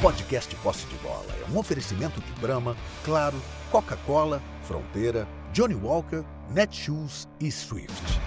podcast 0.00 0.56
Posse 0.56 0.86
de 0.86 0.96
Bola 0.96 1.26
é 1.46 1.52
um 1.52 1.58
oferecimento 1.58 2.22
de 2.22 2.32
Brahma, 2.40 2.74
Claro, 3.04 3.36
Coca-Cola, 3.70 4.40
Fronteira, 4.62 5.28
Johnny 5.52 5.74
Walker, 5.74 6.24
Netshoes 6.50 7.28
e 7.38 7.52
Swift. 7.52 8.18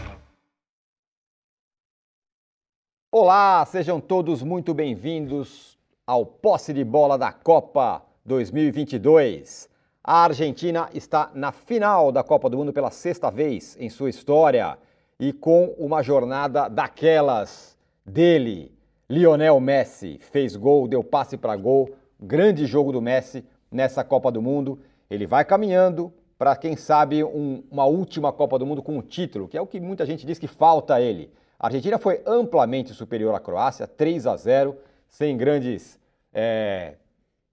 Olá, 3.12 3.66
sejam 3.66 4.00
todos 4.00 4.44
muito 4.44 4.72
bem-vindos 4.72 5.80
ao 6.06 6.24
Posse 6.28 6.74
de 6.74 6.84
Bola 6.84 7.18
da 7.18 7.32
Copa 7.32 8.06
2022. 8.24 9.68
A 10.04 10.26
Argentina 10.26 10.92
está 10.94 11.32
na 11.34 11.52
final 11.52 12.12
da 12.12 12.24
Copa 12.24 12.52
do 12.52 12.58
Mundo 12.58 12.72
pela 12.72 12.92
sexta 12.92 13.32
vez 13.32 13.76
em 13.80 13.90
sua 13.90 14.12
história 14.12 14.78
e 15.20 15.34
com 15.34 15.74
uma 15.80 16.04
jornada 16.04 16.68
daquelas 16.68 17.76
dele, 18.06 18.72
Lionel 19.10 19.60
Messi. 19.60 20.20
Fez 20.20 20.56
gol, 20.56 20.88
deu 20.88 21.04
passe 21.04 21.38
para 21.38 21.56
gol, 21.56 21.90
grande 22.20 22.66
jogo 22.66 22.92
do 22.92 23.02
Messi 23.02 23.46
nessa 23.72 24.04
Copa 24.04 24.32
do 24.32 24.42
Mundo. 24.42 24.80
Ele 25.10 25.26
vai 25.26 25.44
caminhando 25.46 26.14
para, 26.38 26.56
quem 26.56 26.76
sabe, 26.76 27.24
um, 27.24 27.64
uma 27.72 27.86
última 27.86 28.32
Copa 28.32 28.58
do 28.58 28.66
Mundo 28.66 28.82
com 28.82 28.98
um 28.98 29.02
título, 29.02 29.48
que 29.48 29.58
é 29.58 29.62
o 29.62 29.68
que 29.68 29.80
muita 29.80 30.06
gente 30.06 30.26
diz 30.26 30.40
que 30.40 30.48
falta 30.48 30.96
a 30.96 31.02
ele. 31.02 31.32
A 31.60 31.68
Argentina 31.68 31.98
foi 31.98 32.22
amplamente 32.26 32.94
superior 32.94 33.34
à 33.34 33.40
Croácia, 33.40 33.88
3 33.88 34.28
a 34.28 34.36
0, 34.36 34.76
sem 35.08 35.38
grandes 35.38 35.98
é, 36.34 36.96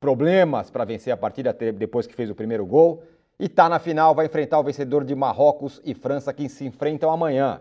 problemas 0.00 0.70
para 0.70 0.84
vencer 0.84 1.12
a 1.12 1.16
partida 1.16 1.52
depois 1.52 2.06
que 2.06 2.14
fez 2.14 2.30
o 2.30 2.34
primeiro 2.34 2.66
gol. 2.66 3.02
E 3.38 3.44
está 3.44 3.68
na 3.68 3.78
final, 3.78 4.14
vai 4.14 4.26
enfrentar 4.26 4.58
o 4.58 4.64
vencedor 4.64 5.04
de 5.04 5.14
Marrocos 5.14 5.80
e 5.84 5.94
França, 5.94 6.32
que 6.32 6.48
se 6.48 6.64
enfrentam 6.64 7.10
amanhã. 7.10 7.60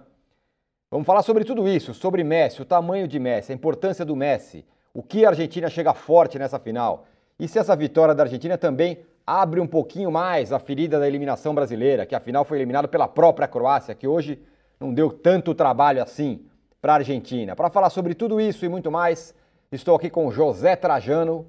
Vamos 0.92 1.06
falar 1.06 1.22
sobre 1.22 1.44
tudo 1.44 1.68
isso, 1.68 1.94
sobre 1.94 2.24
Messi, 2.24 2.62
o 2.62 2.66
tamanho 2.66 3.08
de 3.08 3.20
Messi, 3.20 3.52
a 3.52 3.56
importância 3.56 4.04
do 4.04 4.16
Messi, 4.16 4.66
o 4.94 5.04
que 5.04 5.26
a 5.26 5.30
Argentina 5.30 5.70
chega 5.70 5.94
forte 5.94 6.40
nessa 6.40 6.58
final. 6.58 7.06
E 7.40 7.48
se 7.48 7.60
essa 7.60 7.76
vitória 7.76 8.16
da 8.16 8.24
Argentina 8.24 8.58
também 8.58 9.00
abre 9.26 9.60
um 9.60 9.68
pouquinho 9.68 10.12
mais 10.12 10.52
a 10.52 10.60
ferida 10.60 11.00
da 11.00 11.08
eliminação 11.08 11.54
brasileira, 11.54 12.06
que 12.06 12.16
afinal 12.16 12.44
foi 12.44 12.58
eliminado 12.58 12.88
pela 12.88 13.08
própria 13.08 13.48
Croácia, 13.48 13.94
que 13.94 14.08
hoje 14.08 14.42
não 14.80 14.94
deu 14.94 15.12
tanto 15.12 15.54
trabalho 15.54 16.02
assim 16.02 16.44
para 16.82 16.94
a 16.94 16.96
Argentina. 16.96 17.56
Para 17.56 17.70
falar 17.70 17.92
sobre 17.92 18.16
tudo 18.16 18.42
isso 18.42 18.66
e 18.66 18.70
muito 18.70 18.90
mais, 18.90 19.36
estou 19.72 19.96
aqui 19.96 20.10
com 20.10 20.32
José 20.32 20.76
Trajano, 20.76 21.46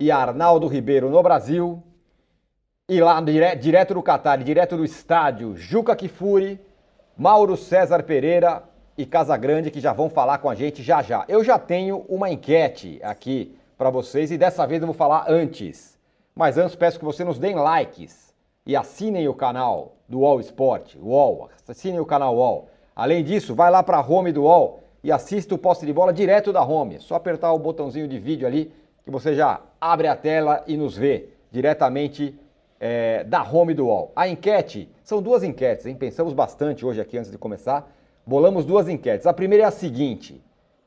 e 0.00 0.10
Arnaldo 0.10 0.66
Ribeiro 0.66 1.10
no 1.10 1.22
Brasil. 1.22 1.82
E 2.88 3.00
lá 3.00 3.20
dire, 3.20 3.54
direto 3.56 3.94
do 3.94 4.02
Catar, 4.02 4.38
direto 4.38 4.76
do 4.76 4.84
estádio, 4.84 5.54
Juca 5.54 5.94
Kifuri, 5.94 6.58
Mauro 7.20 7.54
César 7.54 8.02
Pereira 8.02 8.62
e 8.96 9.04
Casagrande, 9.04 9.70
que 9.70 9.78
já 9.78 9.92
vão 9.92 10.08
falar 10.08 10.38
com 10.38 10.48
a 10.48 10.54
gente 10.54 10.82
já 10.82 11.02
já. 11.02 11.22
Eu 11.28 11.44
já 11.44 11.58
tenho 11.58 12.02
uma 12.08 12.30
enquete 12.30 12.98
aqui 13.02 13.54
para 13.76 13.90
vocês 13.90 14.30
e 14.30 14.38
dessa 14.38 14.66
vez 14.66 14.80
eu 14.80 14.86
vou 14.86 14.94
falar 14.94 15.26
antes. 15.28 15.98
Mas 16.34 16.56
antes 16.56 16.74
peço 16.74 16.98
que 16.98 17.04
vocês 17.04 17.28
nos 17.28 17.38
deem 17.38 17.56
likes 17.56 18.32
e 18.64 18.74
assinem 18.74 19.28
o 19.28 19.34
canal 19.34 19.96
do 20.08 20.20
UOL 20.20 20.40
Sport, 20.40 20.94
UOL, 20.96 21.50
assinem 21.68 22.00
o 22.00 22.06
canal 22.06 22.34
UOL. 22.34 22.70
Além 22.96 23.22
disso, 23.22 23.54
vai 23.54 23.70
lá 23.70 23.82
para 23.82 23.98
a 23.98 24.00
home 24.00 24.32
do 24.32 24.44
UOL 24.44 24.82
e 25.04 25.12
assista 25.12 25.54
o 25.54 25.58
poste 25.58 25.84
de 25.84 25.92
bola 25.92 26.14
direto 26.14 26.54
da 26.54 26.64
home. 26.64 26.94
É 26.94 27.00
só 27.00 27.16
apertar 27.16 27.52
o 27.52 27.58
botãozinho 27.58 28.08
de 28.08 28.18
vídeo 28.18 28.46
ali 28.46 28.72
que 29.04 29.10
você 29.10 29.34
já 29.34 29.60
abre 29.78 30.08
a 30.08 30.16
tela 30.16 30.64
e 30.66 30.74
nos 30.74 30.96
vê 30.96 31.28
diretamente 31.52 32.34
é, 32.80 33.22
da 33.24 33.42
home 33.42 33.74
do 33.74 33.86
UOL. 33.86 34.10
A 34.16 34.26
enquete, 34.26 34.90
são 35.04 35.20
duas 35.20 35.44
enquetes, 35.44 35.84
hein? 35.84 35.94
Pensamos 35.94 36.32
bastante 36.32 36.84
hoje 36.84 37.00
aqui 37.00 37.18
antes 37.18 37.30
de 37.30 37.36
começar. 37.36 37.94
Bolamos 38.26 38.64
duas 38.64 38.88
enquetes. 38.88 39.26
A 39.26 39.32
primeira 39.34 39.64
é 39.64 39.66
a 39.66 39.70
seguinte, 39.70 40.42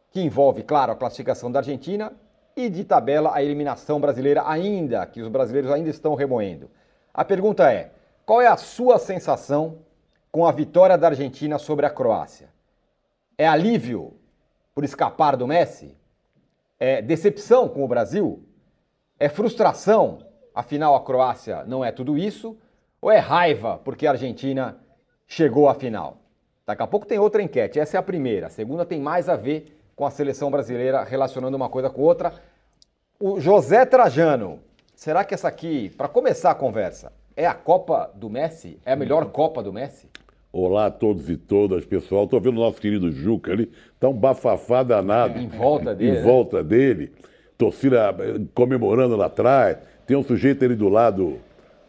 que 0.10 0.20
envolve, 0.20 0.64
claro, 0.64 0.92
a 0.92 0.96
classificação 0.96 1.52
da 1.52 1.60
Argentina 1.60 2.12
e 2.56 2.70
de 2.70 2.84
tabela 2.84 3.34
a 3.34 3.44
eliminação 3.44 4.00
brasileira 4.00 4.44
ainda, 4.46 5.06
que 5.06 5.22
os 5.22 5.28
brasileiros 5.28 5.72
ainda 5.72 5.90
estão 5.90 6.16
remoendo. 6.16 6.70
A 7.14 7.24
pergunta 7.24 7.72
é: 7.72 7.92
qual 8.26 8.42
é 8.42 8.48
a 8.48 8.58
sua 8.58 8.98
sensação 8.98 9.80
com 10.32 10.48
a 10.48 10.52
vitória 10.52 10.98
da 10.98 11.08
Argentina 11.08 11.60
sobre 11.60 11.86
a 11.86 11.90
Croácia? 11.90 12.50
É 13.38 13.48
alívio 13.48 14.14
por 14.74 14.84
escapar 14.84 15.36
do 15.36 15.48
Messi? 15.48 15.96
É 16.80 17.02
decepção 17.02 17.70
com 17.70 17.84
o 17.84 17.88
Brasil? 17.88 18.44
É 19.20 19.30
frustração, 19.30 20.20
afinal 20.54 20.96
a 20.96 21.02
Croácia 21.02 21.64
não 21.66 21.84
é 21.84 21.92
tudo 21.92 22.18
isso? 22.18 22.58
Ou 23.02 23.12
é 23.12 23.20
raiva 23.20 23.80
porque 23.84 24.08
a 24.08 24.12
Argentina 24.12 24.78
chegou 25.28 25.68
à 25.68 25.74
final? 25.74 26.18
Daqui 26.66 26.82
a 26.82 26.88
pouco 26.88 27.06
tem 27.06 27.20
outra 27.20 27.42
enquete, 27.42 27.80
essa 27.80 27.98
é 27.98 28.00
a 28.00 28.04
primeira. 28.04 28.48
A 28.48 28.50
segunda 28.50 28.86
tem 28.86 29.00
mais 29.00 29.28
a 29.28 29.36
ver 29.36 29.78
com 29.96 30.06
a 30.06 30.12
seleção 30.12 30.50
brasileira 30.50 31.04
relacionando 31.04 31.58
uma 31.58 31.70
coisa 31.70 31.90
com 31.90 32.02
outra. 32.02 32.34
O 33.20 33.40
José 33.40 33.86
Trajano, 33.86 34.60
será 34.96 35.24
que 35.24 35.34
essa 35.34 35.48
aqui, 35.48 35.90
para 35.98 36.08
começar 36.08 36.52
a 36.52 36.56
conversa, 36.56 37.12
é 37.36 37.46
a 37.46 37.54
Copa 37.54 38.12
do 38.16 38.30
Messi? 38.30 38.80
É 38.86 38.94
a 38.94 38.96
melhor 38.96 39.26
Copa 39.26 39.62
do 39.62 39.74
Messi? 39.74 40.10
Olá 40.52 40.86
a 40.86 40.92
todos 40.92 41.30
e 41.30 41.36
todas, 41.36 41.84
pessoal. 41.84 42.26
Estou 42.26 42.40
vendo 42.40 42.58
o 42.58 42.62
nosso 42.62 42.80
querido 42.80 43.12
Juca 43.12 43.52
ali, 43.52 43.72
tá 44.00 44.08
um 44.08 44.14
bafafá 44.14 44.84
danado. 44.84 45.40
Em 45.40 45.48
volta 45.48 45.96
dele. 45.96 46.12
Em 46.12 46.14
né? 46.14 46.22
volta 46.22 46.64
dele. 46.64 47.12
Torcida 47.58 48.16
eh, 48.20 48.40
comemorando 48.54 49.16
lá 49.16 49.26
atrás. 49.26 49.78
Tem 50.06 50.18
um 50.18 50.24
sujeito 50.24 50.64
ali 50.64 50.76
do 50.76 50.90
lado, 50.90 51.40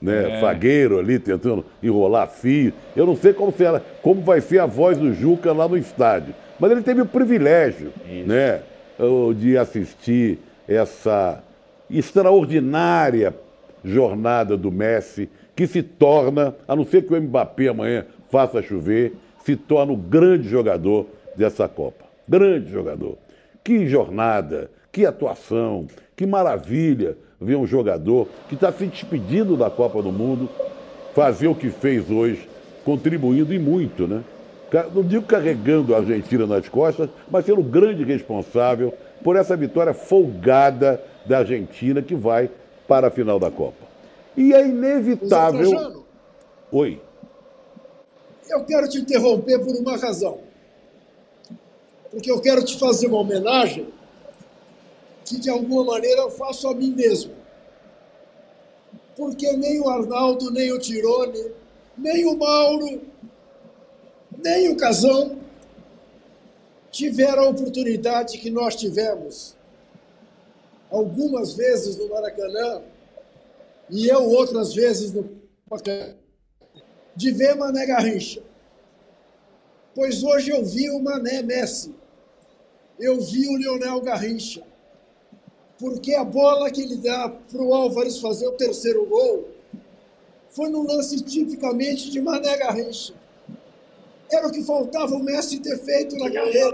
né, 0.00 0.38
é. 0.38 0.41
fagueiro 0.41 0.98
ali, 0.98 1.19
tentando 1.19 1.64
enrolar 1.82 2.28
fio. 2.28 2.72
Eu 2.94 3.06
não 3.06 3.16
sei 3.16 3.32
como, 3.32 3.52
será, 3.52 3.80
como 4.02 4.20
vai 4.20 4.41
ser 4.41 4.60
a 4.60 4.66
voz 4.66 4.97
do 4.98 5.12
Juca 5.12 5.52
lá 5.52 5.66
no 5.69 5.76
estádio. 5.76 6.34
Mas 6.58 6.70
ele 6.70 6.82
teve 6.82 7.02
o 7.02 7.06
privilégio, 7.06 7.92
Isso. 8.08 8.28
né, 8.28 8.60
de 9.36 9.58
assistir 9.58 10.38
essa 10.69 11.42
extraordinária 11.91 13.34
jornada 13.84 14.56
do 14.56 14.72
Messi, 14.72 15.28
que 15.54 15.66
se 15.66 15.82
torna, 15.82 16.54
a 16.66 16.75
não 16.75 16.84
ser 16.84 17.02
que 17.02 17.12
o 17.12 17.20
Mbappé 17.20 17.69
amanhã 17.69 18.06
faça 18.31 18.62
chover, 18.62 19.12
se 19.44 19.56
torna 19.56 19.92
o 19.92 19.96
grande 19.96 20.48
jogador 20.48 21.06
dessa 21.36 21.69
Copa. 21.69 22.04
Grande 22.28 22.70
jogador. 22.72 23.19
Que 23.62 23.86
jornada, 23.86 24.70
que 24.91 25.04
atuação, 25.04 25.86
que 26.16 26.26
maravilha 26.26 27.16
ver 27.44 27.56
um 27.56 27.66
jogador 27.66 28.27
que 28.49 28.55
está 28.55 28.72
se 28.72 28.87
despedindo 28.87 29.56
da 29.56 29.71
Copa 29.71 30.03
do 30.03 30.10
Mundo 30.10 30.49
fazer 31.15 31.47
o 31.47 31.55
que 31.55 31.71
fez 31.71 32.10
hoje, 32.10 32.49
contribuindo 32.84 33.55
e 33.55 33.59
muito, 33.59 34.09
né? 34.09 34.25
Não 34.93 35.05
digo 35.05 35.25
carregando 35.25 35.94
a 35.94 35.99
Argentina 35.99 36.47
nas 36.47 36.69
costas, 36.69 37.09
mas 37.31 37.44
sendo 37.44 37.60
o 37.60 37.65
grande 37.65 38.03
responsável 38.03 38.93
por 39.22 39.37
essa 39.37 39.56
vitória 39.56 39.94
folgada 39.94 41.00
da 41.25 41.38
Argentina 41.38 42.03
que 42.03 42.15
vai 42.15 42.50
para 42.88 43.06
a 43.06 43.10
final 43.10 43.38
da 43.38 43.50
Copa. 43.50 43.84
E 44.37 44.53
é 44.53 44.66
inevitável. 44.66 46.03
Oi. 46.72 47.00
Eu 48.50 48.65
quero 48.65 48.88
te 48.88 48.99
interromper 48.99 49.61
por 49.61 49.76
uma 49.76 49.97
razão. 49.97 50.38
Porque 52.11 52.31
eu 52.31 52.41
quero 52.41 52.65
te 52.65 52.76
fazer 52.78 53.06
uma 53.06 53.19
homenagem 53.19 53.87
que, 55.24 55.38
de 55.38 55.50
alguma 55.50 55.84
maneira, 55.84 56.22
eu 56.22 56.30
faço 56.30 56.68
a 56.68 56.74
mim 56.74 56.92
mesmo. 56.94 57.34
Porque 59.16 59.52
nem 59.52 59.80
o 59.80 59.88
Arnaldo, 59.88 60.50
nem 60.50 60.72
o 60.72 60.78
Tirone, 60.78 61.52
nem 61.96 62.26
o 62.26 62.36
Mauro, 62.36 63.00
nem 64.36 64.68
o 64.68 64.76
Casão 64.76 65.38
tiveram 66.90 67.44
a 67.44 67.48
oportunidade 67.48 68.38
que 68.38 68.50
nós 68.50 68.76
tivemos 68.76 69.56
algumas 70.90 71.54
vezes 71.54 71.96
no 71.96 72.08
Maracanã 72.08 72.82
e 73.90 74.06
eu 74.06 74.30
outras 74.30 74.72
vezes 74.74 75.12
no 75.12 75.28
Maracanã 75.68 76.14
de 77.16 77.30
ver 77.32 77.54
Mané 77.56 77.86
Garrincha. 77.86 78.42
Pois 79.94 80.22
hoje 80.22 80.50
eu 80.50 80.64
vi 80.64 80.90
o 80.90 81.00
Mané 81.00 81.43
Messi, 81.43 81.94
eu 82.99 83.20
vi 83.20 83.49
o 83.49 83.56
Lionel 83.56 84.00
Garrincha, 84.00 84.62
porque 85.84 86.14
a 86.14 86.25
bola 86.25 86.70
que 86.70 86.81
ele 86.81 86.96
dá 86.96 87.28
para 87.28 87.60
o 87.60 87.75
Álvares 87.75 88.19
fazer 88.19 88.48
o 88.48 88.52
terceiro 88.52 89.04
gol 89.04 89.46
foi 90.48 90.70
num 90.70 90.86
lance 90.86 91.22
tipicamente 91.22 92.10
de 92.10 92.22
Mané 92.22 92.56
Garrincha. 92.56 93.12
Era 94.32 94.48
o 94.48 94.50
que 94.50 94.64
faltava 94.64 95.14
o 95.14 95.22
Messi 95.22 95.60
ter 95.60 95.76
feito 95.76 96.16
na 96.16 96.32
carreira. 96.32 96.72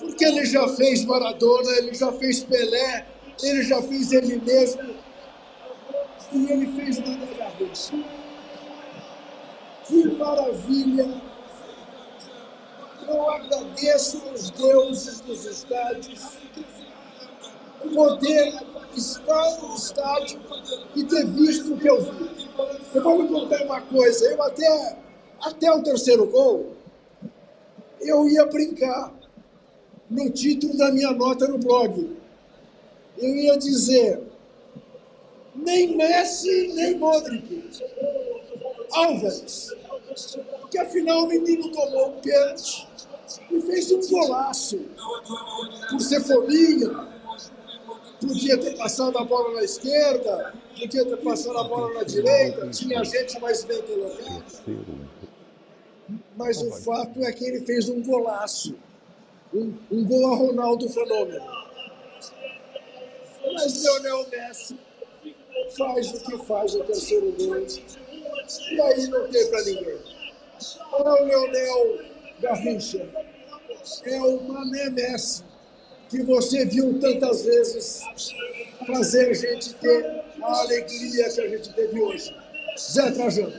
Porque 0.00 0.24
ele 0.24 0.44
já 0.46 0.66
fez 0.66 1.04
Maradona, 1.04 1.70
ele 1.78 1.94
já 1.94 2.10
fez 2.10 2.42
Pelé, 2.42 3.06
ele 3.40 3.62
já 3.62 3.80
fez 3.80 4.10
ele 4.10 4.40
mesmo. 4.44 4.82
E 6.32 6.50
ele 6.50 6.66
fez 6.72 6.98
Mané 6.98 7.34
Garrincha. 7.38 8.04
Que 9.86 10.08
maravilha! 10.08 11.22
Eu 13.06 13.30
agradeço 13.30 14.20
aos 14.26 14.50
deuses 14.50 15.20
dos 15.20 15.44
estádios 15.44 16.36
poder 17.94 18.54
estar 18.96 19.62
no 19.62 19.74
estádio 19.74 20.40
e 20.94 21.04
ter 21.04 21.26
visto 21.26 21.74
o 21.74 21.78
que 21.78 21.88
eu 21.88 22.02
vi. 22.02 22.48
Eu 22.94 23.02
vou 23.02 23.22
me 23.22 23.28
contar 23.28 23.62
uma 23.64 23.80
coisa, 23.82 24.24
eu 24.26 24.42
até, 24.42 24.98
até 25.40 25.70
o 25.72 25.82
terceiro 25.82 26.26
gol, 26.26 26.74
eu 28.00 28.28
ia 28.28 28.46
brincar 28.46 29.12
no 30.08 30.30
título 30.30 30.76
da 30.76 30.90
minha 30.92 31.10
nota 31.10 31.46
no 31.48 31.58
blog. 31.58 32.16
eu 33.18 33.36
ia 33.36 33.58
dizer 33.58 34.22
nem 35.54 35.96
Messi, 35.96 36.72
nem 36.74 36.98
Modric. 36.98 37.82
Alves. 38.92 39.74
Porque 40.60 40.78
afinal 40.78 41.24
o 41.24 41.28
menino 41.28 41.70
tomou 41.70 42.10
um 42.10 42.20
pênalti 42.20 42.86
e 43.50 43.60
fez 43.60 43.90
um 43.90 44.00
golaço. 44.08 44.80
Por 45.90 46.00
ser 46.00 46.22
fominha, 46.22 47.15
podia 48.20 48.58
ter 48.58 48.76
passado 48.76 49.18
a 49.18 49.24
bola 49.24 49.54
na 49.54 49.62
esquerda, 49.62 50.54
podia 50.78 51.04
ter 51.04 51.16
passado 51.18 51.58
a 51.58 51.64
bola 51.64 51.94
na 51.94 52.02
direita, 52.02 52.68
tinha 52.70 53.04
gente 53.04 53.40
mais 53.40 53.64
bem 53.64 53.82
colocada. 53.82 54.44
Mas 56.36 56.60
o 56.62 56.70
fato 56.72 57.22
é 57.24 57.32
que 57.32 57.44
ele 57.44 57.64
fez 57.64 57.88
um 57.88 58.02
golaço. 58.02 58.76
Um, 59.54 59.74
um 59.90 60.04
gol 60.04 60.32
a 60.32 60.36
Ronaldo 60.36 60.88
Fenômeno. 60.88 61.44
Mas 63.54 63.82
Leonel 63.82 64.26
Messi 64.28 64.78
faz 65.76 66.12
o 66.12 66.24
que 66.24 66.38
faz 66.46 66.74
o 66.74 66.84
terceiro 66.84 67.32
gol. 67.32 67.66
E 68.70 68.80
aí 68.80 69.06
não 69.08 69.28
tem 69.28 69.48
para 69.48 69.62
ninguém. 69.64 69.98
É 70.92 71.02
o 71.02 71.24
Leonel 71.24 72.04
Garrincha. 72.40 73.08
É 74.04 74.20
o 74.20 74.42
Mané 74.42 74.90
Messi, 74.90 75.44
que 76.08 76.22
você 76.22 76.64
viu 76.66 76.98
tantas 77.00 77.44
vezes 77.44 78.02
fazer 78.86 79.30
a 79.30 79.34
gente 79.34 79.74
ter 79.74 80.22
a 80.42 80.60
alegria 80.60 81.30
que 81.30 81.40
a 81.40 81.48
gente 81.48 81.74
teve 81.74 82.00
hoje. 82.00 82.34
Zé 82.78 83.10
Trajano. 83.10 83.52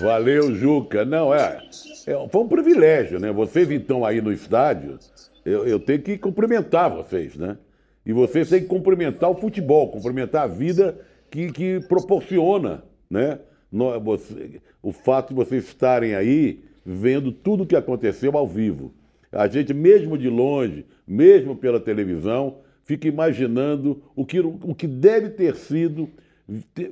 Valeu, 0.00 0.54
Juca. 0.54 1.04
Não, 1.04 1.32
é, 1.32 1.62
é. 2.06 2.28
Foi 2.28 2.40
um 2.42 2.48
privilégio, 2.48 3.20
né? 3.20 3.30
Vocês 3.30 3.70
então 3.70 4.04
aí 4.04 4.20
no 4.20 4.32
estádio, 4.32 4.98
eu, 5.44 5.66
eu 5.66 5.78
tenho 5.78 6.02
que 6.02 6.18
cumprimentar 6.18 6.90
vocês, 6.90 7.36
né? 7.36 7.56
E 8.04 8.12
vocês 8.12 8.48
têm 8.48 8.60
que 8.62 8.66
cumprimentar 8.66 9.30
o 9.30 9.36
futebol, 9.36 9.88
cumprimentar 9.90 10.42
a 10.42 10.46
vida 10.48 10.98
que, 11.30 11.52
que 11.52 11.80
proporciona, 11.88 12.82
né? 13.08 13.38
No- 13.70 13.98
você- 14.00 14.60
o 14.82 14.90
fato 14.90 15.28
de 15.28 15.34
vocês 15.34 15.64
estarem 15.64 16.14
aí 16.16 16.64
vendo 16.84 17.30
tudo 17.30 17.62
o 17.62 17.66
que 17.66 17.76
aconteceu 17.76 18.36
ao 18.36 18.48
vivo. 18.48 18.92
A 19.32 19.48
gente, 19.48 19.72
mesmo 19.72 20.18
de 20.18 20.28
longe, 20.28 20.84
mesmo 21.06 21.56
pela 21.56 21.80
televisão, 21.80 22.58
fica 22.84 23.08
imaginando 23.08 24.02
o 24.14 24.26
que, 24.26 24.38
o 24.40 24.74
que 24.74 24.86
deve 24.86 25.30
ter 25.30 25.56
sido 25.56 26.08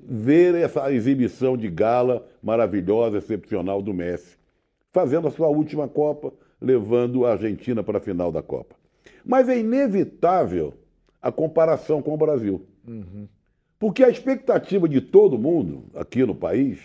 ver 0.09 0.55
essa 0.55 0.91
exibição 0.91 1.57
de 1.57 1.69
gala 1.69 2.27
maravilhosa, 2.43 3.19
excepcional 3.19 3.83
do 3.83 3.93
Messi, 3.93 4.39
fazendo 4.91 5.29
a 5.29 5.31
sua 5.31 5.49
última 5.49 5.87
Copa, 5.87 6.33
levando 6.61 7.27
a 7.27 7.33
Argentina 7.33 7.83
para 7.83 7.99
a 7.99 8.01
final 8.01 8.33
da 8.33 8.43
Copa. 8.43 8.75
Mas 9.25 9.49
é 9.49 9.59
inevitável 9.59 10.73
a 11.21 11.31
comparação 11.31 12.01
com 12.01 12.15
o 12.15 12.17
Brasil. 12.17 12.65
Porque 13.79 14.03
a 14.03 14.09
expectativa 14.09 14.89
de 14.89 15.01
todo 15.01 15.39
mundo 15.39 15.85
aqui 15.95 16.25
no 16.25 16.35
país 16.35 16.79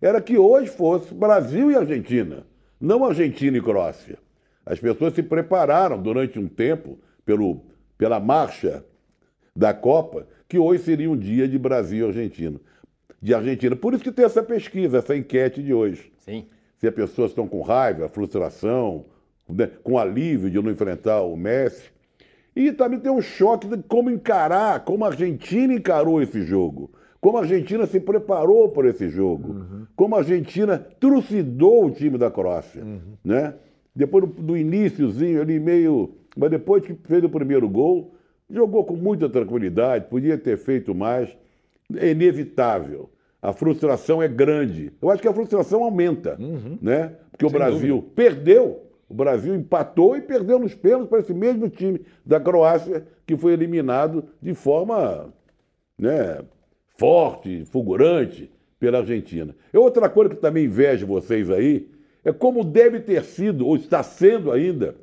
era 0.00 0.20
que 0.20 0.38
hoje 0.38 0.70
fosse 0.70 1.12
Brasil 1.12 1.70
e 1.70 1.76
Argentina, 1.76 2.46
não 2.80 3.04
Argentina 3.04 3.56
e 3.56 3.60
Croácia. 3.60 4.18
As 4.64 4.78
pessoas 4.78 5.14
se 5.14 5.22
prepararam 5.22 6.00
durante 6.00 6.38
um 6.38 6.48
tempo 6.48 6.98
pelo, 7.24 7.62
pela 7.98 8.20
marcha 8.20 8.84
da 9.54 9.74
Copa, 9.74 10.26
que 10.48 10.58
hoje 10.58 10.82
seria 10.82 11.10
um 11.10 11.16
dia 11.16 11.48
de 11.48 11.58
Brasil 11.58 12.06
e 12.06 12.08
Argentina. 12.08 12.60
De 13.20 13.34
Argentina. 13.34 13.76
Por 13.76 13.94
isso 13.94 14.02
que 14.02 14.12
tem 14.12 14.24
essa 14.24 14.42
pesquisa, 14.42 14.98
essa 14.98 15.16
enquete 15.16 15.62
de 15.62 15.72
hoje 15.72 16.12
Sim. 16.18 16.46
se 16.78 16.88
as 16.88 16.94
pessoas 16.94 17.30
estão 17.30 17.46
com 17.46 17.60
raiva, 17.60 18.08
frustração, 18.08 19.04
né, 19.48 19.70
com 19.82 19.98
alívio 19.98 20.50
de 20.50 20.60
não 20.60 20.70
enfrentar 20.70 21.22
o 21.22 21.36
Messi. 21.36 21.90
E 22.54 22.72
também 22.72 23.00
tem 23.00 23.10
um 23.10 23.22
choque 23.22 23.66
de 23.66 23.82
como 23.84 24.10
encarar, 24.10 24.84
como 24.84 25.04
a 25.04 25.08
Argentina 25.08 25.72
encarou 25.72 26.20
esse 26.20 26.42
jogo, 26.42 26.90
como 27.20 27.38
a 27.38 27.42
Argentina 27.42 27.86
se 27.86 27.98
preparou 27.98 28.68
para 28.68 28.90
esse 28.90 29.08
jogo, 29.08 29.86
como 29.96 30.14
a 30.14 30.18
Argentina 30.18 30.78
trucidou 30.78 31.86
o 31.86 31.90
time 31.90 32.18
da 32.18 32.30
Croácia, 32.30 32.84
né? 33.24 33.54
Depois 33.94 34.24
do, 34.26 34.56
iníciozinho 34.56 35.40
ali 35.40 35.60
meio, 35.60 36.14
mas 36.36 36.50
depois 36.50 36.84
que 36.84 36.94
fez 37.04 37.22
o 37.22 37.28
primeiro 37.28 37.68
gol, 37.68 38.14
jogou 38.48 38.84
com 38.84 38.96
muita 38.96 39.28
tranquilidade, 39.28 40.06
podia 40.08 40.38
ter 40.38 40.56
feito 40.56 40.94
mais, 40.94 41.36
é 41.96 42.10
inevitável. 42.10 43.10
A 43.40 43.52
frustração 43.52 44.22
é 44.22 44.28
grande. 44.28 44.92
Eu 45.02 45.10
acho 45.10 45.20
que 45.20 45.28
a 45.28 45.32
frustração 45.32 45.82
aumenta, 45.82 46.38
né? 46.80 47.12
Porque 47.30 47.44
o 47.44 47.50
Brasil 47.50 48.10
perdeu, 48.14 48.86
o 49.08 49.14
Brasil 49.14 49.54
empatou 49.54 50.16
e 50.16 50.22
perdeu 50.22 50.58
nos 50.58 50.74
pênaltis 50.74 51.08
para 51.08 51.18
esse 51.18 51.34
mesmo 51.34 51.68
time 51.68 52.00
da 52.24 52.40
Croácia 52.40 53.06
que 53.26 53.36
foi 53.36 53.52
eliminado 53.52 54.24
de 54.40 54.54
forma, 54.54 55.32
né, 55.98 56.38
forte, 56.96 57.64
fulgurante 57.66 58.50
pela 58.78 58.98
Argentina. 58.98 59.54
E 59.72 59.76
outra 59.76 60.08
coisa 60.08 60.30
que 60.30 60.40
também 60.40 60.64
invejo 60.64 61.06
vocês 61.06 61.50
aí 61.50 61.88
é 62.24 62.32
como 62.32 62.64
deve 62.64 63.00
ter 63.00 63.24
sido 63.24 63.66
ou 63.66 63.76
está 63.76 64.02
sendo 64.02 64.52
ainda 64.52 64.94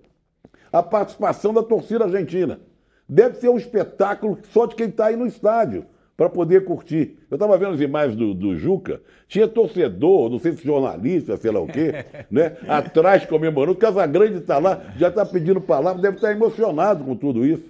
a 0.72 0.84
participação 0.84 1.54
da 1.54 1.64
torcida 1.64 2.06
argentina. 2.06 2.60
Deve 3.08 3.38
ser 3.38 3.50
um 3.50 3.58
espetáculo 3.58 4.38
só 4.52 4.66
de 4.66 4.76
quem 4.76 4.88
está 4.88 5.08
aí 5.08 5.16
no 5.16 5.26
estádio, 5.26 5.86
para 6.20 6.30
poder 6.30 6.66
curtir. 6.66 7.18
Eu 7.32 7.36
estava 7.36 7.58
vendo 7.58 7.76
as 7.76 7.80
imagens 7.80 8.16
do, 8.16 8.34
do 8.34 8.54
Juca, 8.54 9.02
tinha 9.26 9.48
torcedor, 9.48 10.30
não 10.30 10.38
sei 10.38 10.52
se 10.52 10.66
jornalista, 10.66 11.38
sei 11.38 11.50
lá 11.50 11.62
o 11.62 11.68
quê, 11.68 11.94
né? 12.30 12.58
atrás 12.68 13.26
comemorando. 13.26 13.72
O 13.72 13.80
Casagrande 13.80 14.40
está 14.40 14.58
lá, 14.58 14.94
já 14.98 15.08
está 15.08 15.26
pedindo 15.26 15.62
palavra, 15.62 16.02
deve 16.02 16.18
estar 16.18 16.34
emocionado 16.34 17.06
com 17.06 17.16
tudo 17.16 17.46
isso. 17.46 17.64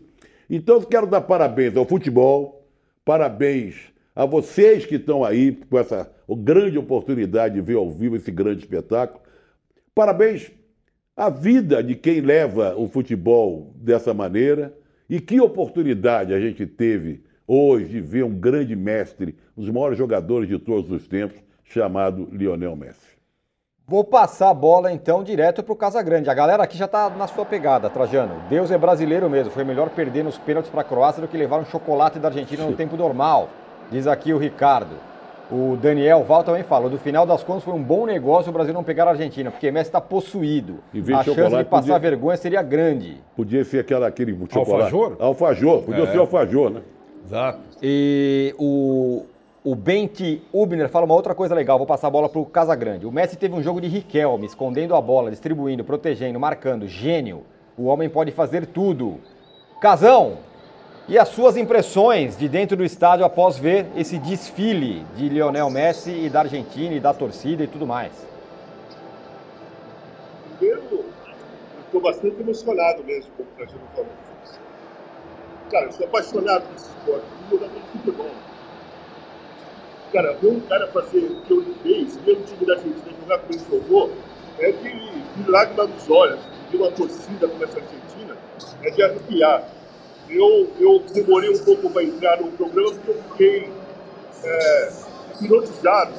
Então, 0.49 0.77
eu 0.77 0.81
quero 0.81 1.05
dar 1.05 1.21
parabéns 1.21 1.77
ao 1.77 1.85
futebol, 1.85 2.67
parabéns 3.05 3.75
a 4.15 4.25
vocês 4.25 4.83
que 4.83 4.95
estão 4.95 5.23
aí 5.23 5.51
com 5.69 5.77
essa 5.77 6.09
grande 6.27 6.75
oportunidade 6.75 7.53
de 7.53 7.61
ver 7.61 7.75
ao 7.75 7.89
vivo 7.91 8.15
esse 8.15 8.31
grande 8.31 8.61
espetáculo. 8.61 9.21
Parabéns 9.99 10.49
à 11.13 11.29
vida 11.29 11.83
de 11.83 11.93
quem 11.93 12.21
leva 12.21 12.73
o 12.77 12.87
futebol 12.87 13.73
dessa 13.75 14.13
maneira. 14.13 14.73
E 15.09 15.19
que 15.19 15.41
oportunidade 15.41 16.33
a 16.33 16.39
gente 16.39 16.65
teve 16.65 17.21
hoje 17.45 17.89
de 17.89 17.99
ver 17.99 18.23
um 18.23 18.33
grande 18.33 18.77
mestre, 18.77 19.35
um 19.57 19.61
dos 19.61 19.69
maiores 19.69 19.97
jogadores 19.97 20.47
de 20.47 20.57
todos 20.57 20.89
os 20.89 21.05
tempos, 21.05 21.37
chamado 21.65 22.29
Lionel 22.31 22.77
Messi. 22.77 23.17
Vou 23.85 24.05
passar 24.05 24.51
a 24.51 24.53
bola 24.53 24.89
então 24.89 25.21
direto 25.21 25.61
pro 25.61 25.75
Casagrande. 25.75 26.29
A 26.29 26.33
galera 26.33 26.63
aqui 26.63 26.77
já 26.77 26.87
tá 26.87 27.09
na 27.09 27.27
sua 27.27 27.45
pegada, 27.45 27.89
Trajano. 27.89 28.41
Deus 28.49 28.71
é 28.71 28.77
brasileiro 28.77 29.29
mesmo. 29.29 29.51
Foi 29.51 29.65
melhor 29.65 29.89
perder 29.89 30.23
nos 30.23 30.37
pênaltis 30.37 30.71
para 30.71 30.79
a 30.79 30.85
Croácia 30.85 31.21
do 31.21 31.27
que 31.27 31.35
levar 31.35 31.59
um 31.59 31.65
chocolate 31.65 32.19
da 32.19 32.29
Argentina 32.29 32.65
no 32.65 32.73
tempo 32.73 32.95
normal. 32.95 33.49
Diz 33.91 34.07
aqui 34.07 34.31
o 34.31 34.37
Ricardo. 34.37 35.08
O 35.51 35.75
Daniel 35.77 36.23
Val 36.23 36.43
também 36.43 36.61
fala. 36.63 36.89
Do 36.89 36.97
final 36.99 37.25
das 37.25 37.43
contas 37.43 37.63
foi 37.63 37.73
um 37.73 37.81
bom 37.81 38.05
negócio 38.05 38.49
o 38.49 38.53
Brasil 38.53 38.73
não 38.73 38.83
pegar 38.83 39.07
a 39.07 39.11
Argentina, 39.11 39.49
porque 39.49 39.71
Messi 39.71 39.89
está 39.89 39.99
possuído. 39.99 40.75
A 40.93 41.23
chance 41.23 41.57
de 41.57 41.63
passar 41.65 41.81
podia- 41.93 41.99
vergonha 41.99 42.37
seria 42.37 42.61
grande. 42.61 43.17
Podia 43.35 43.63
ser 43.65 43.79
aquela, 43.79 44.07
aquele 44.07 44.33
chocolate. 44.47 44.93
Alfajor? 44.93 45.15
Alfajor, 45.19 45.81
podia 45.81 46.03
É. 46.03 46.07
ser 46.11 46.17
alfajor, 46.19 46.69
né? 46.69 46.81
Exato. 47.25 47.59
E 47.81 48.53
o, 48.59 49.23
o 49.63 49.73
Bente 49.75 50.41
Ubner 50.53 50.87
fala 50.87 51.05
uma 51.05 51.15
outra 51.15 51.33
coisa 51.33 51.55
legal, 51.55 51.77
vou 51.79 51.87
passar 51.87 52.07
a 52.07 52.11
bola 52.11 52.29
pro 52.29 52.45
Casagrande. 52.45 53.07
O 53.07 53.11
Messi 53.11 53.35
teve 53.35 53.55
um 53.55 53.63
jogo 53.63 53.81
de 53.81 53.87
Riquelme, 53.87 54.45
escondendo 54.45 54.93
a 54.95 55.01
bola, 55.01 55.31
distribuindo, 55.31 55.83
protegendo, 55.83 56.39
marcando, 56.39 56.87
gênio. 56.87 57.41
O 57.75 57.85
homem 57.85 58.07
pode 58.07 58.31
fazer 58.31 58.67
tudo. 58.67 59.17
Casão, 59.81 60.33
e 61.09 61.17
as 61.17 61.29
suas 61.29 61.57
impressões 61.57 62.37
de 62.37 62.47
dentro 62.47 62.77
do 62.77 62.85
estádio 62.85 63.25
após 63.25 63.57
ver 63.57 63.87
esse 63.97 64.19
desfile 64.19 65.03
de 65.15 65.27
Lionel 65.27 65.67
Messi 65.67 66.11
e 66.11 66.29
da 66.29 66.41
Argentina 66.41 66.93
e 66.93 66.99
da 66.99 67.11
torcida 67.11 67.63
e 67.63 67.67
tudo 67.67 67.87
mais? 67.87 68.11
Primeiro, 70.59 70.83
eu 70.91 71.05
estou 71.83 71.99
bastante 71.99 72.39
emocionado 72.39 73.03
mesmo, 73.03 73.31
como 73.35 73.49
o 73.49 73.55
Trajano 73.55 73.81
falou. 73.95 74.11
Cara, 75.71 75.85
eu 75.85 75.91
sou 75.93 76.05
apaixonado 76.05 76.61
por 76.67 76.75
esse 76.75 76.89
esporte, 76.89 77.25
de 77.49 77.97
futebol. 77.97 78.29
Cara, 80.13 80.33
ver 80.33 80.47
um 80.47 80.59
cara 80.59 80.87
fazer 80.89 81.25
o 81.25 81.41
que 81.41 81.53
ele 81.53 81.75
fez, 81.81 82.17
ver 82.17 82.33
o 82.33 82.43
time 82.43 82.65
da 82.67 82.73
Argentina 82.73 83.15
jogar 83.19 83.39
como 83.39 83.53
ele 83.53 83.63
jogou, 83.67 84.11
é 84.59 84.71
de, 84.71 85.43
de 85.43 85.49
lágrima 85.49 85.87
nos 85.87 86.07
olhos. 86.07 86.39
Ver 86.71 86.77
uma 86.77 86.91
torcida 86.91 87.47
como 87.47 87.63
essa 87.63 87.79
Argentina, 87.79 88.37
é 88.83 88.91
de 88.91 89.01
arrepiar. 89.01 89.78
Eu, 90.29 90.69
eu 90.79 90.99
demorei 91.11 91.49
um 91.49 91.57
pouco 91.63 91.89
para 91.89 92.03
entrar 92.03 92.39
no 92.39 92.51
programa 92.51 92.91
porque 92.91 93.11
eu 93.11 93.23
fiquei 93.31 93.71
é, 94.43 94.91
hipnotizado 95.41 96.13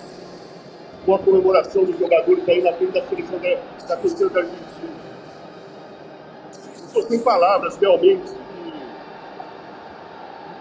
com 1.06 1.14
a 1.14 1.18
comemoração 1.18 1.84
dos 1.84 1.98
jogadores 1.98 2.48
aí 2.48 2.62
na 2.62 2.72
frente 2.72 2.92
da 2.92 3.06
seleção 3.06 3.38
da, 3.38 3.86
da 3.86 3.96
torcida 3.96 4.30
da 4.30 4.40
Argentina. 4.40 5.00
Estou 6.86 7.02
sem 7.04 7.20
palavras, 7.20 7.76
realmente, 7.76 8.30
de, 8.30 8.72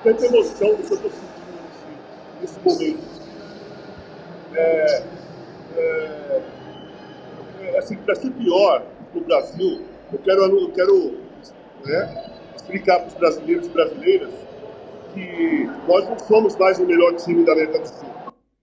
tanta 0.04 0.26
emoção 0.26 0.76
que 0.76 0.82
eu 0.82 0.96
estou 0.96 0.98
sentindo 0.98 1.20
nesse, 2.42 2.60
nesse 2.60 2.60
momento. 2.60 3.20
É, 4.54 5.04
é, 5.76 6.42
é, 7.62 7.78
assim, 7.80 7.96
para 7.98 8.16
ser 8.16 8.30
pior 8.32 8.84
para 9.12 9.22
o 9.22 9.24
Brasil, 9.24 9.86
eu 10.14 10.20
quero, 10.20 10.44
eu 10.44 10.72
quero 10.72 11.18
né, 11.86 12.29
explicar 12.70 13.00
para 13.00 13.08
os 13.08 13.14
brasileiros 13.16 13.66
e 13.66 13.70
brasileiras 13.70 14.30
que 15.14 15.70
nós 15.88 16.08
não 16.08 16.20
somos 16.20 16.56
mais 16.56 16.80
o 16.80 16.86
melhor 16.86 17.16
time 17.16 17.44
da 17.44 17.54
América 17.54 17.80
do 17.80 17.88
Sul. 17.88 18.10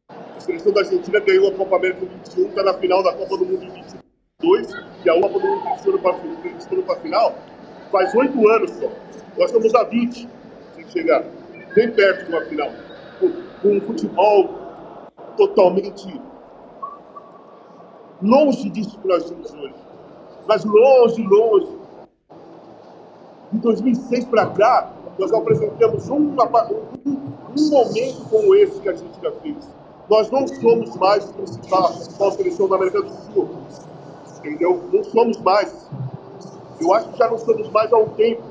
A 0.09 0.41
seleção 0.41 0.73
da 0.73 0.81
Argentina 0.81 1.19
ganhou 1.19 1.49
a 1.49 1.53
Copa 1.53 1.77
América 1.77 2.07
21, 2.07 2.49
está 2.49 2.63
na 2.63 2.75
final 2.75 3.03
da 3.03 3.13
Copa 3.13 3.37
do 3.37 3.45
Mundo 3.45 3.73
22 4.41 4.71
e 5.05 5.11
a 5.11 5.21
Copa 5.21 5.41
do 5.41 5.47
Mundo 5.47 5.79
foram 5.83 5.99
para 5.99 6.93
a 6.93 6.97
final 7.01 7.35
faz 7.91 8.15
oito 8.15 8.49
anos 8.49 8.71
só. 8.71 8.89
Nós 9.37 9.47
estamos 9.47 9.75
a 9.75 9.83
20 9.85 10.29
sem 10.75 10.89
chegar, 10.89 11.25
bem 11.75 11.91
perto 11.91 12.27
de 12.27 12.31
uma 12.31 12.43
final. 12.43 12.71
Com 13.61 13.69
um 13.69 13.81
futebol 13.81 14.51
totalmente 15.37 16.21
longe 18.23 18.71
disso 18.71 18.99
que 19.01 19.09
nós 19.09 19.29
temos 19.29 19.53
hoje. 19.53 19.75
Mas 20.47 20.65
longe, 20.65 21.23
longe. 21.23 21.86
De 23.53 23.59
2006 23.59 24.25
para 24.27 24.47
cá, 24.47 24.93
nós 25.19 25.33
apresentamos 25.33 26.09
um, 26.09 26.35
um 26.35 27.71
momento 27.71 28.29
como 28.29 28.55
esse 28.55 28.81
que 28.81 28.89
a 28.89 28.93
gente 28.93 29.21
já 29.23 29.33
fez. 29.33 29.57
Nós 30.09 30.31
não 30.31 30.47
somos 30.47 30.95
mais 30.97 31.29
a 31.29 31.33
principal, 31.33 31.93
principal 31.93 32.33
seleção 32.33 32.69
da 32.69 32.77
América 32.77 33.03
do 33.03 33.11
Sul. 33.33 33.49
Entendeu? 34.39 34.89
Não 34.93 35.03
somos 35.05 35.39
mais. 35.39 35.89
Eu 36.81 36.93
acho 36.95 37.09
que 37.09 37.19
já 37.19 37.29
não 37.29 37.39
somos 37.39 37.69
mais 37.71 37.93
há 37.93 37.97
um 37.97 38.09
tempo. 38.11 38.43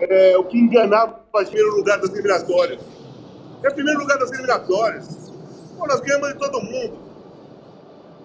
É, 0.00 0.36
o 0.36 0.44
que 0.44 0.58
enganava 0.58 1.20
o 1.32 1.44
primeiro 1.44 1.76
lugar 1.76 2.00
das 2.00 2.10
eliminatórias. 2.10 2.80
É 3.62 3.68
o 3.68 3.74
primeiro 3.74 4.00
lugar 4.00 4.18
das 4.18 4.30
eliminatórias. 4.32 5.32
Pô, 5.78 5.86
nós 5.86 6.00
ganhamos 6.00 6.28
de 6.28 6.38
todo 6.38 6.60
mundo. 6.60 6.98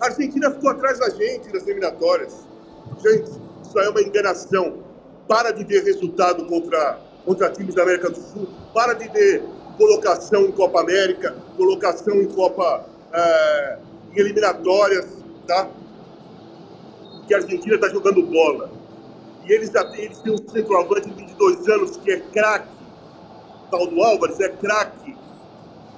A 0.01 0.05
Argentina 0.05 0.51
ficou 0.51 0.69
atrás 0.69 0.99
da 0.99 1.09
gente 1.09 1.51
nas 1.53 1.63
eliminatórias. 1.65 2.47
Gente, 3.01 3.31
isso 3.63 3.79
aí 3.79 3.85
é 3.85 3.89
uma 3.89 4.01
enganação. 4.01 4.88
Para 5.29 5.51
de 5.51 5.63
ver 5.63 5.83
resultado 5.83 6.43
contra, 6.47 6.99
contra 7.23 7.51
times 7.51 7.75
da 7.75 7.83
América 7.83 8.09
do 8.09 8.19
Sul. 8.19 8.49
Para 8.73 8.93
de 8.93 9.07
ver 9.09 9.43
colocação 9.77 10.41
em 10.45 10.51
Copa 10.51 10.81
América, 10.81 11.35
colocação 11.55 12.15
em 12.15 12.25
Copa 12.25 12.83
é, 13.13 13.77
em 14.11 14.19
eliminatórias, 14.19 15.05
tá? 15.45 15.69
Que 17.27 17.35
a 17.35 17.37
Argentina 17.37 17.75
está 17.75 17.89
jogando 17.89 18.23
bola. 18.23 18.71
E 19.45 19.53
eles, 19.53 19.71
eles 19.99 20.17
têm 20.17 20.33
um 20.33 20.49
centroavante 20.49 21.09
de 21.09 21.13
22 21.13 21.69
anos 21.69 21.97
que 21.97 22.11
é 22.11 22.19
craque. 22.19 22.75
Tal 23.69 23.85
do 23.85 24.01
Álvares 24.01 24.39
é 24.39 24.49
craque. 24.49 25.15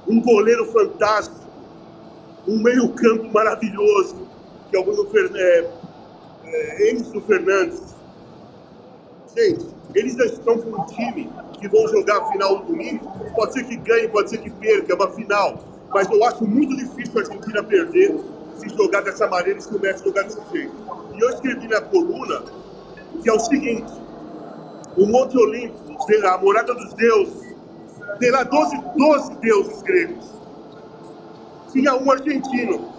Um 0.09 0.21
goleiro 0.21 0.65
fantástico. 0.73 1.39
Um 2.45 2.61
meio-campo 2.61 3.31
maravilhoso, 3.31 4.27
que 4.69 4.75
é 4.75 4.79
o 4.79 4.83
Bruno 4.83 5.09
Fer, 5.09 5.31
é, 5.33 5.69
é, 6.43 6.91
Enzo 6.91 7.21
Fernandes. 7.21 8.00
Eles 9.95 10.15
já 10.15 10.25
estão 10.25 10.57
com 10.57 10.81
um 10.81 10.85
time 10.85 11.29
que 11.59 11.67
vão 11.67 11.87
jogar 11.87 12.17
a 12.17 12.31
final 12.31 12.59
do 12.59 12.65
domingo. 12.65 13.11
Pode 13.35 13.53
ser 13.53 13.63
que 13.63 13.77
ganhe, 13.77 14.07
pode 14.07 14.29
ser 14.29 14.39
que 14.39 14.49
perca, 14.49 14.91
é 14.91 14.95
uma 14.95 15.09
final. 15.11 15.63
Mas 15.93 16.09
eu 16.09 16.23
acho 16.25 16.45
muito 16.45 16.75
difícil 16.75 17.13
a 17.17 17.21
Argentina 17.21 17.63
perder 17.63 18.15
se 18.57 18.69
jogar 18.69 19.01
dessa 19.01 19.27
maneira 19.27 19.59
e 19.59 19.61
se 19.61 19.73
o 19.73 19.79
Messi 19.79 20.03
jogar 20.03 20.23
desse 20.23 20.39
jeito. 20.51 20.73
E 21.15 21.21
eu 21.21 21.29
escrevi 21.29 21.67
na 21.67 21.81
coluna 21.81 22.43
que 23.21 23.29
é 23.29 23.33
o 23.33 23.39
seguinte: 23.39 23.91
o 24.97 25.05
Monte 25.05 25.37
Olimpo, 25.37 25.75
a 26.25 26.37
morada 26.37 26.73
dos 26.73 26.93
deuses, 26.93 27.55
terá 28.19 28.43
12, 28.43 28.77
12 28.97 29.35
deuses 29.35 29.81
gregos. 29.81 30.25
Tinha 31.71 31.95
um 31.95 32.11
argentino, 32.11 32.89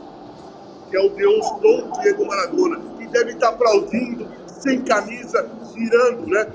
que 0.89 0.97
é 0.97 1.01
o 1.01 1.11
deus 1.11 1.51
Dom 1.61 1.91
Diego 2.01 2.27
Maradona, 2.27 2.81
que 2.99 3.07
deve 3.09 3.33
estar 3.33 3.51
aplaudindo, 3.51 4.27
sem 4.47 4.81
camisa, 4.83 5.49
girando, 5.73 6.27
né? 6.27 6.47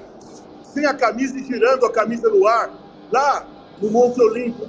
Sem 0.64 0.86
a 0.86 0.94
camisa 0.94 1.38
e 1.38 1.44
girando 1.44 1.86
a 1.86 1.92
camisa 1.92 2.30
no 2.30 2.48
ar, 2.48 2.72
lá 3.12 3.46
no 3.82 3.90
Monte 3.90 4.22
Olimpo, 4.22 4.66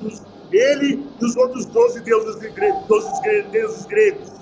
ele 0.51 1.07
e 1.21 1.25
os 1.25 1.37
outros 1.37 1.67
12 1.67 2.01
deuses, 2.01 2.37
gregos, 2.53 2.87
12 2.87 3.43
deuses 3.51 3.87
gregos. 3.87 4.33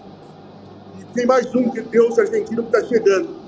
E 1.01 1.05
tem 1.15 1.27
mais 1.27 1.53
um 1.55 1.71
que 1.71 1.81
Deus 1.83 2.19
argentino 2.19 2.63
que 2.65 2.77
está 2.77 2.89
chegando 2.89 3.47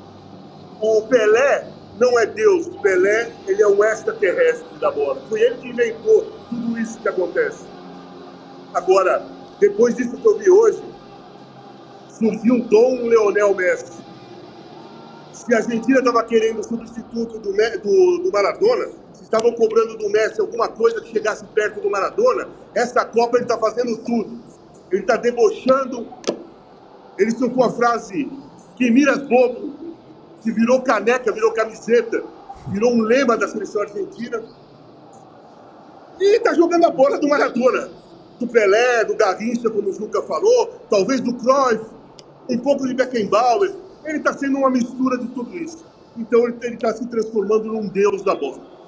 o 0.80 1.02
Pelé 1.02 1.66
não 1.98 2.18
é 2.18 2.26
Deus. 2.26 2.66
O 2.66 2.80
Pelé 2.80 3.32
ele 3.46 3.62
é 3.62 3.68
um 3.68 3.82
extraterrestre 3.82 4.78
da 4.78 4.90
bola. 4.90 5.20
Foi 5.28 5.40
ele 5.40 5.56
que 5.56 5.68
inventou 5.68 6.32
tudo 6.48 6.78
isso 6.78 6.98
que 7.00 7.08
acontece. 7.08 7.64
Agora, 8.74 9.26
depois 9.58 9.96
disso 9.96 10.16
que 10.16 10.26
eu 10.26 10.38
vi 10.38 10.50
hoje, 10.50 10.82
surgiu 12.10 12.54
um 12.54 12.60
Dom 12.60 13.08
Leonel 13.08 13.54
Messi. 13.54 14.07
Se 15.48 15.54
a 15.54 15.58
Argentina 15.58 16.00
estava 16.00 16.22
querendo 16.24 16.60
o 16.60 16.62
substituto 16.62 17.38
do, 17.38 17.52
do, 17.52 18.18
do 18.18 18.30
Maradona, 18.30 18.90
se 19.14 19.22
estavam 19.22 19.50
cobrando 19.52 19.96
do 19.96 20.10
Messi 20.10 20.42
alguma 20.42 20.68
coisa 20.68 21.00
que 21.00 21.10
chegasse 21.10 21.42
perto 21.54 21.80
do 21.80 21.88
Maradona, 21.88 22.50
essa 22.74 23.02
Copa 23.02 23.38
ele 23.38 23.44
está 23.44 23.56
fazendo 23.56 23.96
tudo. 23.96 24.38
Ele 24.92 25.00
está 25.00 25.16
debochando. 25.16 26.06
Ele 27.16 27.30
soltou 27.30 27.64
a 27.64 27.70
frase 27.70 28.30
que 28.76 28.90
miras 28.90 29.26
bobo, 29.26 29.96
que 30.42 30.52
virou 30.52 30.82
caneca, 30.82 31.32
virou 31.32 31.50
camiseta, 31.52 32.22
virou 32.68 32.92
um 32.92 33.00
lema 33.00 33.34
da 33.34 33.48
seleção 33.48 33.80
argentina. 33.80 34.42
E 36.20 36.36
está 36.36 36.52
jogando 36.52 36.84
a 36.84 36.90
bola 36.90 37.18
do 37.18 37.26
Maradona, 37.26 37.88
do 38.38 38.46
Pelé, 38.46 39.02
do 39.06 39.16
Garrincha, 39.16 39.70
como 39.70 39.88
o 39.88 39.94
Juca 39.94 40.20
falou, 40.20 40.74
talvez 40.90 41.22
do 41.22 41.32
Cruyff, 41.32 41.86
um 42.50 42.58
pouco 42.58 42.86
de 42.86 42.92
Beckenbauer. 42.92 43.87
Ele 44.04 44.18
está 44.18 44.32
sendo 44.32 44.58
uma 44.58 44.70
mistura 44.70 45.18
de 45.18 45.28
tudo 45.28 45.56
isso. 45.56 45.84
Então 46.16 46.46
ele 46.46 46.74
está 46.74 46.92
se 46.92 47.06
transformando 47.08 47.64
num 47.64 47.88
deus 47.88 48.22
da 48.22 48.34
bola. 48.34 48.78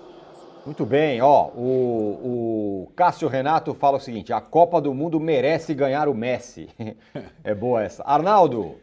Muito 0.66 0.84
bem, 0.84 1.22
ó, 1.22 1.48
o, 1.48 2.84
o 2.86 2.92
Cássio 2.94 3.28
Renato 3.28 3.72
fala 3.74 3.96
o 3.96 4.00
seguinte: 4.00 4.32
a 4.32 4.40
Copa 4.40 4.80
do 4.80 4.92
Mundo 4.92 5.18
merece 5.18 5.74
ganhar 5.74 6.08
o 6.08 6.14
Messi. 6.14 6.68
é 7.42 7.54
boa 7.54 7.82
essa. 7.82 8.02
Arnaldo, 8.04 8.76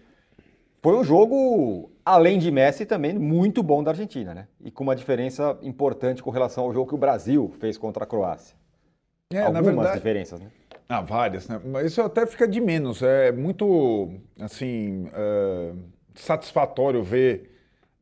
foi 0.81 0.95
um 0.95 1.03
jogo, 1.03 1.91
além 2.03 2.39
de 2.39 2.51
Messi, 2.51 2.85
também 2.85 3.13
muito 3.13 3.61
bom 3.61 3.83
da 3.83 3.91
Argentina, 3.91 4.33
né? 4.33 4.47
E 4.63 4.71
com 4.71 4.83
uma 4.83 4.95
diferença 4.95 5.57
importante 5.61 6.23
com 6.23 6.31
relação 6.31 6.63
ao 6.63 6.73
jogo 6.73 6.89
que 6.89 6.95
o 6.95 6.97
Brasil 6.97 7.53
fez 7.59 7.77
contra 7.77 8.05
a 8.05 8.07
Croácia. 8.07 8.55
É, 9.31 9.41
Algumas 9.41 9.65
na 9.65 9.71
verdade, 9.71 9.97
diferenças, 9.97 10.39
né? 10.39 10.47
Ah, 10.89 11.01
várias, 11.01 11.47
né? 11.47 11.59
Mas 11.65 11.87
isso 11.87 12.01
até 12.01 12.25
fica 12.25 12.47
de 12.47 12.61
menos. 12.61 13.03
É 13.03 13.31
muito, 13.31 14.09
assim, 14.39 15.09
é, 15.13 15.73
satisfatório 16.19 17.01
ver 17.03 17.51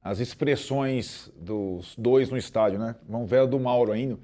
as 0.03 0.19
expressões 0.19 1.31
dos 1.35 1.95
dois 1.97 2.29
no 2.29 2.37
estádio, 2.37 2.77
né? 2.77 2.95
Vamos 3.07 3.29
ver 3.29 3.39
a 3.39 3.45
do 3.45 3.59
Mauro 3.59 3.91
ainda. 3.91 4.17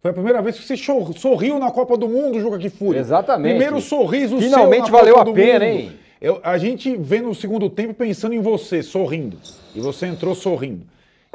Foi 0.00 0.10
a 0.10 0.14
primeira 0.14 0.40
vez 0.40 0.58
que 0.58 0.64
você 0.64 0.76
sorriu 0.76 1.58
na 1.58 1.70
Copa 1.70 1.96
do 1.96 2.08
Mundo, 2.08 2.40
Juca 2.40 2.58
Kifuri. 2.58 2.98
Exatamente. 2.98 3.50
Primeiro 3.50 3.80
sorriso 3.80 4.38
Finalmente 4.38 4.86
seu 4.86 4.92
na 4.92 4.98
valeu 4.98 5.14
Copa 5.14 5.30
a 5.30 5.34
pena, 5.34 5.64
mundo. 5.64 5.78
hein? 5.78 5.92
Eu, 6.20 6.40
a 6.42 6.58
gente 6.58 6.96
vê 6.96 7.20
no 7.20 7.34
segundo 7.34 7.70
tempo 7.70 7.94
pensando 7.94 8.34
em 8.34 8.40
você, 8.40 8.82
sorrindo. 8.82 9.38
E 9.74 9.80
você 9.80 10.06
entrou 10.06 10.34
sorrindo. 10.34 10.86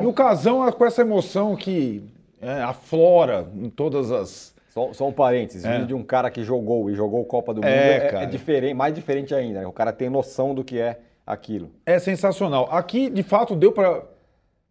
E 0.02 0.06
o 0.06 0.12
Casão 0.12 0.70
com 0.72 0.86
essa 0.86 1.02
emoção 1.02 1.56
que 1.56 2.04
é, 2.42 2.62
aflora 2.62 3.48
em 3.56 3.70
todas 3.70 4.12
as. 4.12 4.54
Só, 4.70 4.92
só 4.92 5.08
um 5.08 5.12
parênteses, 5.12 5.64
é. 5.64 5.84
de 5.84 5.94
um 5.94 6.04
cara 6.04 6.32
que 6.32 6.44
jogou 6.44 6.90
e 6.90 6.96
jogou 6.96 7.24
Copa 7.26 7.54
do 7.54 7.62
Mundo 7.62 7.68
é, 7.68 8.10
é, 8.10 8.24
é 8.24 8.26
diferente, 8.26 8.74
mais 8.74 8.94
diferente 8.94 9.34
ainda. 9.34 9.62
Né? 9.62 9.68
O 9.68 9.72
cara 9.72 9.94
tem 9.94 10.10
noção 10.10 10.56
do 10.56 10.64
que 10.64 10.80
é 10.80 11.00
aquilo. 11.26 11.72
É 11.86 12.00
sensacional. 12.00 12.68
Aqui, 12.72 13.10
de 13.10 13.24
fato, 13.24 13.56
deu 13.56 13.72
para 13.72 14.04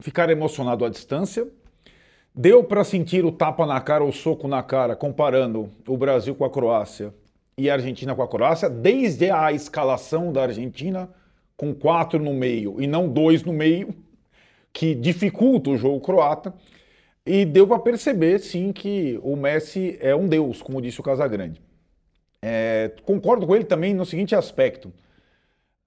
ficar 0.00 0.30
emocionado 0.30 0.85
à 0.85 0.88
distância. 0.88 1.47
Deu 2.35 2.64
para 2.64 2.82
sentir 2.82 3.25
o 3.25 3.32
tapa 3.32 3.66
na 3.66 3.80
cara, 3.80 4.04
o 4.04 4.12
soco 4.12 4.49
na 4.49 4.62
cara, 4.62 4.97
comparando 4.97 5.68
o 5.87 5.97
Brasil 5.97 6.35
com 6.35 6.44
a 6.44 6.50
Croácia 6.50 7.12
e 7.59 7.68
a 7.68 7.75
Argentina 7.75 8.14
com 8.14 8.23
a 8.23 8.28
Croácia, 8.28 8.71
desde 8.71 9.30
a 9.30 9.52
escalação 9.52 10.32
da 10.32 10.42
Argentina, 10.42 11.11
com 11.56 11.75
quatro 11.75 12.18
no 12.18 12.32
meio 12.32 12.80
e 12.80 12.87
não 12.87 13.06
dois 13.06 13.44
no 13.44 13.52
meio, 13.52 13.94
que 14.73 14.94
dificulta 14.94 15.71
o 15.71 15.76
jogo 15.76 16.00
croata. 16.00 16.54
E 17.25 17.44
deu 17.44 17.68
para 17.68 17.78
perceber, 17.78 18.40
sim, 18.40 18.73
que 18.73 19.21
o 19.23 19.37
Messi 19.37 19.97
é 20.00 20.16
um 20.16 20.26
deus, 20.26 20.61
como 20.61 20.82
disse 20.82 20.99
o 20.99 21.04
Casagrande. 21.04 21.62
É, 22.40 22.90
concordo 23.04 23.47
com 23.47 23.54
ele 23.54 23.64
também 23.64 23.94
no 23.94 24.04
seguinte 24.04 24.35
aspecto: 24.35 24.92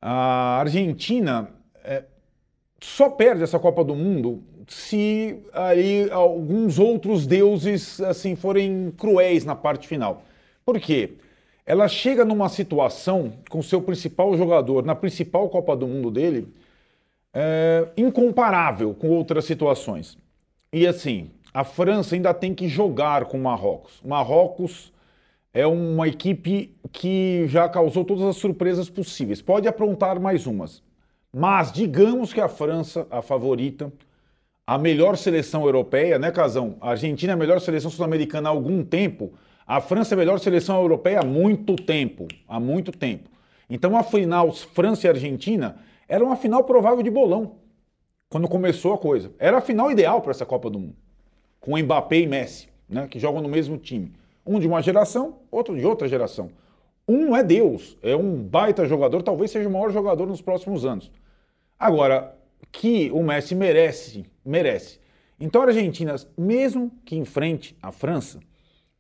a 0.08 0.60
Argentina 0.60 1.50
é, 1.84 2.04
só 2.80 3.10
perde 3.10 3.44
essa 3.44 3.58
Copa 3.58 3.84
do 3.84 3.96
Mundo 3.96 4.44
se 4.68 5.40
aí 5.54 6.10
alguns 6.12 6.80
outros 6.80 7.26
deuses 7.26 8.00
assim 8.02 8.36
forem 8.36 8.92
cruéis 8.98 9.46
na 9.46 9.56
parte 9.56 9.88
final. 9.88 10.24
Por 10.66 10.80
quê? 10.80 11.14
ela 11.66 11.88
chega 11.88 12.24
numa 12.24 12.48
situação 12.48 13.34
com 13.50 13.62
seu 13.62 13.82
principal 13.82 14.38
jogador, 14.38 14.86
na 14.86 14.94
principal 14.94 15.50
Copa 15.50 15.76
do 15.76 15.88
Mundo 15.88 16.12
dele, 16.12 16.48
é, 17.34 17.88
incomparável 17.98 18.94
com 18.94 19.10
outras 19.10 19.46
situações. 19.46 20.18
E 20.72 20.86
assim, 20.86 21.32
a 21.54 21.64
França 21.64 22.14
ainda 22.14 22.34
tem 22.34 22.54
que 22.54 22.68
jogar 22.68 23.26
com 23.26 23.38
o 23.38 23.42
Marrocos. 23.42 24.00
Marrocos 24.06 24.94
é 25.56 25.66
uma 25.66 26.06
equipe 26.06 26.76
que 26.92 27.48
já 27.48 27.70
causou 27.70 28.04
todas 28.04 28.26
as 28.26 28.36
surpresas 28.36 28.90
possíveis. 28.90 29.42
Pode 29.42 29.70
aprontar 29.70 30.20
mais 30.20 30.46
umas. 30.46 30.84
Mas 31.34 31.72
digamos 31.72 32.34
que 32.34 32.42
a 32.42 32.50
França, 32.50 33.08
a 33.10 33.22
favorita, 33.22 33.92
a 34.68 34.78
melhor 34.78 35.16
seleção 35.16 35.64
europeia, 35.64 36.20
né, 36.20 36.30
Casão? 36.30 36.76
A 36.82 36.90
Argentina 36.90 37.32
é 37.32 37.36
a 37.36 37.38
melhor 37.38 37.62
seleção 37.62 37.90
sul-americana 37.90 38.50
há 38.50 38.52
algum 38.52 38.84
tempo. 38.84 39.32
A 39.66 39.80
França 39.80 40.14
é 40.14 40.16
a 40.16 40.20
melhor 40.20 40.42
seleção 40.42 40.78
europeia 40.82 41.22
há 41.22 41.26
muito 41.26 41.78
tempo. 41.78 42.28
Há 42.46 42.60
muito 42.60 42.92
tempo. 42.92 43.30
Então 43.70 43.96
a 43.96 44.04
final 44.04 44.52
França 44.52 45.08
e 45.08 45.10
Argentina 45.10 45.78
era 46.06 46.22
uma 46.22 46.36
final 46.36 46.66
provável 46.66 47.02
de 47.02 47.10
bolão. 47.10 47.56
Quando 48.28 48.50
começou 48.50 48.94
a 48.94 48.98
coisa. 48.98 49.32
Era 49.40 49.60
a 49.60 49.62
final 49.62 49.90
ideal 49.90 50.22
para 50.22 50.32
essa 50.32 50.46
Copa 50.46 50.70
do 50.70 50.80
Mundo. 50.80 50.98
Com 51.62 51.78
Mbappé 51.78 52.18
e 52.18 52.28
Messi, 52.28 52.68
né, 52.90 53.08
que 53.08 53.20
jogam 53.20 53.42
no 53.42 53.48
mesmo 53.48 53.78
time. 53.78 54.12
Um 54.46 54.60
de 54.60 54.68
uma 54.68 54.82
geração, 54.82 55.40
outro 55.50 55.76
de 55.78 55.86
outra 55.86 56.08
geração. 56.08 56.50
Um 57.08 57.36
é 57.36 57.44
Deus, 57.44 57.98
é 58.02 58.16
um 58.16 58.36
baita 58.36 58.86
jogador, 58.86 59.22
talvez 59.22 59.52
seja 59.52 59.70
o 59.70 59.72
maior 59.72 59.92
jogador 59.92 60.28
nos 60.28 60.42
próximos 60.42 60.86
anos. 60.86 61.12
Agora, 61.78 62.36
que 62.72 63.12
o 63.12 63.24
Messi 63.24 63.54
merece, 63.56 64.26
merece. 64.44 65.00
Então 65.40 65.62
a 65.62 65.66
Argentina, 65.66 66.16
mesmo 66.38 66.92
que 67.06 67.16
enfrente 67.16 67.78
a 67.82 67.92
França, 67.92 68.40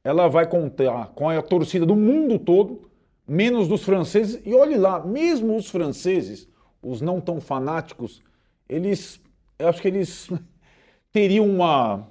ela 0.03 0.27
vai 0.27 0.47
contar 0.47 1.07
com 1.15 1.29
a 1.29 1.41
torcida 1.41 1.85
do 1.85 1.95
mundo 1.95 2.37
todo, 2.37 2.89
menos 3.27 3.67
dos 3.67 3.83
franceses. 3.83 4.39
E 4.45 4.53
olhe 4.53 4.77
lá, 4.77 5.03
mesmo 5.03 5.55
os 5.55 5.69
franceses, 5.69 6.47
os 6.81 7.01
não 7.01 7.19
tão 7.19 7.41
fanáticos, 7.41 8.21
eles, 8.69 9.19
eu 9.57 9.67
acho 9.67 9.81
que 9.81 9.87
eles 9.87 10.29
teriam 11.11 11.47
uma 11.47 12.07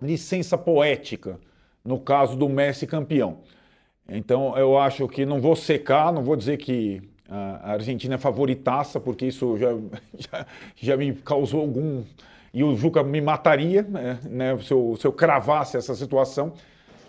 licença 0.00 0.58
poética 0.58 1.40
no 1.84 1.98
caso 1.98 2.36
do 2.36 2.48
Messi 2.48 2.86
campeão. 2.86 3.38
Então 4.08 4.56
eu 4.56 4.76
acho 4.78 5.06
que 5.08 5.24
não 5.24 5.40
vou 5.40 5.54
secar, 5.54 6.12
não 6.12 6.22
vou 6.22 6.36
dizer 6.36 6.56
que 6.56 7.00
a 7.30 7.72
Argentina 7.72 8.16
é 8.16 8.18
favoritaça, 8.18 8.98
porque 8.98 9.26
isso 9.26 9.56
já, 9.56 9.68
já, 10.18 10.46
já 10.74 10.96
me 10.96 11.14
causou 11.14 11.60
algum. 11.60 12.02
E 12.52 12.64
o 12.64 12.74
Juca 12.74 13.04
me 13.04 13.20
mataria 13.20 13.82
né, 13.82 14.18
né, 14.24 14.58
se, 14.58 14.72
eu, 14.72 14.96
se 15.00 15.06
eu 15.06 15.12
cravasse 15.12 15.76
essa 15.76 15.94
situação. 15.94 16.52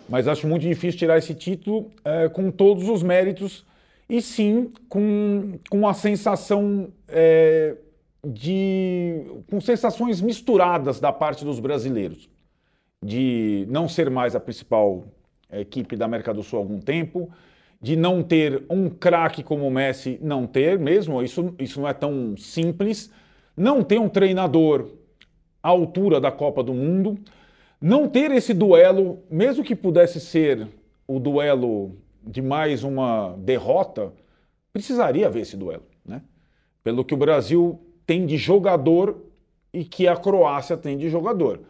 Mas 0.07 0.27
acho 0.27 0.47
muito 0.47 0.61
difícil 0.61 0.99
tirar 0.99 1.17
esse 1.17 1.33
título 1.33 1.89
é, 2.05 2.29
com 2.29 2.51
todos 2.51 2.87
os 2.89 3.01
méritos 3.01 3.65
e 4.09 4.21
sim 4.21 4.71
com, 4.89 5.57
com 5.69 5.87
a 5.87 5.93
sensação 5.93 6.89
é, 7.07 7.75
de. 8.23 9.23
com 9.49 9.59
sensações 9.59 10.21
misturadas 10.21 10.99
da 10.99 11.11
parte 11.11 11.43
dos 11.43 11.59
brasileiros. 11.59 12.29
De 13.03 13.65
não 13.69 13.89
ser 13.89 14.09
mais 14.09 14.35
a 14.35 14.39
principal 14.39 15.05
equipe 15.51 15.95
da 15.95 16.05
América 16.05 16.33
do 16.33 16.43
Sul 16.43 16.59
há 16.59 16.61
algum 16.61 16.79
tempo, 16.79 17.29
de 17.81 17.95
não 17.95 18.21
ter 18.21 18.63
um 18.69 18.89
craque 18.89 19.41
como 19.41 19.67
o 19.67 19.71
Messi, 19.71 20.19
não 20.21 20.45
ter 20.45 20.77
mesmo, 20.77 21.21
isso, 21.21 21.53
isso 21.57 21.81
não 21.81 21.87
é 21.87 21.93
tão 21.93 22.37
simples, 22.37 23.11
não 23.57 23.83
ter 23.83 23.99
um 23.99 24.07
treinador 24.07 24.87
à 25.63 25.69
altura 25.69 26.21
da 26.21 26.31
Copa 26.31 26.63
do 26.63 26.73
Mundo, 26.73 27.17
não 27.81 28.07
ter 28.07 28.29
esse 28.31 28.53
duelo, 28.53 29.23
mesmo 29.29 29.63
que 29.63 29.75
pudesse 29.75 30.19
ser 30.19 30.67
o 31.07 31.19
duelo 31.19 31.97
de 32.23 32.41
mais 32.41 32.83
uma 32.83 33.35
derrota, 33.39 34.13
precisaria 34.71 35.25
haver 35.25 35.41
esse 35.41 35.57
duelo, 35.57 35.83
né? 36.05 36.21
Pelo 36.83 37.03
que 37.03 37.15
o 37.15 37.17
Brasil 37.17 37.81
tem 38.05 38.25
de 38.27 38.37
jogador 38.37 39.25
e 39.73 39.83
que 39.83 40.07
a 40.07 40.15
Croácia 40.15 40.77
tem 40.77 40.97
de 40.97 41.09
jogador. 41.09 41.61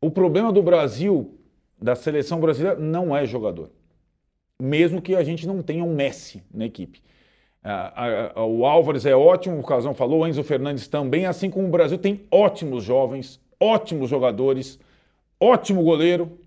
O 0.00 0.10
problema 0.10 0.52
do 0.52 0.62
Brasil 0.62 1.38
da 1.80 1.94
seleção 1.94 2.40
brasileira 2.40 2.78
não 2.78 3.16
é 3.16 3.26
jogador. 3.26 3.70
Mesmo 4.60 5.02
que 5.02 5.14
a 5.14 5.22
gente 5.22 5.46
não 5.46 5.62
tenha 5.62 5.84
um 5.84 5.94
Messi 5.94 6.42
na 6.52 6.66
equipe. 6.66 7.00
o 8.36 8.64
Álvares 8.64 9.06
é 9.06 9.14
ótimo, 9.14 9.58
o 9.58 9.64
Casão 9.64 9.94
falou, 9.94 10.20
o 10.20 10.26
Enzo 10.26 10.42
Fernandes 10.42 10.88
também, 10.88 11.26
assim 11.26 11.50
como 11.50 11.66
o 11.66 11.70
Brasil 11.70 11.98
tem 11.98 12.22
ótimos 12.30 12.84
jovens, 12.84 13.40
ótimos 13.60 14.08
jogadores, 14.10 14.78
ótimo 15.40 15.82
goleiro, 15.82 16.38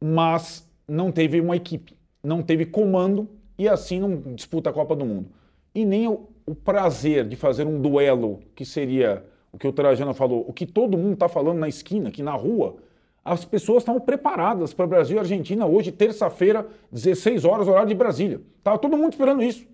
mas 0.00 0.68
não 0.86 1.12
teve 1.12 1.40
uma 1.40 1.56
equipe, 1.56 1.96
não 2.22 2.42
teve 2.42 2.66
comando 2.66 3.28
e 3.58 3.68
assim 3.68 4.00
não 4.00 4.34
disputa 4.34 4.70
a 4.70 4.72
Copa 4.72 4.96
do 4.96 5.04
Mundo. 5.04 5.30
E 5.74 5.84
nem 5.84 6.08
o, 6.08 6.28
prazer 6.64 7.28
de 7.28 7.36
fazer 7.36 7.64
um 7.64 7.80
duelo 7.80 8.40
que 8.56 8.64
seria 8.64 9.24
o 9.52 9.58
que 9.58 9.68
o 9.68 9.72
Trajano 9.72 10.12
falou, 10.12 10.44
o 10.48 10.52
que 10.52 10.66
todo 10.66 10.98
mundo 10.98 11.14
está 11.14 11.28
falando 11.28 11.58
na 11.58 11.68
esquina, 11.68 12.08
aqui 12.08 12.24
na 12.24 12.32
rua, 12.32 12.76
as 13.24 13.44
pessoas 13.44 13.82
estavam 13.82 14.00
preparadas 14.00 14.72
para 14.72 14.86
Brasil 14.86 15.16
e 15.16 15.18
Argentina 15.18 15.66
hoje, 15.66 15.92
terça-feira, 15.92 16.66
16 16.90 17.44
horas, 17.44 17.68
horário 17.68 17.88
de 17.88 17.94
Brasília. 17.94 18.40
Estava 18.58 18.78
todo 18.78 18.96
mundo 18.96 19.12
esperando 19.12 19.42
isso. 19.42 19.66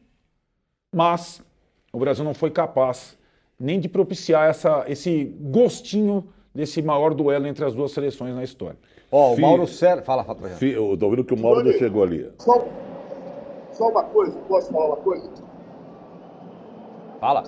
Mas 0.95 1.43
o 1.93 1.99
Brasil 1.99 2.25
não 2.25 2.35
foi 2.35 2.51
capaz 2.51 3.17
nem 3.59 3.79
de 3.79 3.89
propiciar 3.89 4.51
essa, 4.51 4.85
esse 4.89 5.25
gostinho 5.41 6.29
desse 6.55 6.83
maior 6.83 7.15
duelo 7.15 7.47
entre 7.47 7.65
as 7.65 7.75
duas 7.75 7.93
seleções 7.93 8.35
na 8.35 8.43
história. 8.43 8.79
Ó, 9.11 9.31
oh, 9.31 9.35
o 9.35 9.41
Mauro 9.41 9.67
Sérgio. 9.67 10.05
Fala, 10.05 10.25
fala, 10.25 10.41
Eu 10.61 10.95
estou 10.95 11.09
ouvindo 11.09 11.25
que 11.25 11.35
o 11.35 11.39
Mauro 11.39 11.63
não 11.63 11.73
chegou 11.73 12.03
ali. 12.03 12.31
Só, 12.39 12.67
só 13.73 13.89
uma 13.89 14.03
coisa, 14.05 14.37
posso 14.49 14.73
falar 14.73 14.87
uma 14.87 14.97
coisa? 14.97 15.31
Fala. 17.21 17.45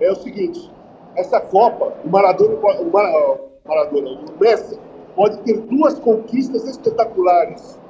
É 0.00 0.10
o 0.10 0.16
seguinte, 0.16 0.70
essa 1.16 1.40
Copa, 1.40 1.92
o 2.04 2.08
Maradona, 2.08 2.54
o 2.54 2.90
Maradona 2.90 3.43
Maradona, 3.66 4.10
o 4.10 4.38
Messi, 4.38 4.78
pode 5.16 5.38
ter 5.38 5.58
duas 5.58 5.98
conquistas 5.98 6.66
espetaculares, 6.66 7.80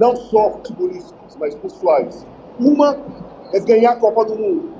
não 0.00 0.16
só 0.16 0.50
futebolísticas, 0.50 1.36
mas 1.38 1.54
pessoais. 1.54 2.26
Uma 2.58 2.98
é 3.52 3.60
ganhar 3.60 3.92
a 3.92 3.96
Copa 3.96 4.24
do 4.24 4.34
Mundo 4.34 4.72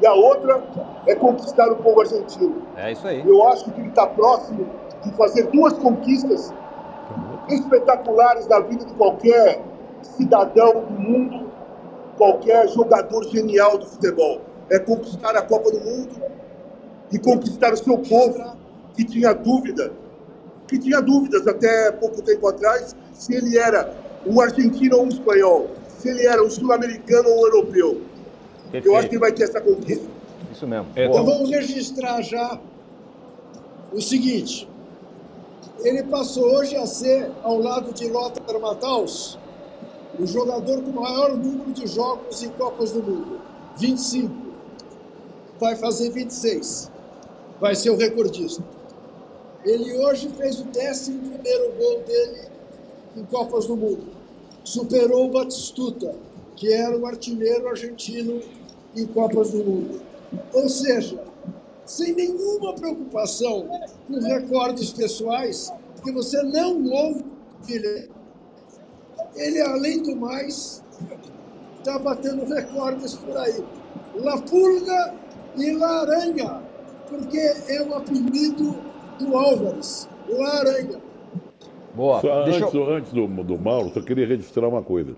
e 0.00 0.06
a 0.06 0.14
outra 0.14 0.62
é 1.08 1.14
conquistar 1.16 1.68
o 1.72 1.76
povo 1.76 2.02
argentino. 2.02 2.62
É 2.76 2.92
isso 2.92 3.04
aí. 3.04 3.28
Eu 3.28 3.48
acho 3.48 3.64
que 3.72 3.80
ele 3.80 3.88
está 3.88 4.06
próximo 4.06 4.64
de 5.02 5.10
fazer 5.16 5.48
duas 5.48 5.72
conquistas 5.72 6.54
espetaculares 7.48 8.46
na 8.46 8.60
vida 8.60 8.84
de 8.84 8.94
qualquer 8.94 9.60
cidadão 10.02 10.84
do 10.84 10.92
mundo, 10.92 11.50
qualquer 12.16 12.68
jogador 12.68 13.24
genial 13.24 13.76
do 13.76 13.86
futebol. 13.86 14.42
É 14.70 14.78
conquistar 14.78 15.34
a 15.36 15.42
Copa 15.42 15.68
do 15.72 15.80
Mundo 15.80 16.22
e 17.10 17.18
conquistar 17.18 17.72
o 17.72 17.76
seu 17.76 17.98
povo 17.98 18.59
que 19.00 19.04
tinha 19.04 19.32
dúvida, 19.32 19.92
que 20.68 20.78
tinha 20.78 21.00
dúvidas 21.00 21.46
até 21.46 21.90
pouco 21.92 22.20
tempo 22.22 22.46
atrás, 22.46 22.94
se 23.14 23.34
ele 23.34 23.56
era 23.56 23.94
um 24.26 24.38
argentino 24.40 24.96
ou 24.96 25.04
um 25.04 25.08
espanhol, 25.08 25.70
se 25.98 26.10
ele 26.10 26.26
era 26.26 26.44
um 26.44 26.50
sul-americano 26.50 27.28
ou 27.30 27.36
um 27.36 27.46
europeu. 27.46 28.02
Perfeito. 28.64 28.86
Eu 28.86 28.96
acho 28.96 29.08
que 29.08 29.14
ele 29.14 29.20
vai 29.20 29.32
ter 29.32 29.44
essa 29.44 29.60
conquista. 29.60 30.06
Isso 30.52 30.66
mesmo. 30.66 30.88
É, 30.94 31.06
então 31.06 31.24
vamos 31.24 31.50
registrar 31.50 32.20
já 32.20 32.60
o 33.90 34.00
seguinte. 34.00 34.68
Ele 35.82 36.02
passou 36.02 36.44
hoje 36.56 36.76
a 36.76 36.86
ser, 36.86 37.30
ao 37.42 37.58
lado 37.58 37.94
de 37.94 38.06
Lothar 38.06 38.60
Matthaus, 38.60 39.38
o 40.18 40.26
jogador 40.26 40.82
com 40.82 40.90
o 40.90 41.02
maior 41.02 41.34
número 41.34 41.72
de 41.72 41.86
jogos 41.86 42.42
em 42.42 42.50
Copas 42.50 42.92
do 42.92 43.02
Mundo. 43.02 43.40
25. 43.78 44.30
Vai 45.58 45.74
fazer 45.74 46.10
26. 46.10 46.90
Vai 47.58 47.74
ser 47.74 47.90
o 47.90 47.96
recordista. 47.96 48.62
Ele 49.64 49.92
hoje 49.98 50.30
fez 50.36 50.58
o 50.60 50.66
11 50.66 51.12
gol 51.12 52.00
dele 52.06 52.48
em 53.16 53.24
Copas 53.24 53.66
do 53.66 53.76
Mundo. 53.76 54.06
Superou 54.64 55.26
o 55.26 55.30
Batistuta, 55.30 56.14
que 56.56 56.72
era 56.72 56.96
o 56.96 57.06
artilheiro 57.06 57.68
argentino 57.68 58.40
em 58.96 59.06
Copas 59.06 59.50
do 59.50 59.58
Mundo. 59.58 60.00
Ou 60.54 60.68
seja, 60.68 61.22
sem 61.84 62.14
nenhuma 62.14 62.74
preocupação 62.74 63.68
com 64.06 64.20
recordes 64.20 64.92
pessoais, 64.92 65.72
porque 65.94 66.12
você 66.12 66.42
não 66.42 66.82
ouve 66.86 67.24
ele. 67.68 68.10
Ele, 69.36 69.60
além 69.60 70.02
do 70.02 70.16
mais, 70.16 70.82
está 71.78 71.98
batendo 71.98 72.44
recordes 72.46 73.14
por 73.14 73.36
aí. 73.36 73.62
La 74.14 74.40
Pulga 74.40 75.14
e 75.56 75.72
Laranja, 75.72 76.62
porque 77.08 77.38
é 77.38 77.82
o 77.82 77.94
apelido 77.94 78.89
do 79.20 79.36
Álvares, 79.36 80.08
o 80.28 80.42
Aranha. 80.42 81.00
Boa. 81.94 82.20
Só 82.20 82.44
antes, 82.44 82.74
eu... 82.74 82.90
antes 82.90 83.12
do, 83.12 83.26
do 83.26 83.58
Mauro, 83.58 83.90
só 83.90 84.00
queria 84.00 84.26
registrar 84.26 84.66
uma 84.68 84.82
coisa. 84.82 85.16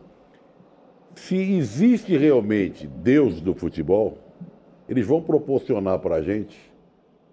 Se 1.15 1.37
existe 1.37 2.17
realmente 2.17 2.87
Deus 2.87 3.41
do 3.41 3.55
futebol, 3.55 4.19
eles 4.89 5.07
vão 5.07 5.21
proporcionar 5.23 5.99
para 5.99 6.17
a 6.17 6.23
gente, 6.23 6.59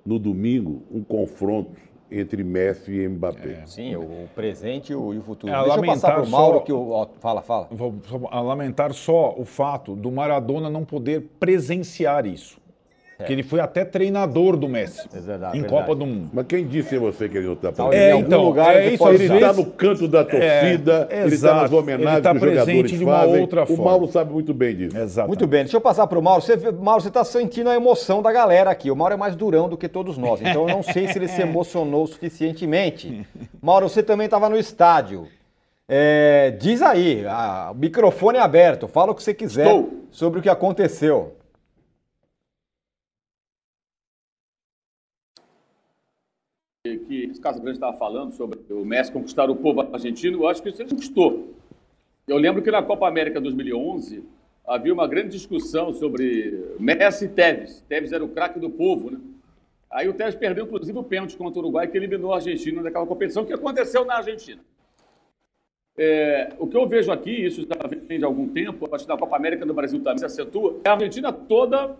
no 0.05 0.19
domingo, 0.19 0.84
um 0.91 1.03
confronto 1.03 1.79
entre 2.12 2.43
Messi 2.43 2.91
e 2.91 3.08
Mbappé. 3.08 3.62
É, 3.62 3.65
sim, 3.65 3.95
o 3.95 4.27
presente 4.36 4.91
e 4.91 4.95
o, 4.95 5.21
futuro. 5.21 5.53
É, 5.53 5.63
Deixa 5.63 5.77
eu 5.77 5.86
passar 5.86 6.15
para 6.15 6.23
o 6.23 6.29
Mauro 6.29 6.58
só, 6.58 6.63
que 6.63 6.73
o... 6.73 6.89
Ó, 6.89 7.08
fala, 7.19 7.41
fala. 7.41 7.67
Vou 7.71 7.93
lamentar 8.32 8.93
só 8.93 9.36
o 9.38 9.45
fato 9.45 9.95
do 9.95 10.12
Maradona 10.12 10.69
não 10.69 10.84
poder 10.84 11.21
presenciar 11.39 12.25
isso. 12.25 12.60
Que 13.25 13.34
ele 13.34 13.43
foi 13.43 13.60
até 13.60 13.84
treinador 13.84 14.55
do 14.55 14.69
Messi. 14.69 15.08
É 15.13 15.19
verdade, 15.19 15.58
em 15.58 15.62
verdade. 15.62 15.67
Copa 15.84 15.93
do 15.93 16.05
Mundo. 16.05 16.29
Mas 16.32 16.45
quem 16.47 16.65
disse 16.65 16.95
a 16.95 16.99
você 16.99 17.27
que 17.27 17.38
ele 17.38 17.47
não 17.47 17.53
está 17.53 17.69
Talvez 17.71 18.01
É, 18.01 18.10
em 18.10 18.13
algum 18.13 18.25
então, 18.27 18.43
lugar 18.45 18.75
é 18.77 18.86
ele 18.86 18.95
isso, 18.95 19.08
Ele 19.10 19.23
está 19.34 19.51
no 19.53 19.65
canto 19.65 20.08
da 20.08 20.23
torcida, 20.23 21.08
É, 21.12 21.23
ele 21.25 21.36
está 21.36 21.53
nas 21.55 21.71
homenagens 21.73 22.13
Ele 22.13 22.21
tá 22.21 22.32
que 22.32 22.38
os 22.38 22.41
jogadores 22.43 22.65
presente 22.75 22.97
de 22.97 23.03
uma 23.03 23.19
fazem. 23.19 23.41
outra 23.41 23.63
o 23.63 23.67
forma. 23.67 23.84
Mauro 23.84 24.08
sabe 24.08 24.32
muito 24.32 24.53
bem 24.53 24.75
disso. 24.75 24.97
Exato. 24.97 25.27
Muito 25.27 25.45
bem, 25.45 25.63
deixa 25.63 25.75
eu 25.75 25.82
passar 25.82 26.08
para 26.08 26.17
o 26.17 26.21
Mauro. 26.21 26.41
Você, 26.41 26.55
Mauro, 26.71 27.01
você 27.01 27.10
está 27.10 27.23
sentindo 27.25 27.69
a 27.69 27.75
emoção 27.75 28.21
da 28.21 28.32
galera 28.32 28.71
aqui. 28.71 28.89
O 28.89 28.95
Mauro 28.95 29.13
é 29.13 29.17
mais 29.17 29.36
durão 29.36 29.67
do 29.67 29.77
que 29.77 29.89
todos 29.89 30.17
nós, 30.17 30.39
então 30.41 30.69
eu 30.69 30.75
não 30.75 30.82
sei 30.82 31.08
se 31.10 31.17
ele 31.17 31.27
se 31.27 31.41
emocionou 31.41 32.08
suficientemente. 32.08 33.27
Mauro, 33.62 33.89
você 33.89 34.01
também 34.01 34.25
estava 34.25 34.47
no 34.47 34.58
estádio. 34.58 35.27
É, 35.88 36.55
diz 36.60 36.82
aí, 36.82 37.25
a- 37.27 37.71
o 37.73 37.75
microfone 37.75 38.38
é 38.38 38.41
aberto, 38.41 38.88
fala 38.88 39.12
o 39.12 39.15
que 39.15 39.23
você 39.23 39.34
quiser 39.34 39.65
Estou. 39.65 39.89
sobre 40.12 40.39
o 40.39 40.41
que 40.41 40.49
aconteceu. 40.49 41.34
Que 46.82 47.26
esse 47.30 47.42
Casa 47.42 47.60
Grande 47.60 47.76
estava 47.76 47.98
falando 47.98 48.32
sobre 48.32 48.58
o 48.70 48.86
Messi 48.86 49.12
conquistar 49.12 49.50
o 49.50 49.56
povo 49.56 49.82
argentino, 49.82 50.39
eu 50.39 50.48
acho 50.48 50.63
que 50.63 50.70
isso 50.70 50.82
ele 50.82 50.89
conquistou. 50.89 51.54
Eu 52.26 52.38
lembro 52.38 52.62
que 52.62 52.72
na 52.72 52.82
Copa 52.82 53.06
América 53.06 53.42
2011 53.42 54.24
havia 54.65 54.94
uma 54.94 55.06
grande 55.06 55.32
discussão 55.32 55.92
sobre 55.92 56.76
Messi 56.80 57.26
e 57.26 57.28
Tevez. 57.28 57.84
Tevez 57.89 58.13
era 58.13 58.24
o 58.24 58.30
craque 58.30 58.60
do 58.60 58.70
povo, 58.70 59.12
né? 59.12 59.20
Aí 59.92 60.08
o 60.08 60.13
Tevez 60.13 60.36
perdeu, 60.36 60.65
inclusive, 60.65 60.98
o 60.98 61.04
pênalti 61.04 61.36
contra 61.36 61.60
o 61.60 61.63
Uruguai, 61.63 61.88
que 61.88 61.98
eliminou 61.98 62.32
a 62.32 62.36
Argentina 62.36 62.82
naquela 62.82 63.06
competição, 63.06 63.44
que 63.44 63.52
aconteceu 63.52 64.06
na 64.06 64.18
Argentina. 64.18 64.62
É, 65.98 66.54
o 66.58 66.65
que 66.65 66.78
eu 66.78 66.88
vejo 66.88 67.12
aqui, 67.12 67.32
isso 67.46 67.63
já 67.63 67.88
vem 67.88 68.20
de 68.20 68.24
algum 68.24 68.48
tempo, 68.48 68.88
acho 68.96 69.04
que 69.04 69.12
na 69.12 69.18
Copa 69.18 69.36
América 69.36 69.65
do 69.65 69.74
Brasil 69.74 70.02
também 70.02 70.20
se 70.20 70.26
acentua, 70.26 70.80
é 70.86 70.88
a 70.89 70.94
Argentina 70.94 71.34
toda 71.34 71.98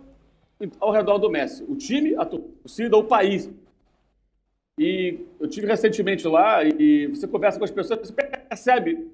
ao 0.78 0.90
redor 0.90 1.18
do 1.18 1.28
Messi. 1.28 1.64
O 1.68 1.76
time, 1.76 2.14
a 2.16 2.24
torcida, 2.24 2.96
o 2.96 3.04
país. 3.04 3.50
E 4.80 5.26
eu 5.38 5.46
tive 5.46 5.66
recentemente 5.66 6.26
lá 6.26 6.64
e 6.64 7.06
você 7.08 7.28
conversa 7.28 7.58
com 7.58 7.66
as 7.66 7.70
pessoas, 7.70 8.00
você 8.00 8.14
percebe 8.14 9.10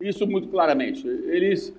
isso 0.00 0.26
muito 0.26 0.48
claramente. 0.48 1.06
Eles, 1.06 1.72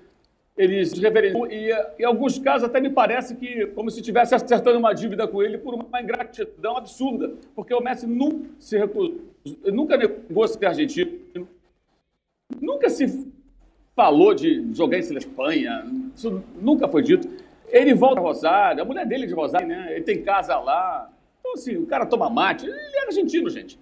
eles 0.56 0.94
reverenciam 0.94 1.46
e 1.52 1.70
em 1.98 2.04
alguns 2.04 2.38
casos 2.38 2.66
até 2.66 2.80
me 2.80 2.88
parece 2.88 3.36
que 3.36 3.66
como 3.66 3.90
se 3.90 4.00
estivesse 4.00 4.34
acertando 4.34 4.78
uma 4.78 4.94
dívida 4.94 5.28
com 5.28 5.42
ele 5.42 5.58
por 5.58 5.74
uma 5.74 6.00
ingratidão 6.00 6.78
absurda, 6.78 7.34
porque 7.54 7.74
o 7.74 7.82
Messi 7.82 8.06
nunca 8.06 8.48
se 8.58 8.78
recusou, 8.78 9.20
nunca 9.66 9.98
negou 9.98 10.48
ser 10.48 10.64
argentino, 10.64 11.46
nunca 12.58 12.88
se 12.88 13.30
falou 13.94 14.32
de 14.32 14.74
jogar 14.74 14.96
em 14.96 15.00
Espanha, 15.00 15.84
isso 16.16 16.42
nunca 16.62 16.88
foi 16.88 17.02
dito. 17.02 17.28
Ele 17.68 17.92
volta 17.92 18.20
a 18.20 18.22
Rosário, 18.22 18.80
a 18.80 18.86
mulher 18.86 19.04
dele 19.04 19.24
é 19.24 19.26
de 19.26 19.34
Rosário, 19.34 19.68
né? 19.68 19.88
Ele 19.96 20.04
tem 20.04 20.22
casa 20.22 20.58
lá. 20.58 21.12
Então, 21.46 21.52
assim, 21.54 21.76
o 21.76 21.86
cara 21.86 22.04
toma 22.04 22.28
mate. 22.28 22.66
Ele 22.66 22.96
é 22.96 23.06
argentino, 23.06 23.48
gente. 23.48 23.78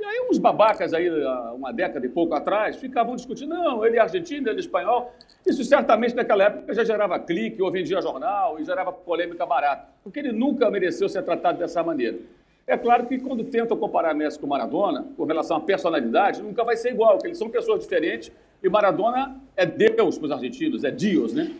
E 0.00 0.04
aí 0.04 0.26
uns 0.28 0.38
babacas 0.38 0.92
aí, 0.92 1.08
há 1.08 1.52
uma 1.52 1.72
década 1.72 2.04
e 2.04 2.08
pouco 2.08 2.34
atrás, 2.34 2.76
ficavam 2.76 3.14
discutindo, 3.14 3.50
não, 3.54 3.86
ele 3.86 3.96
é 3.96 4.00
argentino, 4.00 4.48
ele 4.48 4.56
é 4.56 4.60
espanhol. 4.60 5.14
Isso 5.46 5.62
certamente 5.62 6.16
naquela 6.16 6.44
época 6.44 6.74
já 6.74 6.82
gerava 6.82 7.18
clique, 7.20 7.62
ou 7.62 7.70
vendia 7.70 8.02
jornal, 8.02 8.58
e 8.58 8.64
gerava 8.64 8.92
polêmica 8.92 9.46
barata. 9.46 9.88
Porque 10.02 10.18
ele 10.18 10.32
nunca 10.32 10.68
mereceu 10.70 11.08
ser 11.08 11.22
tratado 11.22 11.58
dessa 11.58 11.82
maneira. 11.82 12.18
É 12.66 12.76
claro 12.76 13.06
que 13.06 13.18
quando 13.18 13.44
tentam 13.44 13.76
comparar 13.76 14.14
Messi 14.14 14.38
com 14.38 14.46
Maradona, 14.46 15.06
com 15.16 15.24
relação 15.24 15.58
à 15.58 15.60
personalidade, 15.60 16.42
nunca 16.42 16.64
vai 16.64 16.76
ser 16.76 16.90
igual, 16.90 17.12
porque 17.12 17.28
eles 17.28 17.38
são 17.38 17.48
pessoas 17.48 17.80
diferentes, 17.80 18.32
e 18.62 18.68
Maradona 18.68 19.40
é 19.56 19.64
Deus 19.64 20.18
para 20.18 20.26
os 20.26 20.32
argentinos, 20.32 20.82
é 20.82 20.90
Deus, 20.90 21.32
né? 21.32 21.54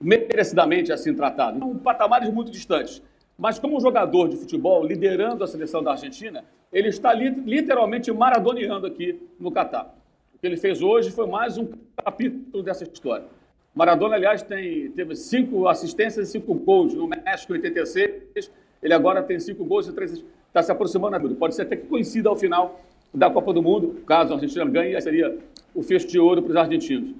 merecidamente 0.00 0.92
assim 0.92 1.14
tratado. 1.14 1.58
São 1.58 1.76
patamares 1.76 2.30
muito 2.30 2.50
distantes. 2.50 3.02
Mas 3.38 3.56
como 3.56 3.76
um 3.76 3.80
jogador 3.80 4.28
de 4.28 4.36
futebol 4.36 4.84
liderando 4.84 5.44
a 5.44 5.46
seleção 5.46 5.80
da 5.80 5.92
Argentina, 5.92 6.44
ele 6.72 6.88
está 6.88 7.12
li 7.12 7.30
literalmente 7.30 8.10
maradoneando 8.10 8.84
aqui 8.84 9.16
no 9.38 9.52
Catar. 9.52 9.94
O 10.34 10.38
que 10.40 10.46
ele 10.46 10.56
fez 10.56 10.82
hoje 10.82 11.12
foi 11.12 11.24
mais 11.28 11.56
um 11.56 11.68
capítulo 12.04 12.64
dessa 12.64 12.82
história. 12.82 13.26
Maradona, 13.72 14.16
aliás, 14.16 14.42
tem, 14.42 14.90
teve 14.90 15.14
cinco 15.14 15.68
assistências 15.68 16.28
e 16.28 16.32
cinco 16.32 16.52
gols 16.52 16.94
no 16.94 17.06
México 17.06 17.54
em 17.54 17.58
86. 17.58 18.50
Ele 18.82 18.92
agora 18.92 19.22
tem 19.22 19.38
cinco 19.38 19.64
gols 19.64 19.86
e 19.86 19.92
três. 19.92 20.24
Está 20.48 20.60
se 20.60 20.72
aproximando 20.72 21.16
da 21.16 21.34
Pode 21.36 21.54
ser 21.54 21.62
até 21.62 21.76
que 21.76 21.86
coincida 21.86 22.28
ao 22.28 22.34
final 22.34 22.80
da 23.14 23.30
Copa 23.30 23.52
do 23.52 23.62
Mundo. 23.62 24.02
Caso 24.04 24.32
a 24.32 24.36
Argentina 24.36 24.64
ganhe, 24.64 25.00
seria 25.00 25.38
o 25.72 25.80
fecho 25.80 26.08
de 26.08 26.18
ouro 26.18 26.42
para 26.42 26.50
os 26.50 26.56
argentinos. 26.56 27.14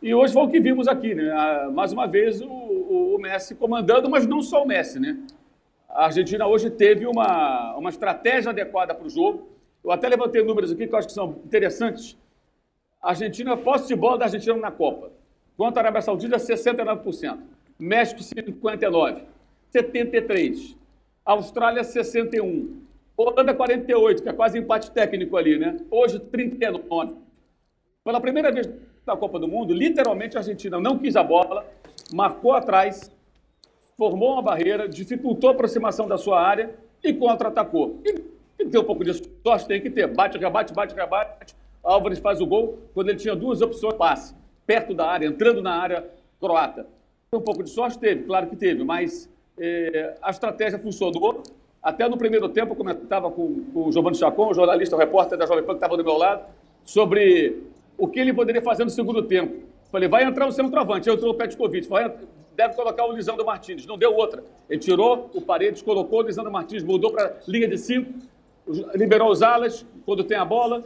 E 0.00 0.14
hoje 0.14 0.32
foi 0.32 0.42
o 0.44 0.48
que 0.48 0.60
vimos 0.60 0.88
aqui, 0.88 1.14
né? 1.14 1.30
Ah, 1.30 1.70
Mais 1.70 1.92
uma 1.92 2.06
vez 2.06 2.40
o, 2.40 2.46
o 2.46 3.18
Messi 3.20 3.54
comandando, 3.54 4.08
mas 4.08 4.26
não 4.26 4.40
só 4.40 4.62
o 4.62 4.66
Messi, 4.66 4.98
né? 4.98 5.18
A 5.88 6.04
Argentina 6.04 6.46
hoje 6.46 6.70
teve 6.70 7.06
uma, 7.06 7.74
uma 7.76 7.90
estratégia 7.90 8.50
adequada 8.50 8.94
para 8.94 9.06
o 9.06 9.10
jogo. 9.10 9.48
Eu 9.82 9.90
até 9.90 10.08
levantei 10.08 10.42
números 10.42 10.70
aqui 10.70 10.86
que 10.86 10.94
eu 10.94 10.98
acho 10.98 11.08
que 11.08 11.14
são 11.14 11.40
interessantes. 11.44 12.16
A 13.02 13.10
Argentina, 13.10 13.56
posse 13.56 13.88
de 13.88 13.96
bola 13.96 14.18
da 14.18 14.26
Argentina 14.26 14.56
na 14.56 14.70
Copa. 14.70 15.10
Quanto 15.56 15.78
à 15.78 15.80
Arábia 15.80 16.02
Saudita, 16.02 16.36
69%. 16.36 17.38
México, 17.78 18.20
59%. 18.20 19.22
73%. 19.74 20.76
Austrália, 21.24 21.82
61%. 21.82 22.88
Holanda, 23.16 23.52
48%, 23.52 24.22
que 24.22 24.28
é 24.28 24.32
quase 24.32 24.58
empate 24.58 24.92
técnico 24.92 25.36
ali, 25.36 25.58
né? 25.58 25.80
Hoje, 25.90 26.20
39%. 26.20 27.16
Pela 28.04 28.20
primeira 28.20 28.52
vez 28.52 28.68
na 29.04 29.16
Copa 29.16 29.40
do 29.40 29.48
Mundo, 29.48 29.74
literalmente 29.74 30.36
a 30.36 30.40
Argentina 30.40 30.78
não 30.78 30.98
quis 30.98 31.16
a 31.16 31.22
bola, 31.24 31.66
marcou 32.12 32.52
atrás, 32.52 33.10
formou 33.98 34.34
uma 34.34 34.42
barreira, 34.42 34.88
dificultou 34.88 35.50
a 35.50 35.52
aproximação 35.52 36.06
da 36.06 36.16
sua 36.16 36.40
área 36.40 36.70
e 37.02 37.12
contra-atacou. 37.12 37.98
E 38.04 38.12
tem 38.12 38.66
que 38.66 38.66
ter 38.66 38.78
um 38.78 38.84
pouco 38.84 39.02
de 39.02 39.12
sorte, 39.42 39.66
tem 39.66 39.80
que 39.80 39.90
ter. 39.90 40.06
Bate, 40.06 40.38
rebate, 40.38 40.72
bate, 40.72 40.94
rebate. 40.94 41.54
Álvares 41.82 42.20
faz 42.20 42.40
o 42.40 42.46
gol 42.46 42.78
quando 42.94 43.08
ele 43.08 43.18
tinha 43.18 43.34
duas 43.34 43.60
opções 43.60 43.92
de 43.94 43.98
passe, 43.98 44.34
perto 44.64 44.94
da 44.94 45.08
área, 45.08 45.26
entrando 45.26 45.60
na 45.60 45.72
área 45.72 46.08
croata. 46.40 46.86
Um 47.32 47.40
pouco 47.40 47.64
de 47.64 47.70
sorte 47.70 47.98
teve, 47.98 48.22
claro 48.22 48.46
que 48.46 48.56
teve, 48.56 48.84
mas 48.84 49.28
eh, 49.58 50.14
a 50.22 50.30
estratégia 50.30 50.78
funcionou. 50.78 51.42
Até 51.82 52.08
no 52.08 52.16
primeiro 52.16 52.48
tempo, 52.48 52.72
eu 52.72 52.76
comentava 52.76 53.30
com, 53.30 53.64
com 53.72 53.88
o 53.88 53.92
Giovanni 53.92 54.16
Chacon, 54.16 54.54
jornalista, 54.54 54.96
repórter 54.96 55.38
da 55.38 55.46
Jovem 55.46 55.64
Pan 55.64 55.72
que 55.72 55.78
estava 55.78 55.96
do 55.96 56.04
meu 56.04 56.16
lado, 56.16 56.44
sobre 56.84 57.62
o 57.96 58.06
que 58.06 58.20
ele 58.20 58.32
poderia 58.32 58.62
fazer 58.62 58.84
no 58.84 58.90
segundo 58.90 59.22
tempo. 59.22 59.62
Falei, 59.90 60.08
vai 60.08 60.24
entrar 60.24 60.46
o 60.46 60.52
centroavante. 60.52 61.08
Aí 61.08 61.16
entrou 61.16 61.32
o 61.32 61.34
Petkovic. 61.34 61.88
Vai, 61.88 62.12
deve 62.58 62.74
colocar 62.74 63.06
o 63.06 63.12
Lisandro 63.12 63.46
Martins. 63.46 63.86
Não 63.86 63.96
deu 63.96 64.12
outra. 64.12 64.42
Ele 64.68 64.80
tirou 64.80 65.30
o 65.32 65.40
Paredes, 65.40 65.80
colocou 65.80 66.18
o 66.18 66.22
Lisandro 66.22 66.50
Martins, 66.50 66.82
mudou 66.82 67.12
para 67.12 67.38
linha 67.46 67.68
de 67.68 67.78
cinco, 67.78 68.12
liberou 68.96 69.30
os 69.30 69.42
alas 69.42 69.86
quando 70.04 70.24
tem 70.24 70.36
a 70.36 70.44
bola 70.44 70.82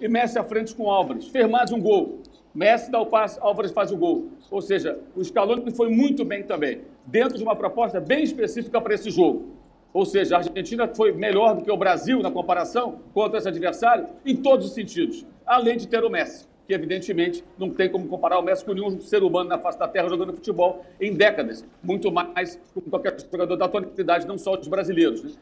e 0.00 0.08
Messi 0.08 0.36
à 0.36 0.42
frente 0.42 0.74
com 0.74 0.86
o 0.86 0.90
Álvares. 0.90 1.28
Fez 1.28 1.48
mais 1.48 1.70
um 1.70 1.80
gol. 1.80 2.18
Messi 2.52 2.90
dá 2.90 3.00
o 3.00 3.06
passe, 3.06 3.38
Álvares 3.40 3.70
faz 3.70 3.92
o 3.92 3.96
gol. 3.96 4.30
Ou 4.50 4.60
seja, 4.60 4.98
o 5.14 5.22
Scaloni 5.22 5.70
foi 5.70 5.88
muito 5.90 6.24
bem 6.24 6.42
também, 6.42 6.80
dentro 7.06 7.38
de 7.38 7.44
uma 7.44 7.54
proposta 7.54 8.00
bem 8.00 8.24
específica 8.24 8.80
para 8.80 8.94
esse 8.94 9.08
jogo. 9.08 9.52
Ou 9.94 10.04
seja, 10.04 10.34
a 10.34 10.38
Argentina 10.38 10.88
foi 10.88 11.12
melhor 11.12 11.54
do 11.54 11.62
que 11.62 11.70
o 11.70 11.76
Brasil 11.76 12.20
na 12.20 12.32
comparação 12.32 12.98
contra 13.14 13.38
esse 13.38 13.46
adversário 13.46 14.08
em 14.26 14.34
todos 14.34 14.66
os 14.66 14.74
sentidos, 14.74 15.24
além 15.46 15.76
de 15.76 15.86
ter 15.86 16.02
o 16.02 16.10
Messi, 16.10 16.48
que 16.66 16.72
evidentemente 16.72 17.44
não 17.58 17.70
tem 17.70 17.90
como 17.90 18.06
comparar 18.08 18.38
o 18.38 18.42
Messi 18.42 18.64
com 18.64 18.72
nenhum 18.72 19.00
ser 19.00 19.22
humano 19.22 19.48
na 19.48 19.58
face 19.58 19.78
da 19.78 19.88
Terra 19.88 20.08
jogando 20.08 20.32
futebol 20.32 20.84
em 21.00 21.14
décadas, 21.14 21.64
muito 21.82 22.10
mais 22.10 22.60
com 22.74 22.80
qualquer 22.82 23.16
jogador 23.30 23.56
da 23.56 23.64
atualidade, 23.64 24.26
não 24.26 24.38
só 24.38 24.54
os 24.54 24.68
brasileiros. 24.68 25.22
Né? 25.22 25.32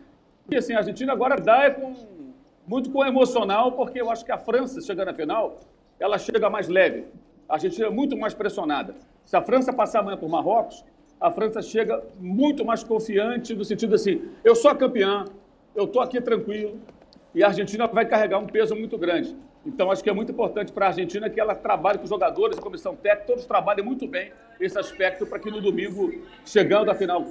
E 0.50 0.56
assim, 0.56 0.72
a 0.74 0.78
Argentina 0.78 1.12
agora 1.12 1.36
dá 1.36 1.64
é 1.64 1.70
com, 1.70 1.94
muito 2.66 2.90
com 2.90 3.04
emocional, 3.04 3.72
porque 3.72 4.00
eu 4.00 4.10
acho 4.10 4.24
que 4.24 4.32
a 4.32 4.38
França, 4.38 4.80
chegando 4.80 5.06
na 5.06 5.14
final, 5.14 5.60
ela 5.98 6.18
chega 6.18 6.48
mais 6.48 6.68
leve. 6.68 7.04
A 7.48 7.54
Argentina 7.54 7.86
é 7.86 7.90
muito 7.90 8.16
mais 8.16 8.32
pressionada. 8.32 8.94
Se 9.24 9.36
a 9.36 9.42
França 9.42 9.72
passar 9.72 10.00
amanhã 10.00 10.16
por 10.16 10.28
Marrocos, 10.28 10.84
a 11.20 11.30
França 11.30 11.60
chega 11.60 12.02
muito 12.18 12.64
mais 12.64 12.82
confiante, 12.82 13.54
no 13.54 13.64
sentido 13.64 13.94
assim, 13.94 14.22
eu 14.42 14.54
sou 14.54 14.70
a 14.70 14.74
campeã, 14.74 15.26
eu 15.74 15.84
estou 15.84 16.00
aqui 16.00 16.20
tranquilo, 16.20 16.80
e 17.34 17.44
a 17.44 17.48
Argentina 17.48 17.86
vai 17.86 18.06
carregar 18.06 18.38
um 18.38 18.46
peso 18.46 18.74
muito 18.74 18.96
grande. 18.96 19.36
Então, 19.64 19.90
acho 19.90 20.02
que 20.02 20.08
é 20.08 20.12
muito 20.12 20.32
importante 20.32 20.72
para 20.72 20.86
a 20.86 20.88
Argentina 20.88 21.28
que 21.28 21.38
ela 21.38 21.54
trabalhe 21.54 21.98
com 21.98 22.04
os 22.04 22.10
jogadores, 22.10 22.58
a 22.58 22.62
comissão 22.62 22.96
técnica, 22.96 23.26
todos 23.26 23.44
trabalhem 23.44 23.84
muito 23.84 24.06
bem 24.06 24.32
esse 24.58 24.78
aspecto 24.78 25.26
para 25.26 25.38
que 25.38 25.50
no 25.50 25.60
domingo, 25.60 26.12
chegando 26.46 26.90
à 26.90 26.94
final, 26.94 27.26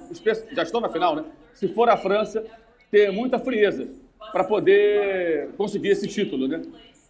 já 0.51 0.63
estão 0.63 0.79
na 0.79 0.89
final, 0.89 1.15
né? 1.15 1.25
Se 1.53 1.67
for 1.67 1.89
a 1.89 1.97
França, 1.97 2.43
ter 2.91 3.11
muita 3.11 3.39
frieza 3.39 3.87
para 4.31 4.43
poder 4.43 5.49
conseguir 5.57 5.89
esse 5.89 6.07
título, 6.07 6.47
né? 6.47 6.61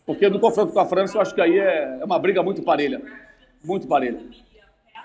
Porque 0.05 0.29
no 0.29 0.39
confronto 0.39 0.71
com 0.73 0.79
a 0.79 0.85
França, 0.85 1.17
eu 1.17 1.21
acho 1.21 1.35
que 1.35 1.41
aí 1.41 1.57
é 1.59 1.99
uma 2.03 2.17
briga 2.17 2.41
muito 2.41 2.63
parelha. 2.63 3.01
Muito 3.63 3.87
parelha. 3.87 4.19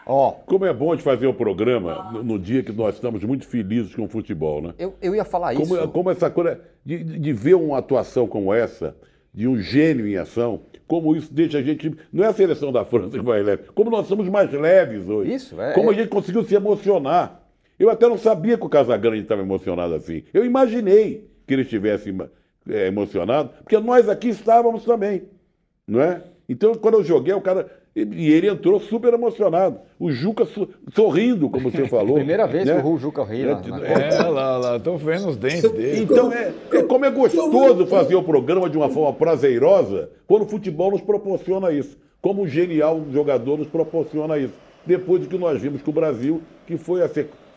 Ó, 0.06 0.32
Como 0.46 0.64
é 0.64 0.72
bom 0.72 0.94
de 0.94 1.02
fazer 1.02 1.26
o 1.26 1.34
programa 1.34 2.10
no, 2.12 2.22
no 2.22 2.38
dia 2.38 2.62
que 2.62 2.72
nós 2.72 2.94
estamos 2.94 3.24
muito 3.24 3.46
felizes 3.46 3.94
com 3.94 4.04
o 4.04 4.08
futebol, 4.08 4.60
né? 4.60 4.74
eu, 4.78 4.94
eu 5.00 5.14
ia 5.14 5.24
falar 5.24 5.54
Como, 5.54 5.76
isso. 5.76 5.88
como 5.88 6.10
essa 6.10 6.30
coisa 6.30 6.60
de 6.84 7.02
de 7.02 7.32
ver 7.32 7.54
uma 7.54 7.78
atuação 7.78 8.26
como 8.26 8.52
essa, 8.52 8.94
de 9.34 9.48
um 9.48 9.58
gênio 9.58 10.06
em 10.06 10.16
ação, 10.16 10.62
como 10.86 11.16
isso 11.16 11.32
deixa 11.32 11.58
a 11.58 11.62
gente. 11.62 11.94
Não 12.12 12.22
é 12.24 12.28
a 12.28 12.32
seleção 12.32 12.70
da 12.70 12.84
França 12.84 13.18
que 13.18 13.24
vai 13.24 13.42
leve, 13.42 13.64
como 13.74 13.90
nós 13.90 14.06
somos 14.06 14.28
mais 14.28 14.52
leves 14.52 15.08
hoje. 15.08 15.34
Isso, 15.34 15.60
é- 15.60 15.72
Como 15.72 15.90
a 15.90 15.94
gente 15.94 16.08
conseguiu 16.08 16.44
se 16.44 16.54
emocionar. 16.54 17.42
Eu 17.78 17.90
até 17.90 18.08
não 18.08 18.16
sabia 18.16 18.56
que 18.56 18.64
o 18.64 18.68
Casagrande 18.68 19.22
estava 19.22 19.42
emocionado 19.42 19.94
assim. 19.94 20.22
Eu 20.32 20.44
imaginei 20.44 21.28
que 21.46 21.52
ele 21.54 21.62
estivesse 21.62 22.14
é, 22.68 22.86
emocionado, 22.86 23.50
porque 23.62 23.76
nós 23.78 24.08
aqui 24.08 24.28
estávamos 24.28 24.84
também, 24.84 25.24
não 25.86 26.00
é? 26.00 26.22
Então, 26.48 26.74
quando 26.74 26.94
eu 26.94 27.04
joguei, 27.04 27.34
o 27.34 27.40
cara. 27.40 27.68
E 27.96 28.32
ele 28.32 28.48
entrou 28.48 28.80
super 28.80 29.14
emocionado. 29.14 29.78
O 30.00 30.10
Juca 30.10 30.46
sorrindo, 30.92 31.48
como 31.48 31.70
você 31.70 31.86
falou. 31.88 32.16
Primeira 32.16 32.46
vez 32.46 32.66
né? 32.66 32.80
que 32.80 32.86
o 32.86 32.98
Juca 32.98 33.22
ri 33.22 33.44
lá. 33.44 33.60
na 33.60 33.86
É, 33.86 34.22
lá, 34.22 34.58
lá, 34.58 34.80
tô 34.80 34.96
vendo 34.96 35.28
os 35.28 35.36
dentes 35.36 35.70
dele. 35.70 36.02
Então, 36.02 36.32
é, 36.32 36.52
é 36.72 36.82
como 36.82 37.04
é 37.04 37.10
gostoso 37.10 37.86
fazer 37.86 38.16
o 38.16 38.22
programa 38.22 38.68
de 38.68 38.76
uma 38.76 38.88
forma 38.88 39.12
prazerosa 39.12 40.10
quando 40.26 40.42
o 40.42 40.48
futebol 40.48 40.90
nos 40.90 41.02
proporciona 41.02 41.70
isso. 41.70 41.96
Como 42.20 42.42
o 42.42 42.48
genial 42.48 43.04
jogador 43.12 43.58
nos 43.58 43.68
proporciona 43.68 44.38
isso. 44.38 44.54
Depois 44.84 45.22
do 45.22 45.28
que 45.28 45.38
nós 45.38 45.62
vimos 45.62 45.80
com 45.80 45.90
o 45.90 45.94
Brasil, 45.94 46.42
que 46.66 46.76
foi 46.76 47.02
a 47.02 47.08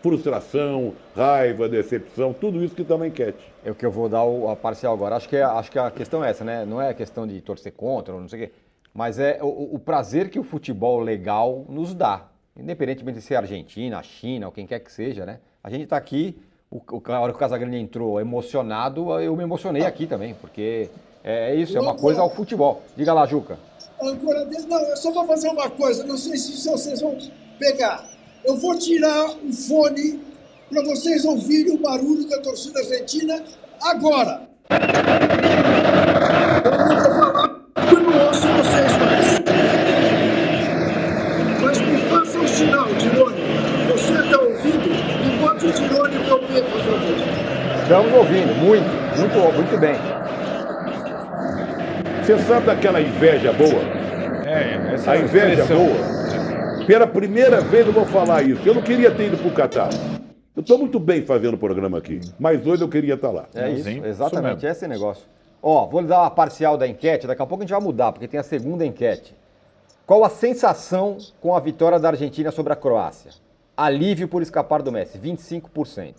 frustração, 0.02 0.94
raiva, 1.16 1.68
decepção, 1.68 2.32
tudo 2.32 2.64
isso 2.64 2.76
que 2.76 2.84
está 2.84 2.98
na 2.98 3.08
enquete. 3.08 3.52
É 3.66 3.72
o 3.72 3.76
que 3.76 3.86
eu 3.86 3.92
vou 3.92 4.08
dar 4.08 4.22
a 4.52 4.56
parcial 4.56 4.94
agora. 4.94 5.16
Acho 5.16 5.28
que, 5.28 5.36
é, 5.36 5.44
acho 5.44 5.72
que 5.72 5.80
a 5.80 5.90
questão 5.90 6.24
é 6.24 6.30
essa, 6.30 6.46
né? 6.46 6.66
Não 6.66 6.82
é 6.82 6.94
questão 6.94 7.26
de 7.26 7.42
torcer 7.42 7.74
contra, 7.74 8.14
ou 8.14 8.22
não 8.22 8.30
sei 8.30 8.44
o 8.44 8.48
quê, 8.48 8.54
mas 8.98 9.20
é 9.20 9.38
o, 9.44 9.76
o 9.76 9.78
prazer 9.78 10.28
que 10.28 10.40
o 10.40 10.44
futebol 10.44 11.00
legal 11.00 11.64
nos 11.70 11.94
dá. 11.94 12.26
Independentemente 12.60 13.20
de 13.20 13.24
ser 13.24 13.36
Argentina, 13.36 14.02
China, 14.02 14.48
ou 14.48 14.52
quem 14.52 14.66
quer 14.66 14.80
que 14.80 14.92
seja, 14.92 15.24
né? 15.24 15.38
A 15.64 15.70
gente 15.70 15.84
está 15.84 15.96
aqui, 15.96 16.36
o, 16.72 16.78
o, 16.78 17.04
a 17.06 17.20
hora 17.20 17.32
que 17.32 17.36
o 17.36 17.40
Casagrande 17.40 17.78
entrou 17.78 18.20
emocionado, 18.20 19.12
eu 19.22 19.36
me 19.36 19.44
emocionei 19.44 19.86
aqui 19.86 20.08
também, 20.08 20.34
porque 20.34 20.90
é, 21.24 21.52
é 21.52 21.56
isso, 21.56 21.78
é 21.78 21.80
uma 21.80 21.94
coisa 21.94 22.22
ao 22.22 22.30
futebol. 22.32 22.82
Diga 22.96 23.14
lá, 23.14 23.28
Juca. 23.28 23.60
Dele, 24.02 24.66
não, 24.68 24.82
eu 24.82 24.98
só 24.98 25.12
vou 25.12 25.28
fazer 25.28 25.50
uma 25.50 25.70
coisa, 25.70 26.04
não 26.04 26.18
sei 26.18 26.36
se 26.36 26.68
vocês 26.68 27.00
vão 27.00 27.16
pegar. 27.60 28.04
Eu 28.44 28.58
vou 28.58 28.76
tirar 28.80 29.28
o 29.30 29.54
fone 29.54 30.20
para 30.72 30.82
vocês 30.82 31.24
ouvirem 31.24 31.76
o 31.76 31.78
barulho 31.78 32.28
da 32.28 32.42
torcida 32.42 32.80
argentina 32.80 33.44
agora. 33.80 34.50
Eu 36.66 36.72
não 36.72 36.88
vou 36.88 37.14
falar 37.14 37.68
porque 37.78 37.96
eu 37.96 38.02
não 38.02 38.28
ouço 38.28 38.48
vocês 38.48 38.98
mais. 38.98 39.42
Mas 41.62 41.80
me 41.80 41.98
faça 42.10 42.40
um 42.40 42.48
sinal, 42.48 42.88
Tirone. 42.96 43.42
Você 43.92 44.14
está 44.14 44.40
ouvindo? 44.40 44.90
Me 44.90 45.38
bote 45.40 45.68
o 45.68 45.72
Tirone 45.72 46.20
para 46.26 46.27
ouvir, 46.27 46.27
por 46.27 46.27
favor. 46.27 46.27
Estamos 47.84 48.14
ouvindo, 48.14 48.54
muito, 48.56 48.86
muito, 49.18 49.56
muito 49.56 49.78
bem. 49.80 49.96
Você 52.24 52.38
sabe 52.40 52.66
daquela 52.66 53.02
inveja 53.02 53.54
boa? 53.54 53.82
É, 54.46 54.94
essa 54.94 55.12
A 55.12 55.18
inveja 55.18 55.62
expressão. 55.62 55.78
boa. 55.86 56.86
Pela 56.86 57.08
primeira 57.08 57.62
vez 57.62 57.88
eu 57.88 57.94
vou 57.94 58.06
falar 58.06 58.44
isso. 58.44 58.62
Eu 58.66 58.76
não 58.76 58.82
queria 58.82 59.12
ter 59.12 59.28
ido 59.28 59.38
para 59.38 59.48
o 59.48 59.52
Catar. 59.52 59.90
Eu 60.56 60.62
estou 60.62 60.78
muito 60.78 61.00
bem 61.00 61.24
fazendo 61.24 61.54
o 61.54 61.58
programa 61.58 61.98
aqui, 61.98 62.20
mas 62.40 62.66
hoje 62.66 62.82
eu 62.84 62.90
queria 62.90 63.14
estar 63.14 63.30
lá. 63.30 63.46
É 63.54 63.70
isso, 63.70 63.84
Sim, 63.84 64.04
exatamente, 64.04 64.66
esse 64.66 64.84
é 64.84 64.88
o 64.88 64.90
negócio. 64.90 65.24
Ó, 65.62 65.86
vou 65.86 66.02
lhe 66.02 66.08
dar 66.08 66.22
uma 66.22 66.32
parcial 66.32 66.78
da 66.78 66.88
enquete, 66.88 67.28
daqui 67.28 67.42
a 67.42 67.46
pouco 67.46 67.64
a 67.64 67.66
gente 67.66 67.74
vai 67.76 67.82
mudar, 67.82 68.12
porque 68.12 68.28
tem 68.28 68.40
a 68.40 68.44
segunda 68.44 68.86
enquete. 68.86 69.36
Qual 70.06 70.24
a 70.24 70.30
sensação 70.30 71.18
com 71.42 71.56
a 71.56 71.60
vitória 71.60 72.00
da 72.00 72.10
Argentina 72.10 72.52
sobre 72.52 72.74
a 72.74 72.76
Croácia? 72.76 73.32
Alívio 73.88 74.28
por 74.28 74.42
escapar 74.42 74.82
do 74.82 74.92
Messi, 74.92 75.20
25%. 75.20 76.16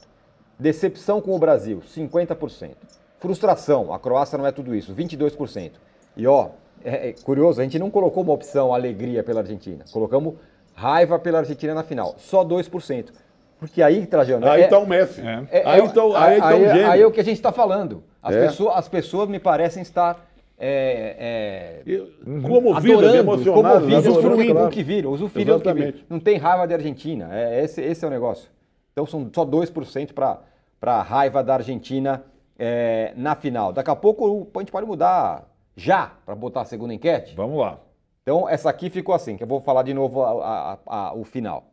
Decepção 0.56 1.20
com 1.20 1.34
o 1.34 1.38
Brasil, 1.38 1.82
50%. 1.92 2.70
Frustração, 3.18 3.92
a 3.92 3.98
Croácia 3.98 4.38
não 4.38 4.46
é 4.46 4.52
tudo 4.52 4.74
isso, 4.74 4.94
22%. 4.94 5.72
E 6.16 6.24
ó, 6.26 6.50
é, 6.84 7.08
é 7.08 7.12
curioso, 7.24 7.60
a 7.60 7.64
gente 7.64 7.76
não 7.78 7.90
colocou 7.90 8.22
uma 8.22 8.32
opção 8.32 8.72
alegria 8.72 9.24
pela 9.24 9.40
Argentina, 9.40 9.84
colocamos 9.92 10.34
raiva 10.72 11.18
pela 11.18 11.38
Argentina 11.38 11.74
na 11.74 11.82
final, 11.82 12.14
só 12.18 12.44
2%. 12.44 13.12
Porque 13.58 13.82
aí, 13.82 14.06
Trajano, 14.06 14.46
Aí 14.48 14.62
é- 14.62 14.64
está 14.66 14.78
o 14.78 14.86
Messi. 14.86 15.20
É. 15.20 15.44
é- 15.50 15.62
aí 15.68 15.80
é- 15.80 15.84
está 15.84 16.04
o 16.04 16.14
aí 16.16 16.38
tá 16.38 16.46
o 16.46 16.48
aí- 16.50 16.68
gênio. 16.68 16.90
aí 16.90 17.02
é 17.02 17.06
o 17.06 17.10
que 17.10 17.18
a 17.20 17.24
gente 17.24 17.38
está 17.38 17.50
falando. 17.50 18.04
As, 18.22 18.36
É. 18.36 18.46
pessoas, 18.46 18.76
as 18.76 18.88
pessoas 18.88 19.28
me 19.28 19.40
parecem 19.40 19.82
estar 19.82 20.27
é, 20.58 21.16
é, 21.18 21.82
Eu- 21.86 22.08
Comovidas, 22.42 22.76
adorando, 22.98 23.16
emocionadas. 23.16 23.72
comovidas, 23.78 24.06
usufruindo 24.06 24.52
claro. 24.52 24.68
do 24.68 24.72
que 24.72 24.82
viram, 24.82 25.10
usufruindo 25.12 25.54
do 25.58 25.60
que 25.62 25.72
viram. 25.72 25.98
Não 26.08 26.18
tem 26.20 26.36
raiva 26.36 26.66
da 26.66 26.74
Argentina, 26.74 27.28
é, 27.32 27.62
esse, 27.64 27.80
esse 27.80 28.04
é 28.04 28.08
o 28.08 28.10
negócio. 28.10 28.50
Então 28.92 29.06
são 29.06 29.30
só 29.32 29.44
2% 29.44 30.12
para 30.12 30.40
a 30.82 31.02
raiva 31.02 31.42
da 31.44 31.54
Argentina 31.54 32.24
é, 32.58 33.12
na 33.16 33.36
final. 33.36 33.72
Daqui 33.72 33.90
a 33.90 33.94
pouco 33.96 34.48
a 34.54 34.58
gente 34.58 34.72
pode 34.72 34.86
mudar 34.86 35.48
já 35.76 36.12
para 36.26 36.34
botar 36.34 36.62
a 36.62 36.64
segunda 36.64 36.92
enquete. 36.92 37.36
Vamos 37.36 37.58
lá. 37.60 37.78
Então, 38.22 38.48
essa 38.48 38.68
aqui 38.68 38.90
ficou 38.90 39.14
assim, 39.14 39.36
que 39.36 39.42
eu 39.44 39.46
vou 39.46 39.60
falar 39.60 39.84
de 39.84 39.94
novo 39.94 40.22
a- 40.22 40.72
a- 40.74 40.78
a- 40.86 41.14
o 41.14 41.24
final. 41.24 41.68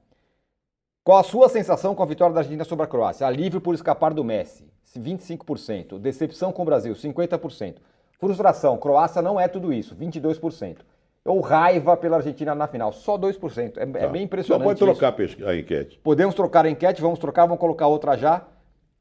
Qual 1.03 1.17
a 1.17 1.23
sua 1.23 1.49
sensação 1.49 1.93
com 1.93 2.01
a 2.01 2.05
vitória 2.05 2.33
da 2.33 2.39
Argentina 2.41 2.63
sobre 2.63 2.85
a 2.85 2.87
Croácia? 2.87 3.27
Alívio 3.27 3.59
por 3.59 3.75
escapar 3.75 4.13
do 4.13 4.23
Messi, 4.23 4.67
25%. 4.97 5.99
Decepção 5.99 6.51
com 6.53 6.61
o 6.61 6.65
Brasil, 6.65 6.95
50%. 6.95 7.81
Frustração, 8.19 8.77
Croácia 8.77 9.21
não 9.21 9.39
é 9.39 9.47
tudo 9.47 9.71
isso, 9.73 9.95
22%. 9.95 10.77
Ou 11.25 11.41
raiva 11.41 11.97
pela 11.97 12.17
Argentina 12.17 12.53
na 12.53 12.67
final, 12.67 12.93
só 12.93 13.17
2%. 13.17 13.77
É, 13.77 13.83
é 13.83 13.85
Tá. 13.85 14.07
bem 14.07 14.21
Só 14.21 14.25
impressionante 14.25 14.63
pode 14.63 14.77
isso. 14.77 14.85
trocar 14.85 15.07
a 15.07 15.11
pesqui- 15.11 15.43
a 15.43 15.55
enquete. 15.57 15.99
Podemos 16.03 16.35
trocar 16.35 16.65
a 16.65 16.69
enquete, 16.69 17.01
vamos 17.01 17.17
trocar, 17.19 17.45
vamos 17.45 17.59
colocar 17.59 17.87
outra 17.87 18.15
já. 18.15 18.45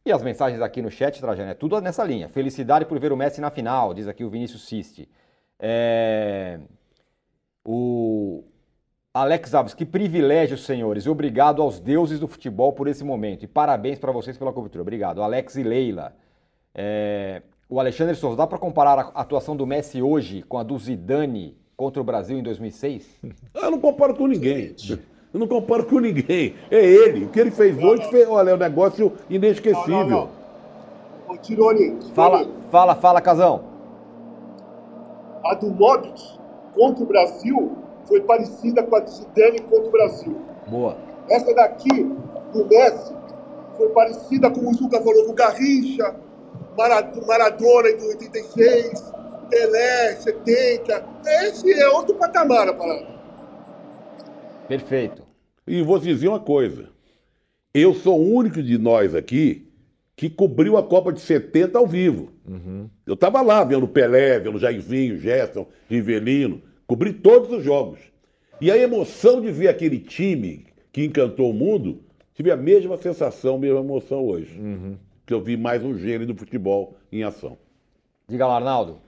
E 0.07 0.13
as 0.13 0.23
mensagens 0.23 0.61
aqui 0.61 0.81
no 0.83 0.91
chat, 0.91 1.19
Trajano, 1.21 1.51
é 1.51 1.55
tudo 1.55 1.81
nessa 1.81 2.03
linha. 2.05 2.29
Felicidade 2.29 2.85
por 2.87 2.99
ver 2.99 3.13
o 3.13 3.17
Messi 3.17 3.41
na 3.41 3.51
final, 3.51 3.93
diz 3.95 4.07
aqui 4.09 4.25
o 4.25 4.31
Vinícius 4.31 4.67
Siste. 4.67 5.09
É... 5.59 6.61
O 7.65 8.45
Alex 9.13 9.55
Alves, 9.55 9.75
que 9.75 9.85
privilégio, 9.87 10.59
senhores. 10.59 11.07
Obrigado 11.07 11.63
aos 11.63 11.79
deuses 11.81 12.19
do 12.21 12.29
futebol 12.29 12.73
por 12.73 12.89
esse 12.89 13.05
momento. 13.05 13.45
E 13.45 13.47
parabéns 13.47 13.99
para 13.99 14.13
vocês 14.13 14.37
pela 14.37 14.53
cobertura. 14.53 14.83
Obrigado. 14.83 15.23
Alex 15.23 15.57
e 15.57 15.63
Leila. 15.63 16.15
É... 16.75 17.43
O 17.75 17.81
Alexandre 17.81 18.15
Souza, 18.15 18.37
dá 18.37 18.47
para 18.47 18.57
comparar 18.57 19.11
a 19.13 19.21
atuação 19.23 19.57
do 19.57 19.67
Messi 19.67 20.01
hoje 20.01 20.45
com 20.49 20.57
a 20.59 20.63
do 20.63 20.79
Zidane 20.79 21.59
contra 21.77 22.01
o 22.01 22.05
Brasil 22.05 22.39
em 22.39 22.43
2006? 22.45 23.05
Eu 23.53 23.69
não 23.69 23.81
comparo 23.81 24.15
com 24.15 24.29
ninguém. 24.29 24.77
Eu 24.89 25.41
não 25.41 25.49
comparo 25.49 25.85
com 25.85 25.99
ninguém. 25.99 26.55
É 26.71 26.87
ele. 26.87 27.25
O 27.25 27.31
que 27.31 27.41
ele 27.41 27.51
fez 27.51 27.77
hoje, 27.77 28.09
fez, 28.11 28.29
olha, 28.29 28.51
é 28.51 28.55
um 28.55 28.59
negócio 28.59 29.13
inesquecível. 29.29 30.07
Não, 30.07 30.09
não, 30.09 30.29
Ô, 31.27 31.37
Tirone, 31.37 31.99
Fala, 32.15 32.47
fala, 32.71 32.95
fala, 32.95 33.21
Casão. 33.21 33.65
a 35.45 35.55
do 35.55 35.73
Modric 35.73 36.23
contra 36.77 37.03
o 37.03 37.07
Brasil 37.09 37.77
foi 38.07 38.21
parecida 38.21 38.85
com 38.85 38.95
a 38.95 39.01
do 39.01 39.11
Zidane 39.11 39.59
contra 39.63 39.89
o 39.89 39.91
Brasil. 39.91 40.37
Boa. 40.69 40.97
Essa 41.29 41.53
daqui, 41.53 42.05
do 42.53 42.67
Messi, 42.69 43.13
foi 43.77 43.89
parecida 43.89 44.49
com 44.49 44.61
o 44.61 44.75
Juca 44.75 45.01
falou, 45.01 45.27
do 45.27 45.33
Garrincha, 45.33 46.15
Maradona 46.77 47.89
em 47.89 48.09
86, 48.09 49.13
Pelé, 49.51 50.17
70. 50.17 51.05
Esse 51.43 51.73
é 51.73 51.89
outro 51.89 52.15
patamar 52.17 52.69
a 52.69 52.75
parada. 52.75 53.07
Perfeito. 54.69 55.23
E 55.67 55.83
vou 55.83 55.99
te 55.99 56.07
dizer 56.07 56.29
uma 56.29 56.41
coisa. 56.41 56.89
Eu 57.73 57.95
sou 57.95 58.21
o 58.21 58.35
único 58.35 58.63
de 58.63 58.79
nós 58.79 59.15
aqui 59.15 59.71
que 60.17 60.31
cobriu 60.31 60.77
a 60.77 60.83
Copa 60.83 61.13
de 61.13 61.21
70 61.21 61.77
ao 61.79 61.87
vivo. 61.87 62.33
Eu 63.07 63.15
estava 63.15 63.43
lá 63.43 63.65
vendo 63.65 63.89
Pelé, 63.89 64.39
vendo 64.39 64.59
Jairzinho, 64.59 65.19
Gerson, 65.19 65.67
Rivelino. 65.89 66.63
Cobri 66.87 67.13
todos 67.13 67.51
os 67.51 67.65
jogos. 67.65 67.99
E 68.61 68.71
a 68.71 68.77
emoção 68.77 69.41
de 69.41 69.51
ver 69.51 69.69
aquele 69.69 69.99
time 69.99 70.67
que 70.93 71.05
encantou 71.05 71.51
o 71.51 71.55
mundo, 71.55 72.01
tive 72.35 72.53
a 72.53 72.57
mesma 72.57 72.97
sensação, 72.97 73.57
a 73.57 73.59
mesma 73.59 73.81
emoção 73.81 74.25
hoje. 74.25 74.61
Que 75.27 75.33
eu 75.33 75.41
vi 75.41 75.57
mais 75.57 75.83
um 75.83 75.97
gênio 75.97 76.27
do 76.27 76.35
futebol 76.35 76.97
em 77.11 77.23
ação. 77.23 77.57
Diga 78.29 78.47
lá, 78.47 78.57
Arnaldo. 78.57 78.99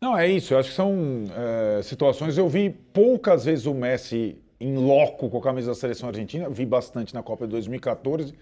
Não, 0.00 0.16
é 0.16 0.26
isso. 0.26 0.52
Eu 0.52 0.58
acho 0.58 0.70
que 0.70 0.74
são 0.74 1.24
é, 1.36 1.82
situações. 1.82 2.36
Eu 2.36 2.48
vi 2.48 2.70
poucas 2.70 3.44
vezes 3.44 3.66
o 3.66 3.74
Messi 3.74 4.36
em 4.58 4.76
loco 4.76 5.30
com 5.30 5.38
a 5.38 5.40
camisa 5.40 5.68
da 5.68 5.74
seleção 5.74 6.08
argentina. 6.08 6.48
Vi 6.50 6.66
bastante 6.66 7.14
na 7.14 7.22
Copa 7.22 7.46
de 7.46 7.52
2014. 7.52 8.34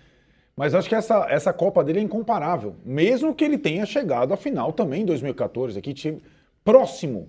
Mas 0.56 0.74
acho 0.74 0.88
que 0.88 0.94
essa, 0.94 1.26
essa 1.28 1.52
Copa 1.52 1.84
dele 1.84 1.98
é 1.98 2.02
incomparável. 2.02 2.76
Mesmo 2.82 3.34
que 3.34 3.44
ele 3.44 3.58
tenha 3.58 3.84
chegado 3.84 4.32
à 4.32 4.36
final 4.36 4.72
também 4.72 5.02
em 5.02 5.06
2014, 5.06 5.78
aqui 5.78 5.92
time 5.92 6.22
próximo 6.64 7.28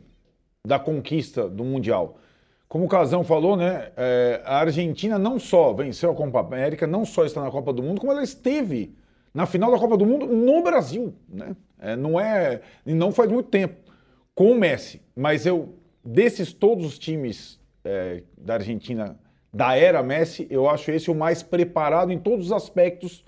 da 0.66 0.80
conquista 0.80 1.50
do 1.50 1.66
Mundial. 1.66 2.18
Como 2.70 2.86
o 2.86 2.90
Casão 2.90 3.24
falou, 3.24 3.58
né? 3.58 3.92
é, 3.98 4.42
a 4.46 4.60
Argentina 4.60 5.20
não 5.20 5.38
só 5.40 5.74
venceu 5.74 6.12
a 6.12 6.16
Copa 6.16 6.40
América, 6.40 6.88
não 6.88 7.04
só 7.04 7.26
está 7.26 7.42
na 7.42 7.52
Copa 7.52 7.74
do 7.74 7.84
Mundo, 7.84 8.00
como 8.00 8.14
ela 8.14 8.24
esteve 8.24 8.96
na 9.34 9.46
final 9.46 9.72
da 9.72 9.78
Copa 9.78 9.98
do 9.98 10.06
Mundo 10.06 10.28
no 10.28 10.62
Brasil, 10.62 11.14
né? 11.28 11.56
É, 11.80 11.96
não 11.96 12.20
é, 12.20 12.62
não 12.86 13.12
faz 13.12 13.32
muito 13.32 13.50
tempo 13.50 13.76
com 14.36 14.52
o 14.52 14.56
Messi. 14.56 15.02
Mas 15.16 15.46
eu 15.46 15.76
desses 16.04 16.54
todos 16.54 16.86
os 16.86 17.00
times 17.00 17.60
é, 17.84 18.24
da 18.38 18.56
Argentina 18.56 19.18
da 19.52 19.76
era 19.76 20.04
Messi, 20.04 20.48
eu 20.50 20.70
acho 20.70 20.92
esse 20.92 21.10
o 21.10 21.16
mais 21.16 21.42
preparado 21.42 22.12
em 22.12 22.20
todos 22.20 22.48
os 22.48 22.52
aspectos 22.52 23.26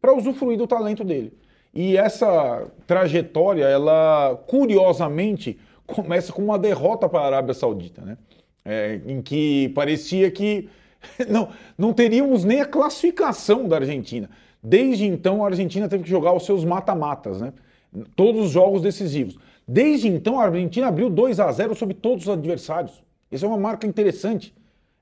para 0.00 0.14
usufruir 0.14 0.56
do 0.56 0.66
talento 0.66 1.04
dele. 1.04 1.32
E 1.74 1.96
essa 1.96 2.66
trajetória, 2.86 3.64
ela 3.64 4.36
curiosamente 4.46 5.58
começa 5.86 6.32
com 6.32 6.42
uma 6.42 6.58
derrota 6.58 7.08
para 7.08 7.20
a 7.20 7.26
Arábia 7.26 7.54
Saudita, 7.54 8.02
né? 8.02 8.18
É, 8.64 9.00
em 9.06 9.22
que 9.22 9.70
parecia 9.70 10.30
que 10.30 10.68
não, 11.28 11.48
não 11.76 11.92
teríamos 11.92 12.44
nem 12.44 12.60
a 12.60 12.66
classificação 12.66 13.68
da 13.68 13.76
Argentina. 13.76 14.28
Desde 14.68 15.06
então, 15.06 15.42
a 15.42 15.46
Argentina 15.46 15.88
teve 15.88 16.04
que 16.04 16.10
jogar 16.10 16.34
os 16.34 16.44
seus 16.44 16.62
mata-matas, 16.62 17.40
né? 17.40 17.54
Todos 18.14 18.44
os 18.44 18.50
jogos 18.50 18.82
decisivos. 18.82 19.38
Desde 19.66 20.08
então, 20.08 20.38
a 20.38 20.44
Argentina 20.44 20.88
abriu 20.88 21.08
2 21.08 21.40
a 21.40 21.50
0 21.50 21.74
sobre 21.74 21.94
todos 21.94 22.24
os 22.24 22.28
adversários. 22.28 23.02
Isso 23.32 23.46
é 23.46 23.48
uma 23.48 23.56
marca 23.56 23.86
interessante. 23.86 24.54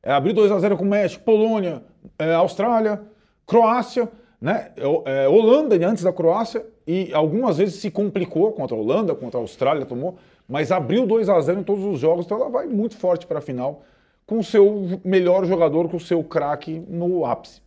É, 0.04 0.12
abriu 0.12 0.32
2 0.32 0.52
a 0.52 0.58
0 0.60 0.76
com 0.76 0.84
o 0.84 0.88
México, 0.88 1.24
Polônia, 1.24 1.82
é, 2.16 2.32
Austrália, 2.34 3.02
Croácia, 3.44 4.08
né? 4.40 4.70
É, 5.04 5.26
Holanda 5.28 5.74
antes 5.84 6.04
da 6.04 6.12
Croácia 6.12 6.64
e 6.86 7.12
algumas 7.12 7.58
vezes 7.58 7.80
se 7.80 7.90
complicou 7.90 8.52
contra 8.52 8.76
a 8.76 8.78
Holanda, 8.78 9.16
contra 9.16 9.40
a 9.40 9.42
Austrália, 9.42 9.84
tomou, 9.84 10.16
mas 10.48 10.70
abriu 10.70 11.08
2 11.08 11.28
a 11.28 11.40
0 11.40 11.58
em 11.58 11.64
todos 11.64 11.84
os 11.84 11.98
jogos, 11.98 12.24
então 12.24 12.38
ela 12.38 12.48
vai 12.48 12.66
muito 12.68 12.96
forte 12.96 13.26
para 13.26 13.38
a 13.38 13.42
final 13.42 13.82
com 14.24 14.38
o 14.38 14.44
seu 14.44 15.00
melhor 15.04 15.44
jogador, 15.44 15.88
com 15.88 15.96
o 15.96 16.00
seu 16.00 16.22
craque 16.22 16.80
no 16.88 17.26
ápice. 17.26 17.65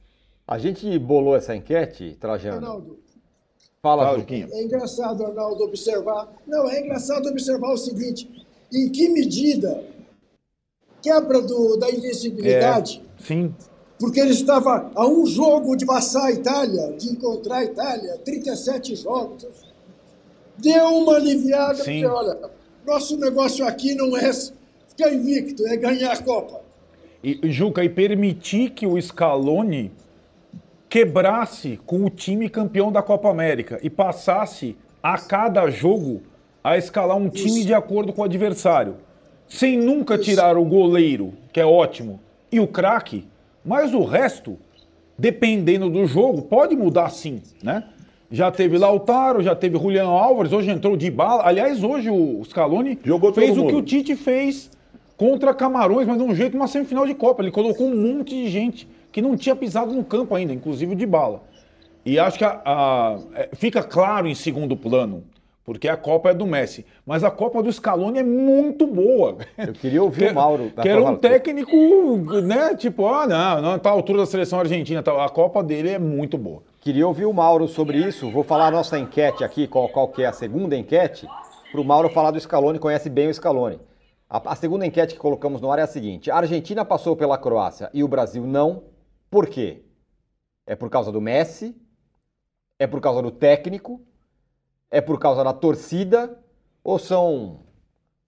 A 0.50 0.58
gente 0.58 0.98
bolou 0.98 1.36
essa 1.36 1.56
enquete, 1.56 2.18
Trajano. 2.20 2.56
Arnaldo, 2.56 2.98
Fala, 3.84 4.06
Fala, 4.06 4.18
Juquinha. 4.18 4.50
é 4.52 4.64
engraçado, 4.64 5.24
Arnaldo, 5.24 5.64
observar. 5.64 6.28
Não, 6.48 6.68
é 6.68 6.82
engraçado 6.82 7.30
observar 7.30 7.72
o 7.72 7.78
seguinte: 7.78 8.28
em 8.74 8.90
que 8.90 9.10
medida 9.10 9.84
quebra 11.04 11.40
do, 11.40 11.78
da 11.78 11.92
invencibilidade, 11.92 13.00
Sim. 13.20 13.54
porque 14.00 14.20
ele 14.20 14.32
estava 14.32 14.92
a 14.96 15.08
um 15.08 15.24
jogo 15.28 15.76
de 15.76 15.86
passar 15.86 16.26
a 16.26 16.32
Itália, 16.32 16.94
de 16.94 17.10
encontrar 17.10 17.58
a 17.58 17.66
Itália, 17.66 18.18
37 18.18 18.96
jogos. 18.96 19.46
Deu 20.58 20.84
uma 20.84 21.18
aliviada, 21.18 21.76
Sim. 21.76 22.02
porque 22.02 22.06
olha, 22.08 22.50
nosso 22.88 23.16
negócio 23.18 23.68
aqui 23.68 23.94
não 23.94 24.18
é 24.18 24.34
ficar 24.34 25.14
invicto, 25.14 25.68
é 25.68 25.78
ganhar 25.78 26.12
a 26.12 26.24
Copa. 26.24 26.60
E, 27.24 27.40
e, 27.44 27.52
Juca, 27.52 27.84
e 27.84 27.90
permitir 27.90 28.72
que 28.72 28.88
o 28.88 29.00
Scaloni 29.00 29.92
quebrasse 30.90 31.80
com 31.86 32.04
o 32.04 32.10
time 32.10 32.50
campeão 32.50 32.92
da 32.92 33.02
Copa 33.02 33.30
América 33.30 33.80
e 33.84 33.90
passasse 33.90 34.76
a 35.02 35.18
cada 35.18 35.70
jogo 35.70 36.24
a 36.64 36.78
escalar 36.78 37.16
um 37.16 37.30
time 37.30 37.60
Isso. 37.60 37.68
de 37.68 37.74
acordo 37.74 38.12
com 38.12 38.22
o 38.22 38.26
adversário, 38.26 38.96
sem 39.48 39.78
nunca 39.78 40.16
Isso. 40.16 40.24
tirar 40.24 40.58
o 40.58 40.66
goleiro, 40.66 41.34
que 41.54 41.60
é 41.60 41.66
ótimo, 41.66 42.20
e 42.52 42.60
o 42.60 42.68
craque, 42.68 43.26
mas 43.64 43.94
o 43.94 44.04
resto, 44.04 44.58
dependendo 45.18 45.90
do 45.90 46.08
jogo, 46.08 46.42
pode 46.42 46.76
mudar 46.76 47.10
sim, 47.12 47.42
né? 47.62 47.84
Já 48.32 48.52
teve 48.52 48.78
Lautaro, 48.78 49.42
já 49.42 49.56
teve 49.56 49.78
Julian 49.78 50.06
Álvares, 50.06 50.54
hoje 50.54 50.70
entrou 50.70 50.96
de 50.96 51.10
bala. 51.10 51.48
Aliás, 51.48 51.84
hoje 51.84 52.12
o 52.12 52.44
Scaloni 52.46 53.00
Jogou 53.04 53.34
fez 53.34 53.58
o 53.58 53.66
que 53.66 53.76
o 53.76 53.82
Tite 53.82 54.16
fez 54.16 54.70
contra 55.18 55.52
Camarões, 55.52 56.08
mas 56.08 56.18
de 56.18 56.24
um 56.24 56.36
jeito, 56.36 56.56
uma 56.56 56.68
semifinal 56.68 57.08
de 57.08 57.16
Copa. 57.16 57.42
Ele 57.42 57.50
colocou 57.50 57.88
um 57.88 57.96
monte 57.96 58.36
de 58.36 58.48
gente 58.48 58.88
que 59.12 59.22
não 59.22 59.36
tinha 59.38 59.56
pisado 59.56 59.94
no 59.94 60.04
campo 60.04 60.36
ainda, 60.36 60.54
inclusive 60.54 60.96
de 60.96 61.06
bala. 61.06 61.44
E 62.06 62.18
acho 62.18 62.38
que 62.38 62.46
a- 62.46 62.62
a- 62.66 63.18
é, 63.36 63.50
fica 63.54 63.84
claro 63.84 64.28
em 64.28 64.34
segundo 64.36 64.76
plano, 64.78 65.24
porque 65.66 65.88
a 65.88 65.98
Copa 65.98 66.30
é 66.30 66.34
do 66.34 66.48
Messi. 66.48 66.86
Mas 67.06 67.24
a 67.24 67.30
Copa 67.30 67.62
do 67.62 67.72
Scaloni 67.72 68.20
é 68.20 68.24
muito 68.24 68.88
boa. 68.88 69.38
Eu 69.58 69.74
queria 69.74 70.02
ouvir 70.02 70.32
o 70.32 70.36
Mauro. 70.36 70.72
Que 70.82 70.90
era 70.90 71.02
um 71.02 71.16
técnico, 71.18 72.42
né? 72.42 72.74
Tipo, 72.76 73.08
ah, 73.08 73.28
não, 73.28 73.62
não 73.62 73.80
tá 73.80 73.90
à 73.90 73.94
altura 73.94 74.20
da 74.20 74.26
seleção 74.26 74.60
argentina. 74.60 75.04
Tá, 75.04 75.24
a 75.24 75.30
Copa 75.30 75.62
dele 75.64 75.90
é 75.90 76.00
muito 76.00 76.38
boa. 76.38 76.64
Queria 76.82 77.06
ouvir 77.08 77.26
o 77.26 77.34
Mauro 77.34 77.68
sobre 77.68 77.98
isso. 77.98 78.32
Vou 78.32 78.44
falar 78.44 78.68
a 78.68 78.72
nossa 78.72 78.98
enquete 78.98 79.44
aqui, 79.44 79.68
qual, 79.68 79.90
qual 79.90 80.08
que 80.08 80.24
é 80.24 80.28
a 80.28 80.32
segunda 80.34 80.76
enquete, 80.76 81.28
para 81.72 81.82
o 81.82 81.84
Mauro 81.84 82.10
falar 82.10 82.32
do 82.32 82.40
Scaloni, 82.40 82.80
conhece 82.80 83.10
bem 83.10 83.28
o 83.28 83.34
Scaloni. 83.34 83.80
A, 84.30 84.54
a 84.54 84.56
segunda 84.56 84.86
enquete 84.86 85.14
que 85.16 85.20
colocamos 85.20 85.60
no 85.62 85.70
ar 85.72 85.78
é 85.80 85.82
a 85.84 85.88
seguinte: 85.88 86.32
a 86.32 86.38
Argentina 86.38 86.84
passou 86.86 87.16
pela 87.16 87.38
Croácia 87.38 87.90
e 87.94 88.04
o 88.04 88.08
Brasil 88.08 88.44
não. 88.48 88.84
Por 89.30 89.48
quê? 89.48 89.84
É 90.66 90.76
por 90.76 90.90
causa 90.90 91.12
do 91.12 91.22
Messi? 91.22 91.76
É 92.78 92.88
por 92.88 93.00
causa 93.02 93.22
do 93.22 93.32
técnico? 93.32 94.02
É 94.90 95.02
por 95.02 95.20
causa 95.20 95.44
da 95.44 95.54
torcida? 95.54 96.40
Ou 96.84 96.98
são 96.98 97.60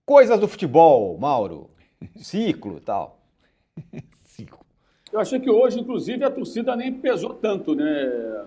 coisas 0.06 0.38
do 0.38 0.46
futebol, 0.46 1.18
Mauro? 1.18 1.70
Ciclo 2.16 2.78
e 2.78 2.80
tal. 2.80 3.18
Eu 5.12 5.20
achei 5.20 5.38
que 5.38 5.50
hoje, 5.50 5.78
inclusive, 5.78 6.24
a 6.24 6.30
torcida 6.30 6.74
nem 6.74 6.92
pesou 6.92 7.34
tanto, 7.34 7.74
né? 7.74 8.46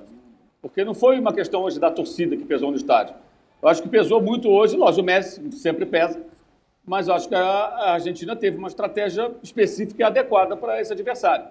Porque 0.62 0.84
não 0.84 0.96
foi 0.96 1.20
uma 1.20 1.32
questão 1.32 1.62
hoje 1.62 1.80
da 1.80 1.92
torcida 1.92 2.36
que 2.36 2.44
pesou 2.44 2.72
no 2.72 2.78
estádio. 2.78 3.16
Eu 3.62 3.70
acho 3.70 3.84
que 3.84 3.90
pesou 3.90 4.20
muito 4.20 4.50
hoje, 4.50 4.76
lógico, 4.76 5.02
o 5.02 5.06
Messi 5.06 5.52
sempre 5.52 5.86
pesa, 5.86 6.20
mas 6.84 7.08
eu 7.08 7.14
acho 7.14 7.30
que 7.30 7.36
a 7.36 7.42
a 7.42 7.94
Argentina 7.94 8.36
teve 8.36 8.58
uma 8.58 8.68
estratégia 8.68 9.32
específica 9.44 10.02
e 10.02 10.04
adequada 10.04 10.58
para 10.58 10.82
esse 10.82 10.92
adversário. 10.92 11.46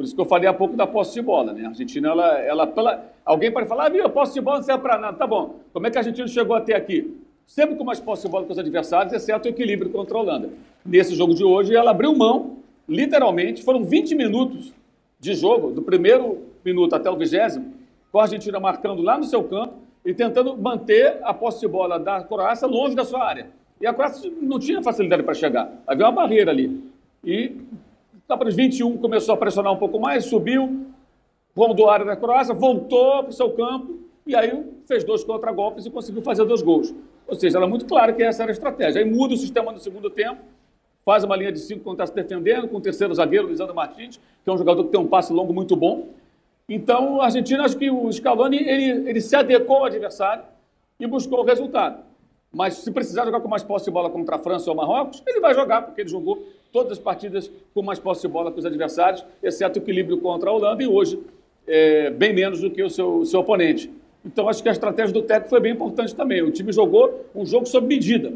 Por 0.00 0.04
isso 0.04 0.14
que 0.14 0.20
eu 0.22 0.24
falei 0.24 0.48
há 0.48 0.54
pouco 0.54 0.74
da 0.74 0.86
posse 0.86 1.12
de 1.12 1.20
bola, 1.20 1.52
né? 1.52 1.66
A 1.66 1.68
Argentina, 1.68 2.08
ela, 2.08 2.38
ela 2.38 3.04
alguém 3.22 3.52
pode 3.52 3.68
falar, 3.68 3.84
ah, 3.84 3.88
viu, 3.90 4.08
posse 4.08 4.32
de 4.32 4.40
bola 4.40 4.56
não 4.56 4.64
serve 4.64 4.80
para 4.80 4.96
nada. 4.96 5.14
Tá 5.14 5.26
bom, 5.26 5.56
como 5.74 5.86
é 5.86 5.90
que 5.90 5.98
a 5.98 6.00
Argentina 6.00 6.26
chegou 6.26 6.56
até 6.56 6.74
aqui? 6.74 7.20
Sempre 7.46 7.74
com 7.74 7.84
mais 7.84 8.00
posse 8.00 8.22
de 8.22 8.30
bola 8.30 8.46
com 8.46 8.52
os 8.52 8.58
adversários, 8.58 9.12
exceto 9.12 9.46
o 9.46 9.50
equilíbrio 9.50 9.90
contra 9.90 10.16
a 10.16 10.20
Holanda. 10.22 10.48
Nesse 10.86 11.14
jogo 11.14 11.34
de 11.34 11.44
hoje, 11.44 11.76
ela 11.76 11.90
abriu 11.90 12.16
mão, 12.16 12.56
literalmente, 12.88 13.62
foram 13.62 13.84
20 13.84 14.14
minutos 14.14 14.72
de 15.18 15.34
jogo, 15.34 15.70
do 15.70 15.82
primeiro 15.82 16.46
minuto 16.64 16.94
até 16.96 17.10
o 17.10 17.16
vigésimo, 17.18 17.70
com 18.10 18.20
a 18.20 18.22
Argentina 18.22 18.58
marcando 18.58 19.02
lá 19.02 19.18
no 19.18 19.24
seu 19.24 19.44
campo 19.44 19.74
e 20.02 20.14
tentando 20.14 20.56
manter 20.56 21.18
a 21.22 21.34
posse 21.34 21.60
de 21.60 21.68
bola 21.68 21.98
da 21.98 22.22
Croácia 22.22 22.66
longe 22.66 22.96
da 22.96 23.04
sua 23.04 23.22
área. 23.22 23.48
E 23.78 23.86
a 23.86 23.92
Croácia 23.92 24.32
não 24.40 24.58
tinha 24.58 24.82
facilidade 24.82 25.22
para 25.22 25.34
chegar, 25.34 25.70
havia 25.86 26.06
uma 26.06 26.12
barreira 26.12 26.50
ali. 26.50 26.90
E 27.22 27.54
lá 28.30 28.36
para 28.36 28.48
os 28.48 28.54
21 28.54 28.96
começou 28.98 29.34
a 29.34 29.36
pressionar 29.36 29.72
um 29.72 29.76
pouco 29.76 29.98
mais, 29.98 30.24
subiu, 30.24 30.86
rondou 31.54 31.90
a 31.90 31.94
área 31.94 32.06
da 32.06 32.16
Croácia, 32.16 32.54
voltou 32.54 33.24
para 33.24 33.30
o 33.30 33.32
seu 33.32 33.50
campo 33.50 33.98
e 34.24 34.36
aí 34.36 34.64
fez 34.86 35.02
dois 35.02 35.24
contragolpes 35.24 35.84
e 35.84 35.90
conseguiu 35.90 36.22
fazer 36.22 36.44
dois 36.44 36.62
gols. 36.62 36.94
Ou 37.26 37.34
seja, 37.34 37.58
era 37.58 37.66
muito 37.66 37.84
claro 37.86 38.14
que 38.14 38.22
essa 38.22 38.42
era 38.42 38.50
a 38.50 38.54
estratégia. 38.54 39.02
Aí 39.02 39.10
muda 39.10 39.34
o 39.34 39.36
sistema 39.36 39.72
no 39.72 39.78
segundo 39.78 40.08
tempo, 40.08 40.40
faz 41.04 41.24
uma 41.24 41.36
linha 41.36 41.50
de 41.50 41.58
cinco 41.58 41.82
quando 41.82 41.94
está 42.00 42.06
se 42.06 42.14
defendendo, 42.14 42.68
com 42.68 42.76
o 42.76 42.80
terceiro 42.80 43.12
zagueiro, 43.12 43.48
Lisandro 43.48 43.74
Martins, 43.74 44.20
que 44.44 44.48
é 44.48 44.52
um 44.52 44.58
jogador 44.58 44.84
que 44.84 44.90
tem 44.90 45.00
um 45.00 45.08
passe 45.08 45.32
longo 45.32 45.52
muito 45.52 45.74
bom. 45.74 46.08
Então, 46.68 47.20
a 47.20 47.24
Argentina, 47.24 47.64
acho 47.64 47.76
que 47.76 47.90
o 47.90 48.12
Scaloni, 48.12 48.58
ele, 48.58 49.10
ele 49.10 49.20
se 49.20 49.34
adequou 49.34 49.78
ao 49.78 49.84
adversário 49.86 50.44
e 51.00 51.06
buscou 51.06 51.40
o 51.40 51.44
resultado. 51.44 52.09
Mas 52.52 52.74
se 52.74 52.90
precisar 52.90 53.24
jogar 53.24 53.40
com 53.40 53.48
mais 53.48 53.62
posse 53.62 53.84
de 53.84 53.90
bola 53.90 54.10
contra 54.10 54.36
a 54.36 54.38
França 54.38 54.70
ou 54.70 54.76
Marrocos, 54.76 55.22
ele 55.26 55.40
vai 55.40 55.54
jogar, 55.54 55.82
porque 55.82 56.00
ele 56.00 56.08
jogou 56.08 56.44
todas 56.72 56.92
as 56.92 56.98
partidas 56.98 57.50
com 57.72 57.82
mais 57.82 57.98
posse 57.98 58.22
de 58.22 58.28
bola 58.28 58.50
com 58.50 58.58
os 58.58 58.66
adversários, 58.66 59.24
exceto 59.42 59.78
o 59.78 59.82
equilíbrio 59.82 60.18
contra 60.18 60.50
a 60.50 60.52
Holanda 60.52 60.82
e 60.82 60.86
hoje 60.86 61.22
é, 61.66 62.10
bem 62.10 62.32
menos 62.32 62.60
do 62.60 62.70
que 62.70 62.82
o 62.82 62.90
seu, 62.90 63.24
seu 63.24 63.40
oponente. 63.40 63.90
Então, 64.24 64.48
acho 64.48 64.62
que 64.62 64.68
a 64.68 64.72
estratégia 64.72 65.12
do 65.14 65.22
técnico 65.22 65.48
foi 65.48 65.60
bem 65.60 65.72
importante 65.72 66.14
também. 66.14 66.42
O 66.42 66.50
time 66.50 66.72
jogou 66.72 67.24
um 67.34 67.46
jogo 67.46 67.66
sob 67.66 67.86
medida, 67.86 68.32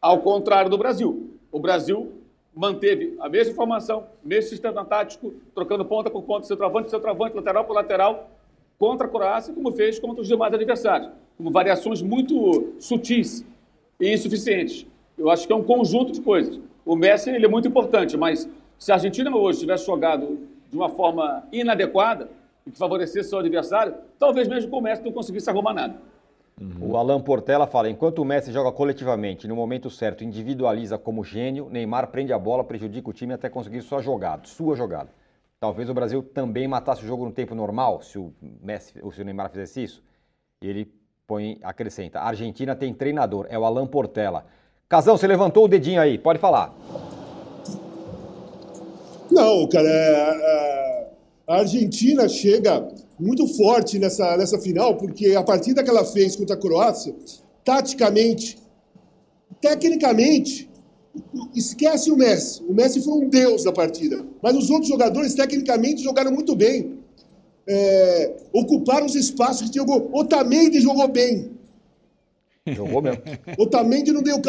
ao 0.00 0.20
contrário 0.20 0.70
do 0.70 0.78
Brasil. 0.78 1.30
O 1.50 1.58
Brasil 1.58 2.12
manteve 2.54 3.16
a 3.18 3.28
mesma 3.28 3.54
formação, 3.54 4.04
mesmo 4.22 4.50
sistema 4.50 4.84
tático, 4.84 5.34
trocando 5.54 5.84
ponta 5.84 6.10
por 6.10 6.22
ponta, 6.22 6.46
centroavante, 6.46 6.90
centroavante, 6.90 7.34
lateral 7.34 7.64
por 7.64 7.72
lateral, 7.72 8.30
contra 8.78 9.06
a 9.06 9.10
Croácia, 9.10 9.52
como 9.52 9.72
fez 9.72 9.98
contra 9.98 10.20
os 10.20 10.28
demais 10.28 10.52
adversários, 10.52 11.10
com 11.36 11.50
variações 11.50 12.02
muito 12.02 12.74
sutis 12.78 13.44
e 14.00 14.12
insuficientes. 14.12 14.86
Eu 15.16 15.30
acho 15.30 15.46
que 15.46 15.52
é 15.52 15.56
um 15.56 15.62
conjunto 15.62 16.12
de 16.12 16.20
coisas. 16.20 16.60
O 16.84 16.96
Messi 16.96 17.30
ele 17.30 17.46
é 17.46 17.48
muito 17.48 17.68
importante, 17.68 18.16
mas 18.16 18.48
se 18.78 18.92
a 18.92 18.96
Argentina 18.96 19.34
hoje 19.34 19.60
tivesse 19.60 19.86
jogado 19.86 20.38
de 20.70 20.76
uma 20.76 20.88
forma 20.88 21.44
inadequada 21.52 22.28
e 22.66 22.70
que 22.70 22.78
favorecesse 22.78 23.28
seu 23.28 23.38
adversário, 23.38 23.94
talvez 24.18 24.48
mesmo 24.48 24.70
com 24.70 24.78
o 24.78 24.82
Messi 24.82 25.04
não 25.04 25.12
conseguisse 25.12 25.48
arrumar 25.48 25.72
nada. 25.72 25.94
O 26.80 26.96
Alan 26.96 27.20
Portela 27.20 27.66
fala: 27.66 27.90
enquanto 27.90 28.20
o 28.20 28.24
Messi 28.24 28.52
joga 28.52 28.70
coletivamente, 28.70 29.48
no 29.48 29.56
momento 29.56 29.90
certo, 29.90 30.22
individualiza 30.22 30.96
como 30.96 31.24
gênio, 31.24 31.68
Neymar 31.68 32.08
prende 32.08 32.32
a 32.32 32.38
bola, 32.38 32.62
prejudica 32.62 33.10
o 33.10 33.12
time 33.12 33.34
até 33.34 33.48
conseguir 33.48 33.82
sua 33.82 34.00
jogada, 34.00 34.46
sua 34.46 34.76
jogada. 34.76 35.10
Talvez 35.58 35.88
o 35.90 35.94
Brasil 35.94 36.22
também 36.22 36.68
matasse 36.68 37.02
o 37.02 37.06
jogo 37.06 37.24
no 37.24 37.32
tempo 37.32 37.54
normal, 37.54 38.02
se 38.02 38.18
o 38.18 38.32
Messi 38.62 39.00
ou 39.02 39.10
se 39.10 39.20
o 39.20 39.24
Neymar 39.24 39.50
fizesse 39.50 39.82
isso. 39.82 40.02
Ele 40.62 40.92
põe, 41.26 41.58
acrescenta: 41.62 42.20
a 42.20 42.28
Argentina 42.28 42.74
tem 42.74 42.92
treinador, 42.92 43.46
é 43.48 43.58
o 43.58 43.64
Alan 43.64 43.86
Portela. 43.86 44.44
Casão, 44.88 45.16
você 45.16 45.26
levantou 45.26 45.64
o 45.64 45.68
dedinho 45.68 46.00
aí, 46.00 46.18
pode 46.18 46.38
falar. 46.38 46.74
Não, 49.30 49.66
cara, 49.68 49.88
é, 49.88 51.08
a 51.46 51.56
Argentina 51.56 52.28
chega 52.28 52.86
muito 53.18 53.46
forte 53.48 53.98
nessa, 53.98 54.36
nessa 54.36 54.58
final, 54.58 54.96
porque 54.96 55.34
a 55.34 55.42
partida 55.42 55.82
que 55.82 55.90
ela 55.90 56.04
fez 56.04 56.36
contra 56.36 56.54
a 56.54 56.58
Croácia, 56.58 57.14
taticamente, 57.64 58.58
tecnicamente, 59.60 60.70
esquece 61.54 62.10
o 62.10 62.16
Messi. 62.16 62.62
O 62.68 62.74
Messi 62.74 63.02
foi 63.02 63.14
um 63.14 63.28
deus 63.28 63.64
da 63.64 63.72
partida. 63.72 64.24
Mas 64.42 64.54
os 64.56 64.68
outros 64.68 64.88
jogadores, 64.88 65.34
tecnicamente, 65.34 66.02
jogaram 66.02 66.30
muito 66.30 66.54
bem. 66.54 66.98
É, 67.66 68.36
ocuparam 68.52 69.06
os 69.06 69.14
espaços 69.14 69.62
que 69.62 69.70
tinha. 69.72 69.84
O 69.84 70.18
Otamendi 70.18 70.80
jogou 70.80 71.08
bem. 71.08 71.50
Jogou 72.66 73.02
mesmo. 73.02 73.22
Otamendi 73.58 74.12
não 74.12 74.22
deu, 74.22 74.40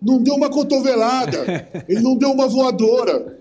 não 0.00 0.22
deu 0.22 0.34
uma 0.34 0.50
cotovelada. 0.50 1.68
Ele 1.88 2.00
não 2.00 2.16
deu 2.16 2.30
uma 2.30 2.46
voadora. 2.46 3.38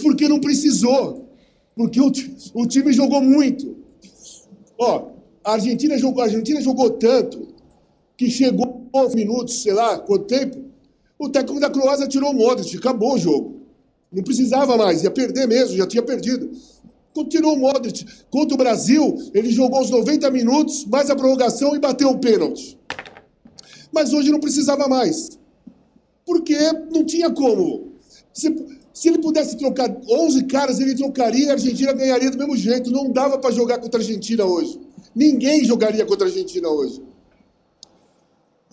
porque 0.00 0.28
não 0.28 0.40
precisou. 0.40 1.28
Porque 1.74 2.00
o, 2.00 2.12
o 2.54 2.66
time 2.66 2.92
jogou 2.92 3.22
muito. 3.22 3.76
Ó, 4.78 5.12
a 5.44 5.52
Argentina 5.52 5.96
jogou, 5.98 6.22
a 6.22 6.26
Argentina 6.26 6.60
jogou 6.60 6.90
tanto 6.90 7.48
que 8.16 8.30
chegou 8.30 8.86
aos 8.92 9.14
minutos, 9.14 9.62
sei 9.62 9.72
lá, 9.72 9.98
quanto 9.98 10.26
tempo, 10.26 10.58
o 11.18 11.28
técnico 11.28 11.60
da 11.60 11.70
Croácia 11.70 12.06
tirou 12.06 12.30
o 12.30 12.34
Modric, 12.34 12.76
acabou 12.76 13.14
o 13.14 13.18
jogo. 13.18 13.62
Não 14.12 14.22
precisava 14.22 14.76
mais, 14.76 15.02
ia 15.02 15.10
perder 15.10 15.46
mesmo, 15.48 15.76
já 15.76 15.86
tinha 15.86 16.02
perdido. 16.02 16.50
Continuou 17.14 17.54
o 17.54 17.58
Modric. 17.58 18.06
Contra 18.30 18.54
o 18.54 18.58
Brasil, 18.58 19.30
ele 19.34 19.50
jogou 19.50 19.80
os 19.80 19.90
90 19.90 20.30
minutos, 20.30 20.86
mais 20.86 21.10
a 21.10 21.16
prorrogação 21.16 21.76
e 21.76 21.78
bateu 21.78 22.08
o 22.10 22.18
pênalti. 22.18 22.78
Mas 23.92 24.12
hoje 24.12 24.30
não 24.30 24.40
precisava 24.40 24.88
mais. 24.88 25.38
Porque 26.24 26.56
não 26.90 27.04
tinha 27.04 27.30
como. 27.30 27.92
Se, 28.32 28.54
se 28.94 29.08
ele 29.08 29.18
pudesse 29.18 29.58
trocar 29.58 29.94
11 30.08 30.44
caras, 30.44 30.80
ele 30.80 30.94
trocaria 30.94 31.46
e 31.46 31.50
a 31.50 31.52
Argentina 31.52 31.92
ganharia 31.92 32.30
do 32.30 32.38
mesmo 32.38 32.56
jeito. 32.56 32.90
Não 32.90 33.10
dava 33.10 33.38
para 33.38 33.50
jogar 33.50 33.78
contra 33.78 34.00
a 34.00 34.02
Argentina 34.02 34.46
hoje. 34.46 34.80
Ninguém 35.14 35.64
jogaria 35.64 36.06
contra 36.06 36.26
a 36.26 36.30
Argentina 36.30 36.68
hoje. 36.68 37.02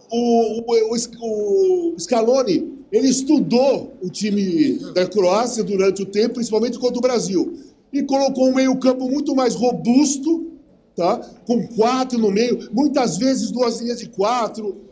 O, 0.09 0.61
o, 0.61 0.95
o, 0.95 1.93
o 1.93 1.99
Scaloni, 1.99 2.79
ele 2.91 3.09
estudou 3.09 3.93
o 4.01 4.09
time 4.09 4.79
da 4.93 5.05
Croácia 5.05 5.63
durante 5.63 6.01
o 6.01 6.05
tempo, 6.05 6.35
principalmente 6.35 6.79
contra 6.79 6.97
o 6.97 7.01
Brasil 7.01 7.68
e 7.91 8.03
colocou 8.03 8.49
um 8.49 8.55
meio-campo 8.55 9.09
muito 9.09 9.35
mais 9.35 9.55
robusto, 9.55 10.51
tá? 10.95 11.17
com 11.45 11.67
quatro 11.69 12.19
no 12.19 12.31
meio, 12.31 12.69
muitas 12.71 13.17
vezes 13.17 13.51
duas 13.51 13.79
linhas 13.79 13.99
de 13.99 14.09
quatro. 14.09 14.89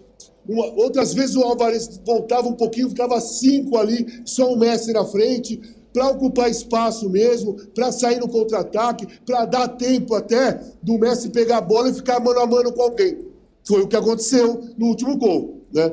Uma, 0.47 0.65
outras 0.75 1.13
vezes 1.13 1.35
o 1.35 1.43
Alvarez 1.43 1.99
voltava 2.05 2.47
um 2.47 2.53
pouquinho, 2.53 2.89
ficava 2.89 3.19
cinco 3.19 3.77
ali, 3.77 4.21
só 4.25 4.51
o 4.51 4.57
Messi 4.57 4.93
na 4.93 5.05
frente, 5.05 5.59
para 5.93 6.09
ocupar 6.09 6.49
espaço 6.49 7.09
mesmo, 7.09 7.55
para 7.73 7.91
sair 7.91 8.19
no 8.19 8.29
contra-ataque, 8.29 9.07
para 9.25 9.45
dar 9.45 9.67
tempo 9.67 10.15
até 10.15 10.61
do 10.81 10.97
Messi 10.97 11.29
pegar 11.29 11.57
a 11.57 11.61
bola 11.61 11.89
e 11.89 11.93
ficar 11.93 12.19
mano 12.19 12.39
a 12.39 12.45
mano 12.45 12.71
com 12.71 12.81
alguém. 12.81 13.17
Foi 13.63 13.81
o 13.81 13.87
que 13.87 13.95
aconteceu 13.95 14.63
no 14.77 14.87
último 14.87 15.17
gol. 15.17 15.61
Né? 15.73 15.91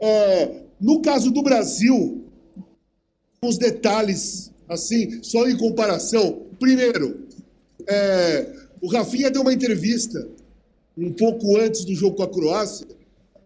É, 0.00 0.64
no 0.80 1.00
caso 1.00 1.30
do 1.30 1.42
Brasil, 1.42 2.24
os 3.42 3.56
detalhes 3.56 4.52
assim, 4.68 5.22
só 5.22 5.48
em 5.48 5.56
comparação. 5.56 6.42
Primeiro, 6.58 7.26
é, 7.86 8.52
o 8.80 8.88
Rafinha 8.88 9.30
deu 9.30 9.42
uma 9.42 9.52
entrevista 9.52 10.28
um 10.96 11.12
pouco 11.12 11.56
antes 11.58 11.84
do 11.84 11.94
jogo 11.94 12.16
com 12.16 12.22
a 12.22 12.28
Croácia 12.28 12.86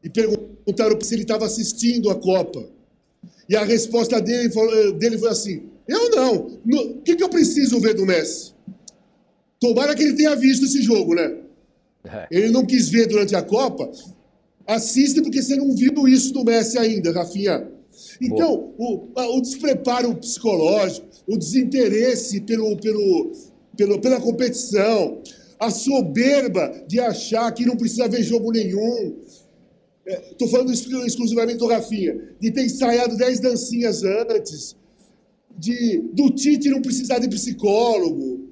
e 0.02 0.08
perguntaram 0.08 1.00
se 1.00 1.14
ele 1.14 1.22
estava 1.22 1.46
assistindo 1.46 2.10
a 2.10 2.14
Copa. 2.14 2.66
E 3.48 3.56
a 3.56 3.64
resposta 3.64 4.20
dele, 4.20 4.50
dele 4.98 5.18
foi 5.18 5.30
assim: 5.30 5.62
Eu 5.86 6.10
não. 6.10 6.58
O 6.64 7.02
que, 7.02 7.16
que 7.16 7.22
eu 7.22 7.28
preciso 7.28 7.80
ver 7.80 7.94
do 7.94 8.04
Messi? 8.04 8.52
Tomara 9.58 9.94
que 9.94 10.02
ele 10.02 10.14
tenha 10.14 10.36
visto 10.36 10.66
esse 10.66 10.82
jogo, 10.82 11.14
né? 11.14 11.36
É. 12.04 12.26
Ele 12.30 12.50
não 12.50 12.64
quis 12.64 12.88
ver 12.88 13.06
durante 13.06 13.34
a 13.34 13.42
Copa. 13.42 13.90
Assiste 14.66 15.22
porque 15.22 15.42
você 15.42 15.56
não 15.56 15.74
viu 15.74 16.06
isso 16.06 16.32
do 16.32 16.44
Messi 16.44 16.78
ainda, 16.78 17.10
Rafinha. 17.10 17.66
Então, 18.20 18.72
o, 18.78 19.08
o, 19.14 19.40
despreparo 19.40 20.14
psicológico, 20.14 21.07
o 21.28 21.36
desinteresse 21.36 22.40
pelo, 22.40 22.76
pelo, 22.78 23.32
pelo, 23.76 24.00
pela 24.00 24.20
competição, 24.20 25.22
a 25.60 25.70
soberba 25.70 26.84
de 26.88 26.98
achar 26.98 27.52
que 27.52 27.66
não 27.66 27.76
precisa 27.76 28.08
ver 28.08 28.22
jogo 28.22 28.50
nenhum. 28.50 29.16
Estou 30.06 30.48
é, 30.48 30.50
falando 30.50 30.72
exclusivamente 30.72 31.58
do 31.58 31.66
Rafinha, 31.66 32.18
de 32.40 32.50
ter 32.50 32.64
ensaiado 32.64 33.16
10 33.16 33.40
dancinhas 33.40 34.02
antes, 34.02 34.74
de, 35.56 35.98
do 36.12 36.30
Tite 36.30 36.70
não 36.70 36.80
precisar 36.80 37.18
de 37.18 37.28
psicólogo, 37.28 38.48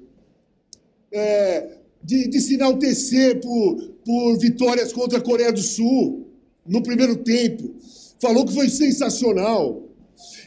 é, 1.11 1.77
de, 2.03 2.27
de 2.27 2.39
se 2.39 2.55
enaltecer 2.55 3.39
por, 3.39 3.93
por 4.05 4.37
vitórias 4.37 4.93
contra 4.93 5.17
a 5.17 5.21
Coreia 5.21 5.51
do 5.51 5.61
Sul 5.61 6.27
no 6.65 6.83
primeiro 6.83 7.15
tempo 7.15 7.75
falou 8.21 8.45
que 8.45 8.53
foi 8.53 8.69
sensacional. 8.69 9.86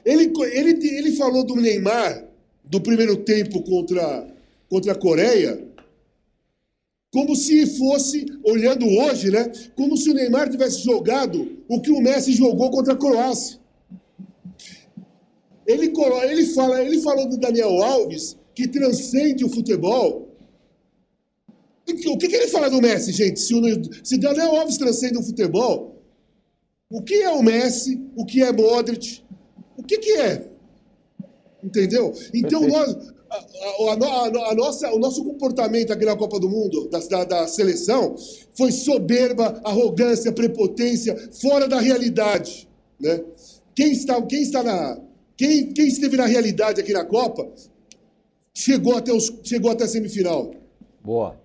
Ele, 0.05 0.33
ele, 0.53 0.89
ele 0.89 1.13
falou 1.13 1.45
do 1.45 1.57
Neymar, 1.57 2.27
do 2.65 2.81
primeiro 2.81 3.17
tempo 3.17 3.63
contra, 3.63 4.27
contra 4.69 4.93
a 4.93 4.95
Coreia, 4.95 5.71
como 7.13 7.35
se 7.35 7.67
fosse, 7.67 8.25
olhando 8.45 8.87
hoje, 8.87 9.31
né? 9.31 9.51
Como 9.75 9.97
se 9.97 10.11
o 10.11 10.15
Neymar 10.15 10.49
tivesse 10.49 10.85
jogado 10.85 11.59
o 11.69 11.81
que 11.81 11.91
o 11.91 12.01
Messi 12.01 12.33
jogou 12.33 12.71
contra 12.71 12.93
a 12.93 12.97
Croácia. 12.97 13.59
Ele, 15.67 15.93
ele, 16.25 16.47
fala, 16.47 16.83
ele 16.83 17.01
falou 17.01 17.29
do 17.29 17.37
Daniel 17.37 17.83
Alves, 17.83 18.37
que 18.55 18.69
transcende 18.69 19.45
o 19.45 19.49
futebol. 19.49 20.29
O 22.07 22.19
que, 22.19 22.29
que 22.29 22.37
ele 22.37 22.47
fala 22.47 22.71
do 22.71 22.81
Messi, 22.81 23.11
gente? 23.11 23.41
Se 23.41 23.55
o 23.55 23.61
se 24.05 24.17
Daniel 24.17 24.55
Alves 24.57 24.77
transcende 24.77 25.19
o 25.19 25.23
futebol, 25.23 26.01
o 26.89 27.03
que 27.03 27.15
é 27.15 27.31
o 27.31 27.43
Messi? 27.43 28.01
O 28.15 28.25
que 28.25 28.43
é 28.43 28.53
Modric? 28.53 29.23
O 29.81 29.83
que, 29.83 29.97
que 29.99 30.13
é? 30.13 30.47
Entendeu? 31.65 32.13
Então, 32.35 32.67
nós, 32.69 32.97
a, 33.31 33.37
a, 33.37 33.93
a, 33.93 34.51
a, 34.51 34.55
nossa, 34.55 34.93
o 34.93 34.99
nosso 34.99 35.25
comportamento 35.25 35.91
aqui 35.91 36.05
na 36.05 36.15
Copa 36.15 36.39
do 36.39 36.51
Mundo, 36.51 36.89
da, 36.91 36.99
da, 36.99 37.25
da, 37.25 37.49
seleção, 37.49 38.15
foi 38.55 38.71
soberba, 38.73 39.59
arrogância, 39.65 40.33
prepotência, 40.33 41.17
fora 41.41 41.67
da 41.67 41.81
realidade. 41.81 42.69
Né? 43.01 43.25
Quem, 43.75 43.93
está, 43.93 44.21
quem, 44.21 44.43
está 44.43 44.63
na, 44.63 45.01
quem, 45.35 45.73
quem 45.73 45.89
esteve 45.89 46.19
na 46.19 46.27
realidade 46.27 46.79
aqui 46.79 46.93
na 46.93 47.05
Copa 47.05 47.49
chegou 48.53 48.97
até, 48.97 49.13
os, 49.15 49.33
chegou 49.43 49.71
até 49.71 49.85
a 49.85 49.89
semifinal. 49.89 50.51
Boa. 51.03 51.41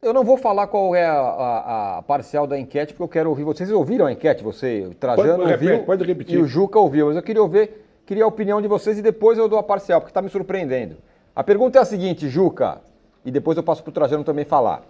Eu 0.00 0.14
não 0.14 0.22
vou 0.22 0.36
falar 0.36 0.68
qual 0.68 0.94
é 0.94 1.04
a, 1.04 1.18
a, 1.18 1.98
a, 1.98 2.02
parcial 2.02 2.46
da 2.46 2.56
enquete, 2.56 2.92
porque 2.92 3.02
eu 3.02 3.08
quero 3.08 3.30
ouvir. 3.30 3.42
Vocês 3.42 3.68
ouviram 3.72 4.06
a 4.06 4.12
enquete? 4.12 4.44
Você, 4.44 4.86
o 4.86 4.94
Trajano 4.94 5.42
pode, 5.42 5.52
ouviu 5.52 5.84
pode 5.84 6.04
repetir. 6.04 6.36
e 6.36 6.38
o 6.38 6.46
Juca 6.46 6.78
ouviu. 6.78 7.08
Mas 7.08 7.16
eu 7.16 7.22
queria 7.22 7.42
ouvir, 7.42 7.84
queria 8.06 8.22
a 8.22 8.26
opinião 8.28 8.62
de 8.62 8.68
vocês 8.68 8.96
e 8.96 9.02
depois 9.02 9.36
eu 9.38 9.48
dou 9.48 9.58
a 9.58 9.62
parcial, 9.62 10.00
porque 10.00 10.12
está 10.12 10.22
me 10.22 10.30
surpreendendo. 10.30 10.96
A 11.34 11.42
pergunta 11.42 11.80
é 11.80 11.82
a 11.82 11.84
seguinte, 11.84 12.28
Juca, 12.28 12.80
e 13.24 13.32
depois 13.32 13.56
eu 13.56 13.62
passo 13.64 13.82
para 13.82 13.90
o 13.90 13.92
Trajano 13.92 14.22
também 14.22 14.44
falar. 14.44 14.82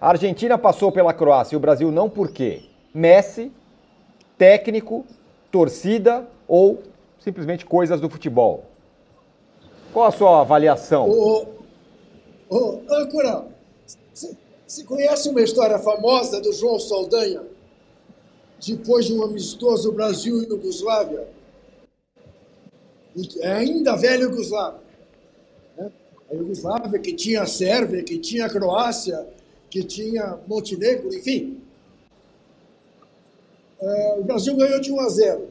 A 0.00 0.10
Argentina 0.10 0.56
passou 0.56 0.92
pela 0.92 1.12
Croácia 1.12 1.56
e 1.56 1.58
o 1.58 1.60
Brasil 1.60 1.90
não 1.90 2.08
por 2.08 2.30
quê? 2.30 2.62
Messi, 2.94 3.50
técnico, 4.38 5.04
torcida 5.50 6.24
ou 6.46 6.84
simplesmente 7.18 7.66
coisas 7.66 8.00
do 8.00 8.08
futebol? 8.08 8.64
Qual 9.92 10.06
a 10.06 10.12
sua 10.12 10.42
avaliação? 10.42 11.10
Ô, 11.10 11.46
ô, 12.48 12.80
âncora, 12.88 13.55
você 14.66 14.82
conhece 14.84 15.28
uma 15.28 15.42
história 15.42 15.78
famosa 15.78 16.40
do 16.40 16.52
João 16.52 16.80
Saldanha? 16.80 17.42
Depois 18.66 19.04
de 19.04 19.12
um 19.12 19.22
amistoso 19.22 19.92
Brasil 19.92 20.42
e 20.42 20.46
Yugoslávia? 20.46 21.28
É 23.40 23.52
ainda 23.52 23.94
velha 23.94 24.22
Yugoslávia. 24.22 24.80
Né? 25.76 25.92
A 26.30 26.34
Yugoslávia 26.34 26.98
que 26.98 27.12
tinha 27.12 27.42
a 27.42 27.46
Sérvia, 27.46 28.02
que 28.02 28.18
tinha 28.18 28.46
a 28.46 28.50
Croácia, 28.50 29.26
que 29.68 29.84
tinha 29.84 30.38
Montenegro, 30.46 31.14
enfim. 31.14 31.60
É, 33.78 34.16
o 34.18 34.24
Brasil 34.24 34.56
ganhou 34.56 34.80
de 34.80 34.90
1 34.90 35.00
a 35.00 35.08
0. 35.10 35.48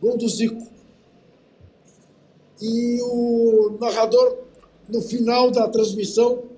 Gol 0.00 0.16
do 0.16 0.28
Zico. 0.28 0.66
E 2.62 2.98
o 3.02 3.76
narrador, 3.78 4.38
no 4.88 5.02
final 5.02 5.50
da 5.50 5.68
transmissão, 5.68 6.53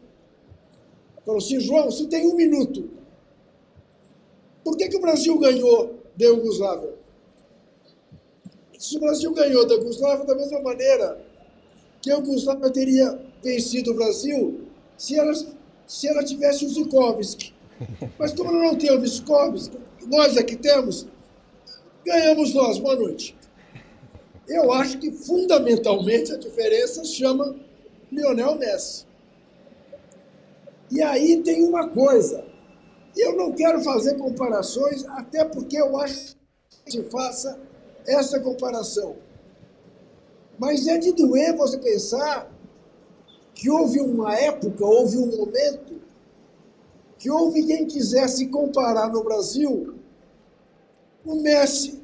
Falou 1.27 1.39
assim, 1.39 1.59
João, 1.59 1.91
você 1.91 2.07
tem 2.07 2.25
um 2.25 2.37
minuto. 2.37 2.89
Por 4.63 4.77
que, 4.77 4.89
que 4.89 4.97
o 4.97 5.01
Brasil 5.01 5.37
ganhou 5.39 5.97
da 6.17 6.27
Yugoslávia? 6.27 6.95
Se 8.79 8.97
o 8.97 9.01
Brasil 9.01 9.33
ganhou 9.33 9.67
da 9.67 9.75
Yugoslávia 9.75 10.25
da 10.25 10.37
mesma 10.37 10.61
maneira 10.61 11.21
que 12.01 12.13
a 12.13 12.15
Yugoslávia 12.15 12.71
teria 12.71 13.21
vencido 13.43 13.91
o 13.91 13.95
Brasil 13.95 14.69
se 14.97 15.19
ela, 15.19 15.33
se 15.87 16.07
ela 16.07 16.23
tivesse 16.23 16.65
o 16.65 16.69
Zukovski. 16.69 17.53
Mas 18.17 18.33
como 18.33 18.53
não 18.53 18.77
tem 18.77 18.97
o 18.97 19.07
Zukovski, 19.07 19.77
nós 20.07 20.37
aqui 20.37 20.55
temos, 20.55 21.09
ganhamos 22.05 22.55
nós. 22.55 22.79
Boa 22.79 22.95
noite. 22.95 23.37
Eu 24.47 24.73
acho 24.73 24.99
que 24.99 25.11
fundamentalmente 25.11 26.33
a 26.33 26.37
diferença 26.37 27.05
chama 27.05 27.57
Lionel 28.13 28.57
Messi. 28.57 29.06
E 30.91 31.03
aí 31.03 31.43
tem 31.43 31.65
uma 31.65 31.89
coisa. 31.89 32.45
Eu 33.17 33.37
não 33.37 33.53
quero 33.53 33.81
fazer 33.83 34.17
comparações, 34.17 35.05
até 35.07 35.45
porque 35.45 35.77
eu 35.77 35.97
acho 35.99 36.37
que 36.85 36.93
se 36.93 37.03
faça 37.05 37.59
essa 38.07 38.39
comparação. 38.41 39.17
Mas 40.59 40.87
é 40.87 40.99
de 40.99 41.13
doer 41.13 41.57
você 41.57 41.79
pensar 41.79 42.51
que 43.55 43.71
houve 43.71 44.01
uma 44.01 44.37
época, 44.39 44.85
houve 44.85 45.17
um 45.17 45.27
momento, 45.27 46.01
que 47.19 47.31
houve 47.31 47.65
quem 47.65 47.87
quisesse 47.87 48.49
comparar 48.49 49.09
no 49.09 49.25
Brasil 49.25 49.95
o 51.25 51.43
Messi 51.43 52.03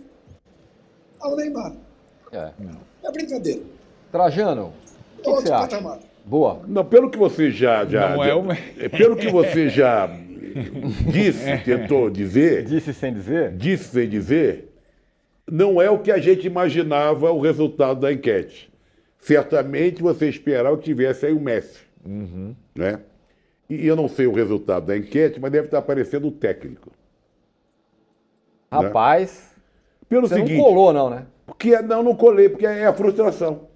ao 1.20 1.36
Neymar. 1.36 1.76
É. 2.32 2.52
É 3.04 3.12
brincadeira. 3.12 3.62
Trajano, 4.10 4.72
o 5.18 5.22
que, 5.22 5.22
que 5.22 5.30
você 5.30 5.52
acha? 5.52 6.00
Boa. 6.24 6.62
Não, 6.66 6.84
pelo 6.84 7.10
que 7.10 7.18
você 7.18 7.50
já. 7.50 7.84
já 7.84 8.10
Não 8.14 8.24
é 8.24 8.34
o- 8.34 8.52
é, 8.52 8.88
Pelo 8.88 9.16
que 9.16 9.28
você 9.30 9.68
já 9.68 10.08
disse, 11.10 11.58
tentou 11.64 12.08
dizer, 12.10 12.64
Disse 12.64 12.92
sem 12.94 13.12
dizer? 13.12 13.52
disse 13.56 13.84
sem 13.84 14.08
dizer, 14.08 14.68
não 15.50 15.80
é 15.82 15.90
o 15.90 15.98
que 15.98 16.10
a 16.12 16.18
gente 16.18 16.46
imaginava 16.46 17.30
o 17.32 17.40
resultado 17.40 18.00
da 18.00 18.12
enquete. 18.12 18.70
Certamente 19.18 20.02
você 20.02 20.28
esperava 20.28 20.76
que 20.76 20.84
tivesse 20.84 21.26
aí 21.26 21.32
o 21.32 21.40
Messi. 21.40 21.80
Né? 22.74 23.00
E 23.68 23.86
eu 23.86 23.96
não 23.96 24.08
sei 24.08 24.26
o 24.26 24.32
resultado 24.32 24.86
da 24.86 24.96
enquete, 24.96 25.40
mas 25.40 25.50
deve 25.50 25.66
estar 25.66 25.78
aparecendo 25.78 26.28
o 26.28 26.32
técnico. 26.32 26.90
Rapaz, 28.70 29.54
Pelo 30.08 30.26
você 30.28 30.36
seguinte. 30.36 30.56
não 30.56 30.64
colou, 30.64 30.92
não, 30.92 31.10
né? 31.10 31.26
Porque 31.46 31.80
não, 31.82 32.02
não 32.02 32.14
colei, 32.16 32.48
porque 32.48 32.66
é 32.66 32.86
a 32.86 32.92
frustração. 32.92 33.68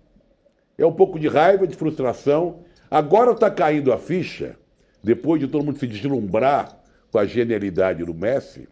É 0.79 0.85
um 0.85 0.93
pouco 0.93 1.19
de 1.19 1.29
raiva, 1.29 1.67
de 1.67 1.75
frustração. 1.75 2.65
Agora 2.91 3.33
está 3.33 3.51
caindo 3.51 3.93
a 3.93 3.99
ficha, 3.99 4.57
depois 5.03 5.41
de 5.41 5.49
todo 5.49 5.65
mundo 5.65 5.79
se 5.79 5.87
deslumbrar 5.87 6.79
com 7.11 7.19
a 7.19 7.27
genialidade 7.27 8.05
do 8.05 8.15
Messi, 8.15 8.69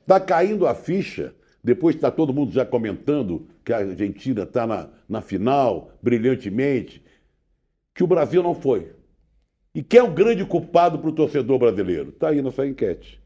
está 0.00 0.18
caindo 0.18 0.66
a 0.66 0.74
ficha, 0.74 1.34
depois 1.62 1.94
está 1.94 2.10
todo 2.10 2.34
mundo 2.34 2.52
já 2.52 2.66
comentando 2.66 3.46
que 3.64 3.72
a 3.72 3.78
Argentina 3.78 4.42
está 4.42 4.66
na, 4.66 4.88
na 5.08 5.20
final, 5.20 5.90
brilhantemente, 6.02 7.02
que 7.94 8.02
o 8.02 8.06
Brasil 8.06 8.42
não 8.42 8.54
foi. 8.54 8.92
E 9.74 9.82
quem 9.82 10.00
é 10.00 10.02
o 10.02 10.10
grande 10.10 10.44
culpado 10.44 10.98
para 10.98 11.08
o 11.08 11.14
torcedor 11.14 11.58
brasileiro? 11.58 12.10
Está 12.10 12.28
aí 12.28 12.42
nessa 12.42 12.66
enquete. 12.66 13.20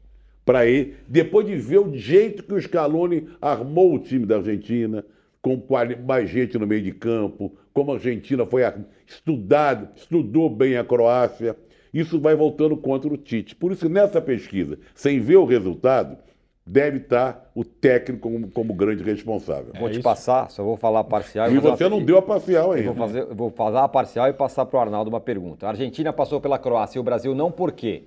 Para 0.45 0.65
ele, 0.65 0.95
depois 1.07 1.45
de 1.45 1.55
ver 1.55 1.79
o 1.79 1.93
jeito 1.93 2.43
que 2.43 2.53
o 2.53 2.61
Scaloni 2.61 3.27
armou 3.41 3.95
o 3.95 3.99
time 3.99 4.25
da 4.25 4.37
Argentina, 4.37 5.03
com 5.41 5.61
mais 6.05 6.29
gente 6.29 6.57
no 6.57 6.65
meio 6.65 6.81
de 6.81 6.93
campo, 6.93 7.57
como 7.77 7.91
a 7.91 7.93
Argentina 7.93 8.43
foi 8.43 8.63
a- 8.63 8.73
estudado, 9.05 9.89
estudou 9.95 10.49
bem 10.49 10.77
a 10.77 10.83
Croácia, 10.83 11.55
isso 11.93 12.19
vai 12.19 12.33
voltando 12.35 12.75
contra 12.75 13.07
o 13.07 13.15
Tite. 13.15 13.55
Por 13.55 13.71
isso, 13.71 13.87
nessa 13.87 14.19
pesquisa, 14.19 14.79
sem 14.95 15.19
ver 15.19 15.35
o 15.35 15.45
resultado, 15.45 16.17
deve 16.65 16.97
estar 16.97 17.51
o 17.53 17.63
técnico 17.63 18.31
como, 18.31 18.49
como 18.49 18.73
grande 18.73 19.03
responsável. 19.03 19.73
Vou 19.79 19.89
te 19.89 19.93
isso. 19.93 20.01
passar, 20.01 20.49
só 20.49 20.63
vou 20.63 20.75
falar 20.75 21.03
parcial. 21.03 21.51
E 21.51 21.59
você 21.59 21.87
não 21.87 22.01
deu 22.03 22.17
a 22.17 22.21
parcial 22.23 22.75
Eu 22.75 22.83
vou, 22.85 22.93
ainda. 22.93 22.93
fazer, 22.95 23.25
vou 23.35 23.51
fazer 23.51 23.77
a 23.77 23.87
parcial 23.87 24.27
e 24.27 24.33
passar 24.33 24.65
para 24.65 24.77
o 24.77 24.81
Arnaldo 24.81 25.09
uma 25.11 25.21
pergunta. 25.21 25.67
A 25.67 25.69
Argentina 25.69 26.11
passou 26.11 26.41
pela 26.41 26.57
Croácia 26.57 26.97
e 26.97 26.99
o 26.99 27.03
Brasil 27.03 27.35
não 27.35 27.51
por 27.51 27.71
quê? 27.73 28.05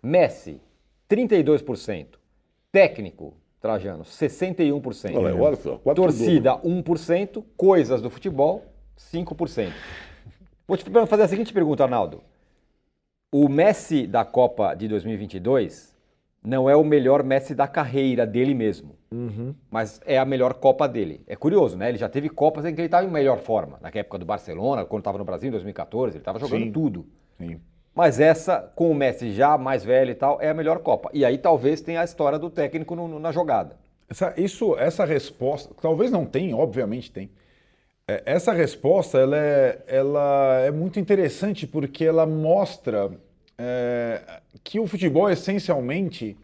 Messi, 0.00 0.60
32%. 1.10 2.06
Técnico, 2.70 3.34
Trajano, 3.60 4.04
61%. 4.04 5.16
Olha, 5.16 5.34
olha 5.34 5.56
só, 5.56 5.78
Torcida, 5.92 6.56
1%. 6.58 7.42
Coisas 7.56 8.00
do 8.00 8.08
futebol, 8.08 8.64
5%. 8.98 9.72
Vou 10.66 10.76
te 10.76 10.84
fazer 11.06 11.22
a 11.22 11.28
seguinte 11.28 11.52
pergunta, 11.52 11.84
Arnaldo. 11.84 12.20
O 13.32 13.48
Messi 13.48 14.06
da 14.06 14.24
Copa 14.24 14.74
de 14.74 14.88
2022 14.88 15.96
não 16.42 16.68
é 16.68 16.76
o 16.76 16.84
melhor 16.84 17.22
Messi 17.22 17.54
da 17.54 17.66
carreira 17.66 18.26
dele 18.26 18.54
mesmo. 18.54 18.96
Mas 19.70 20.00
é 20.04 20.18
a 20.18 20.24
melhor 20.24 20.54
Copa 20.54 20.86
dele. 20.86 21.22
É 21.26 21.34
curioso, 21.36 21.76
né? 21.76 21.88
Ele 21.88 21.98
já 21.98 22.08
teve 22.08 22.28
Copas 22.28 22.64
em 22.66 22.74
que 22.74 22.80
ele 22.80 22.86
estava 22.86 23.06
em 23.06 23.10
melhor 23.10 23.38
forma. 23.38 23.78
Na 23.80 23.88
época 23.92 24.18
do 24.18 24.24
Barcelona, 24.26 24.84
quando 24.84 25.00
estava 25.00 25.16
no 25.18 25.24
Brasil 25.24 25.48
em 25.48 25.52
2014, 25.52 26.12
ele 26.16 26.20
estava 26.20 26.38
jogando 26.38 26.64
Sim. 26.64 26.72
tudo. 26.72 27.06
Sim. 27.38 27.60
Mas 27.94 28.20
essa, 28.20 28.60
com 28.76 28.90
o 28.90 28.94
Messi 28.94 29.32
já 29.32 29.56
mais 29.58 29.84
velho 29.84 30.10
e 30.10 30.14
tal, 30.14 30.40
é 30.40 30.48
a 30.50 30.54
melhor 30.54 30.78
Copa. 30.80 31.10
E 31.12 31.24
aí 31.24 31.38
talvez 31.38 31.80
tenha 31.80 32.00
a 32.00 32.04
história 32.04 32.38
do 32.38 32.50
técnico 32.50 32.94
no- 32.94 33.08
no- 33.08 33.18
na 33.18 33.32
jogada. 33.32 33.76
Essa, 34.08 34.32
isso, 34.36 34.76
essa 34.78 35.04
resposta, 35.04 35.74
talvez 35.82 36.10
não 36.10 36.24
tenha, 36.24 36.56
obviamente 36.56 37.10
tem. 37.10 37.30
É, 38.08 38.22
Essa 38.24 38.52
resposta 38.52 39.18
ela 39.18 39.36
é, 39.36 39.78
ela 39.86 40.60
é 40.64 40.70
muito 40.70 40.98
interessante 40.98 41.66
porque 41.66 42.04
ela 42.04 42.24
mostra 42.24 43.10
é, 43.58 44.22
que 44.64 44.80
o 44.80 44.86
futebol 44.86 45.30
essencialmente 45.30 46.36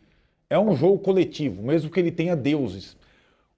é 0.51 0.59
um 0.59 0.77
jogo 0.77 0.99
coletivo, 0.99 1.63
mesmo 1.63 1.91
que 1.91 1.99
ele 1.99 2.13
tenha 2.13 2.37
deuses. 2.37 2.97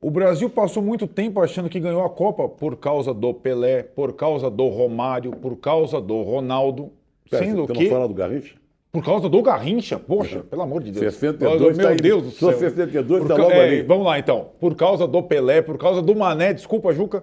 O 0.01 0.11
Brasil 0.11 0.49
passou 0.49 0.83
muito 0.83 1.07
tempo 1.07 1.41
achando 1.41 1.69
que 1.69 1.81
ganhou 1.81 2.05
a 2.05 2.11
Copa 2.11 2.49
por 2.49 2.77
causa 2.77 3.13
do 3.13 3.35
Pelé, 3.35 3.83
por 3.83 4.13
causa 4.13 4.49
do 4.49 4.69
Romário, 4.69 5.33
por 5.33 5.57
causa 5.57 6.01
do 6.01 6.23
Ronaldo, 6.23 6.93
Pera, 7.29 7.45
sendo 7.45 7.67
que 7.67 7.85
não 7.85 7.91
fala 7.91 8.07
do 8.07 8.15
Garrincha? 8.15 8.55
por 8.97 9.05
causa 9.05 9.29
do 9.29 9.43
Garrincha, 9.43 9.99
poxa, 9.99 10.41
pelo 10.41 10.63
amor 10.63 10.83
de 10.83 10.91
Deus. 10.91 11.15
62 11.15 11.77
Meu 11.77 11.87
tá. 11.87 11.95
Deus 11.95 12.23
do 12.23 12.31
céu. 12.31 12.59
62 12.59 13.21
Por 13.21 13.29
tá 13.29 13.37
logo 13.37 13.53
é, 13.53 13.65
ali. 13.67 13.83
Vamos 13.83 14.07
lá 14.07 14.19
então. 14.19 14.49
Por 14.59 14.75
causa 14.75 15.07
do 15.07 15.23
Pelé, 15.23 15.61
por 15.61 15.77
causa 15.77 16.01
do 16.01 16.17
Mané, 16.17 16.55
desculpa, 16.55 16.95
Juca, 16.95 17.23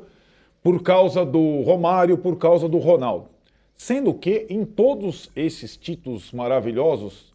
por 0.64 0.82
causa 0.82 1.26
do 1.26 1.62
Romário, 1.62 2.18
por 2.18 2.38
causa 2.38 2.70
do 2.70 2.78
Ronaldo. 2.78 3.28
Sendo 3.76 4.14
que 4.14 4.46
em 4.50 4.64
todos 4.64 5.30
esses 5.36 5.76
títulos 5.76 6.32
maravilhosos, 6.32 7.34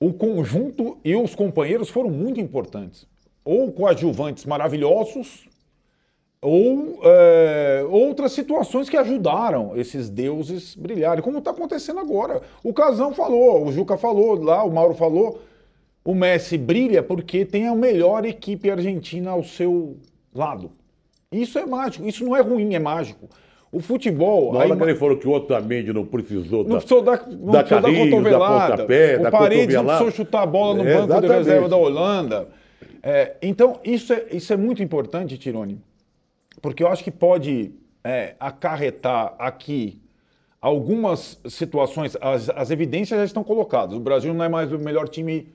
o 0.00 0.12
conjunto 0.12 0.96
e 1.04 1.14
os 1.14 1.34
companheiros 1.34 1.90
foram 1.90 2.08
muito 2.08 2.40
importantes. 2.40 3.06
Ou 3.44 3.70
coadjuvantes 3.70 4.46
maravilhosos, 4.46 5.46
ou 6.40 7.00
é, 7.02 7.86
outras 7.90 8.32
situações 8.32 8.88
que 8.88 8.96
ajudaram 8.96 9.76
esses 9.76 10.08
deuses 10.08 10.74
brilharem, 10.74 11.22
como 11.22 11.38
está 11.38 11.50
acontecendo 11.50 12.00
agora. 12.00 12.40
O 12.62 12.72
Casão 12.72 13.12
falou, 13.14 13.66
o 13.66 13.72
Juca 13.72 13.98
falou, 13.98 14.42
lá 14.42 14.64
o 14.64 14.72
Mauro 14.72 14.94
falou, 14.94 15.40
o 16.04 16.14
Messi 16.14 16.56
brilha 16.56 17.02
porque 17.02 17.44
tem 17.44 17.66
a 17.66 17.74
melhor 17.74 18.24
equipe 18.24 18.70
argentina 18.70 19.30
ao 19.30 19.42
seu 19.42 19.96
lado. 20.34 20.70
Isso 21.42 21.58
é 21.58 21.66
mágico, 21.66 22.06
isso 22.06 22.24
não 22.24 22.36
é 22.36 22.40
ruim, 22.40 22.74
é 22.74 22.78
mágico. 22.78 23.28
O 23.72 23.80
futebol. 23.80 24.52
Na 24.52 24.58
hora 24.60 24.68
ima- 24.68 24.76
que 24.76 24.82
ele 24.84 24.94
falou 24.94 25.16
que 25.16 25.26
o 25.26 25.32
Otamendi 25.32 25.92
não 25.92 26.04
precisou 26.06 26.62
não 26.62 26.70
da, 26.70 26.76
precisou 26.76 27.02
dar, 27.02 27.26
não 27.28 27.52
da 27.52 27.58
precisou 27.64 27.82
carrinho, 27.82 28.04
da 28.10 28.10
cotovelada. 28.16 28.70
pontapé, 28.76 29.16
o 29.18 29.22
da 29.22 29.30
Paredes 29.30 29.74
não 29.74 29.84
precisou 29.86 30.10
chutar 30.12 30.42
a 30.42 30.46
bola 30.46 30.74
no 30.74 30.88
É, 30.88 30.94
banco 30.94 31.06
de 31.06 31.12
exatamente. 31.12 31.36
reserva 31.38 31.68
da 31.68 31.76
Holanda. 31.76 32.48
É, 33.02 33.34
então, 33.42 33.80
isso 33.84 34.12
é, 34.12 34.26
isso 34.30 34.52
é 34.52 34.56
muito 34.56 34.80
importante, 34.82 35.36
Tirone, 35.36 35.80
porque 36.62 36.82
eu 36.84 36.88
acho 36.88 37.02
que 37.02 37.10
pode 37.10 37.72
é, 38.04 38.34
acarretar 38.38 39.34
aqui 39.38 40.00
algumas 40.60 41.38
situações. 41.48 42.16
As, 42.20 42.48
as 42.50 42.70
evidências 42.70 43.18
já 43.18 43.24
estão 43.24 43.42
colocadas. 43.44 43.96
O 43.96 44.00
Brasil 44.00 44.32
não 44.32 44.44
é 44.44 44.48
mais 44.48 44.72
o 44.72 44.78
melhor 44.78 45.08
time 45.08 45.48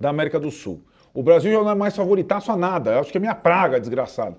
da 0.00 0.08
América 0.08 0.40
do 0.40 0.50
Sul. 0.50 0.80
O 1.14 1.22
Brasil 1.22 1.52
já 1.52 1.62
não 1.62 1.70
é 1.70 1.74
mais 1.74 1.94
favoritaço 1.94 2.50
a 2.50 2.56
nada. 2.56 2.92
Eu 2.92 3.00
acho 3.00 3.10
que 3.12 3.18
é 3.18 3.20
minha 3.20 3.34
praga, 3.34 3.78
desgraçado. 3.78 4.36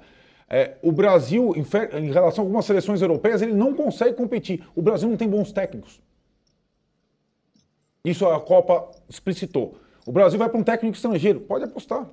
É, 0.49 0.77
o 0.81 0.91
Brasil, 0.91 1.53
em, 1.55 1.65
em 1.97 2.11
relação 2.11 2.43
a 2.43 2.45
algumas 2.45 2.65
seleções 2.65 3.01
europeias, 3.01 3.41
ele 3.41 3.53
não 3.53 3.73
consegue 3.73 4.15
competir. 4.15 4.63
O 4.75 4.81
Brasil 4.81 5.09
não 5.09 5.17
tem 5.17 5.27
bons 5.27 5.51
técnicos. 5.51 5.99
Isso 8.03 8.25
a 8.25 8.39
Copa 8.39 8.89
explicitou. 9.09 9.75
O 10.05 10.11
Brasil 10.11 10.39
vai 10.39 10.47
para 10.47 10.57
um 10.57 10.63
técnico 10.63 10.95
estrangeiro, 10.95 11.41
pode 11.41 11.65
apostar. 11.65 12.09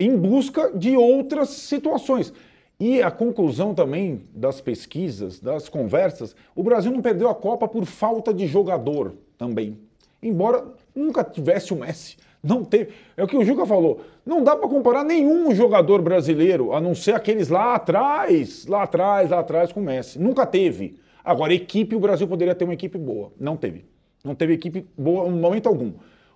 Em 0.00 0.16
busca 0.16 0.72
de 0.76 0.96
outras 0.96 1.50
situações. 1.50 2.32
E 2.80 3.02
a 3.02 3.10
conclusão 3.10 3.74
também 3.74 4.26
das 4.32 4.60
pesquisas, 4.60 5.40
das 5.40 5.68
conversas, 5.68 6.34
o 6.54 6.62
Brasil 6.62 6.90
não 6.90 7.02
perdeu 7.02 7.28
a 7.28 7.34
Copa 7.34 7.68
por 7.68 7.84
falta 7.84 8.32
de 8.32 8.46
jogador 8.46 9.14
também. 9.36 9.78
Embora 10.22 10.64
nunca 10.94 11.22
tivesse 11.22 11.74
o 11.74 11.76
Messi. 11.76 12.16
Não 12.42 12.64
teve. 12.64 12.92
É 13.16 13.24
o 13.24 13.26
que 13.26 13.36
o 13.36 13.44
Juca 13.44 13.66
falou. 13.66 14.00
Não 14.24 14.42
dá 14.42 14.56
para 14.56 14.68
comparar 14.68 15.04
nenhum 15.04 15.54
jogador 15.54 16.00
brasileiro, 16.00 16.72
a 16.72 16.80
não 16.80 16.94
ser 16.94 17.14
aqueles 17.14 17.48
lá 17.48 17.74
atrás, 17.74 18.66
lá 18.66 18.82
atrás, 18.82 19.30
lá 19.30 19.40
atrás 19.40 19.72
com 19.72 19.80
o 19.80 19.84
Messi. 19.84 20.18
Nunca 20.18 20.46
teve. 20.46 20.96
Agora, 21.24 21.52
equipe, 21.52 21.96
o 21.96 22.00
Brasil 22.00 22.26
poderia 22.26 22.54
ter 22.54 22.64
uma 22.64 22.74
equipe 22.74 22.96
boa. 22.96 23.32
Não 23.38 23.56
teve. 23.56 23.84
Não 24.24 24.34
teve 24.34 24.54
equipe 24.54 24.86
boa 24.96 25.26
em 25.28 25.32
momento 25.32 25.68
algum. 25.68 25.92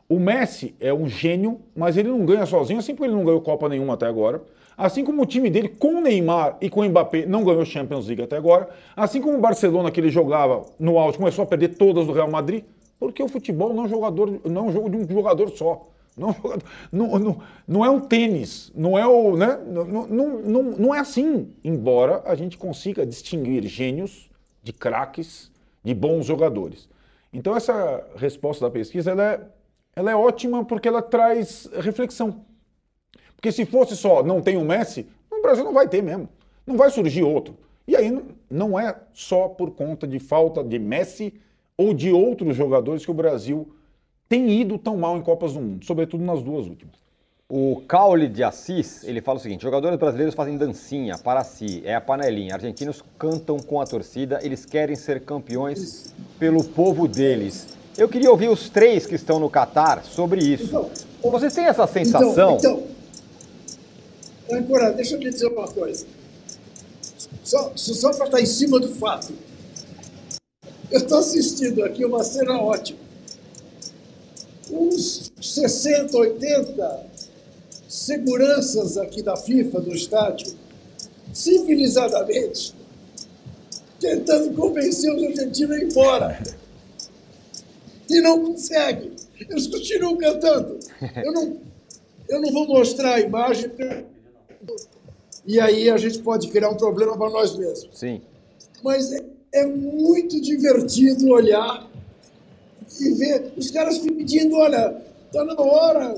O 0.08 0.18
Messi 0.18 0.74
é 0.78 0.92
um 0.92 1.08
gênio, 1.08 1.60
mas 1.74 1.96
ele 1.96 2.08
não 2.08 2.26
ganha 2.26 2.44
sozinho, 2.44 2.78
assim 2.78 2.94
como 2.94 3.06
ele 3.06 3.14
não 3.14 3.24
ganhou 3.24 3.40
Copa 3.40 3.68
nenhuma 3.68 3.94
até 3.94 4.06
agora. 4.06 4.42
Assim 4.76 5.04
como 5.04 5.22
o 5.22 5.26
time 5.26 5.48
dele 5.48 5.68
com 5.68 5.96
o 5.96 6.00
Neymar 6.00 6.56
e 6.60 6.68
com 6.68 6.80
o 6.80 6.84
Mbappé 6.84 7.26
não 7.26 7.44
ganhou 7.44 7.64
Champions 7.64 8.06
League 8.06 8.22
até 8.22 8.36
agora. 8.36 8.68
Assim 8.96 9.20
como 9.20 9.36
o 9.36 9.40
Barcelona, 9.40 9.90
que 9.90 10.00
ele 10.00 10.10
jogava 10.10 10.64
no 10.78 10.98
auge, 10.98 11.18
começou 11.18 11.44
a 11.44 11.46
perder 11.46 11.68
todas 11.76 12.06
do 12.06 12.12
Real 12.12 12.30
Madrid. 12.30 12.64
Porque 13.02 13.20
o 13.20 13.26
futebol 13.26 13.74
não 13.74 13.82
é 13.82 13.86
um, 13.86 13.88
jogador, 13.88 14.40
não 14.44 14.60
é 14.60 14.64
um 14.68 14.72
jogo 14.72 14.88
de 14.88 14.96
um 14.96 15.08
jogador 15.08 15.50
só. 15.50 15.88
Não, 16.16 16.30
é 16.30 16.34
não, 16.92 17.42
não, 17.66 17.84
é 17.84 17.90
um 17.90 17.98
tênis, 17.98 18.70
não 18.76 18.96
é 18.96 19.04
o. 19.04 19.36
Né? 19.36 19.58
Não, 19.66 19.84
não, 19.84 20.38
não, 20.38 20.62
não 20.62 20.94
é 20.94 21.00
assim. 21.00 21.52
Embora 21.64 22.22
a 22.24 22.36
gente 22.36 22.56
consiga 22.56 23.04
distinguir 23.04 23.66
gênios 23.66 24.30
de 24.62 24.72
craques, 24.72 25.50
de 25.82 25.92
bons 25.92 26.26
jogadores. 26.26 26.88
Então, 27.32 27.56
essa 27.56 28.06
resposta 28.14 28.64
da 28.64 28.70
pesquisa 28.70 29.10
ela 29.10 29.32
é, 29.32 29.40
ela 29.96 30.10
é 30.12 30.14
ótima 30.14 30.64
porque 30.64 30.86
ela 30.86 31.02
traz 31.02 31.68
reflexão. 31.80 32.44
Porque 33.34 33.50
se 33.50 33.66
fosse 33.66 33.96
só 33.96 34.22
não 34.22 34.40
tem 34.40 34.56
o 34.56 34.64
Messi, 34.64 35.08
no 35.28 35.42
Brasil 35.42 35.64
não 35.64 35.72
vai 35.72 35.88
ter 35.88 36.04
mesmo. 36.04 36.28
Não 36.64 36.76
vai 36.76 36.88
surgir 36.88 37.24
outro. 37.24 37.56
E 37.84 37.96
aí 37.96 38.16
não 38.48 38.78
é 38.78 38.94
só 39.12 39.48
por 39.48 39.72
conta 39.72 40.06
de 40.06 40.20
falta 40.20 40.62
de 40.62 40.78
Messi 40.78 41.34
ou 41.82 41.92
de 41.92 42.12
outros 42.12 42.56
jogadores 42.56 43.04
que 43.04 43.10
o 43.10 43.14
Brasil 43.14 43.68
tem 44.28 44.48
ido 44.60 44.78
tão 44.78 44.96
mal 44.96 45.16
em 45.16 45.22
Copas 45.22 45.54
do 45.54 45.60
Mundo, 45.60 45.84
sobretudo 45.84 46.24
nas 46.24 46.42
duas 46.42 46.66
últimas. 46.66 46.94
O 47.48 47.82
Caule 47.86 48.28
de 48.28 48.42
Assis, 48.42 49.04
ele 49.04 49.20
fala 49.20 49.38
o 49.38 49.42
seguinte: 49.42 49.62
jogadores 49.62 49.98
brasileiros 49.98 50.34
fazem 50.34 50.56
dancinha 50.56 51.18
para 51.18 51.44
si, 51.44 51.82
é 51.84 51.94
a 51.94 52.00
panelinha. 52.00 52.54
Argentinos 52.54 53.04
cantam 53.18 53.58
com 53.58 53.80
a 53.80 53.84
torcida, 53.84 54.38
eles 54.42 54.64
querem 54.64 54.96
ser 54.96 55.20
campeões 55.22 56.14
pelo 56.38 56.64
povo 56.64 57.06
deles. 57.06 57.76
Eu 57.98 58.08
queria 58.08 58.30
ouvir 58.30 58.48
os 58.48 58.70
três 58.70 59.04
que 59.04 59.16
estão 59.16 59.38
no 59.38 59.50
Catar 59.50 60.02
sobre 60.02 60.40
isso. 60.42 60.64
Então, 60.64 61.30
Vocês 61.30 61.52
têm 61.52 61.66
essa 61.66 61.86
sensação? 61.86 62.56
Então, 62.56 62.82
então 64.48 64.58
Ancora, 64.58 64.92
deixa 64.92 65.16
eu 65.16 65.20
lhe 65.20 65.30
dizer 65.30 65.48
uma 65.48 65.68
coisa. 65.68 66.06
Só, 67.44 67.72
só 67.76 68.12
para 68.14 68.26
estar 68.26 68.40
em 68.40 68.46
cima 68.46 68.80
do 68.80 68.88
fato. 68.94 69.34
Eu 70.92 70.98
estou 70.98 71.18
assistindo 71.18 71.82
aqui 71.82 72.04
uma 72.04 72.22
cena 72.22 72.60
ótima. 72.60 72.98
Uns 74.70 75.32
60, 75.40 76.14
80 76.14 77.06
seguranças 77.88 78.98
aqui 78.98 79.22
da 79.22 79.34
FIFA, 79.34 79.80
do 79.80 79.94
estádio, 79.94 80.54
civilizadamente, 81.32 82.74
tentando 83.98 84.54
convencer 84.54 85.14
os 85.14 85.22
argentinos 85.22 85.76
a 85.76 85.78
ir 85.78 85.84
embora. 85.84 86.42
E 88.10 88.20
não 88.20 88.44
conseguem. 88.44 89.12
Eles 89.40 89.66
continuam 89.68 90.18
cantando. 90.18 90.78
Eu 91.24 91.32
não, 91.32 91.56
eu 92.28 92.40
não 92.42 92.52
vou 92.52 92.66
mostrar 92.66 93.14
a 93.14 93.20
imagem, 93.20 93.70
e 95.46 95.58
aí 95.58 95.88
a 95.88 95.96
gente 95.96 96.18
pode 96.18 96.48
criar 96.48 96.68
um 96.68 96.76
problema 96.76 97.16
para 97.16 97.30
nós 97.30 97.56
mesmos. 97.56 97.98
Sim. 97.98 98.20
Mas 98.82 99.10
é, 99.12 99.24
é 99.52 99.66
muito 99.66 100.40
divertido 100.40 101.28
olhar 101.28 101.86
e 103.00 103.10
ver 103.10 103.52
os 103.56 103.70
caras 103.70 103.98
pedindo, 103.98 104.56
olha, 104.56 104.96
está 105.26 105.44
na 105.44 105.60
hora, 105.60 106.16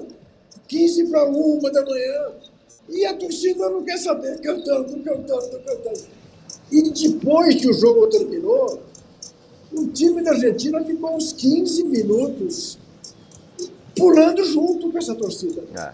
15 0.68 1.06
para 1.08 1.24
uma 1.24 1.70
da 1.70 1.84
manhã, 1.84 2.32
e 2.88 3.04
a 3.04 3.14
torcida 3.14 3.68
não 3.68 3.82
quer 3.82 3.98
saber, 3.98 4.40
cantando, 4.40 5.00
cantando, 5.00 5.60
cantando. 5.64 6.00
E 6.70 6.90
depois 6.90 7.54
que 7.56 7.68
o 7.68 7.72
jogo 7.72 8.06
terminou, 8.08 8.82
o 9.72 9.86
time 9.88 10.22
da 10.22 10.32
Argentina 10.32 10.82
ficou 10.84 11.16
uns 11.16 11.32
15 11.32 11.84
minutos 11.84 12.78
pulando 13.96 14.44
junto 14.44 14.90
com 14.90 14.98
essa 14.98 15.14
torcida. 15.14 15.62
É. 15.76 15.92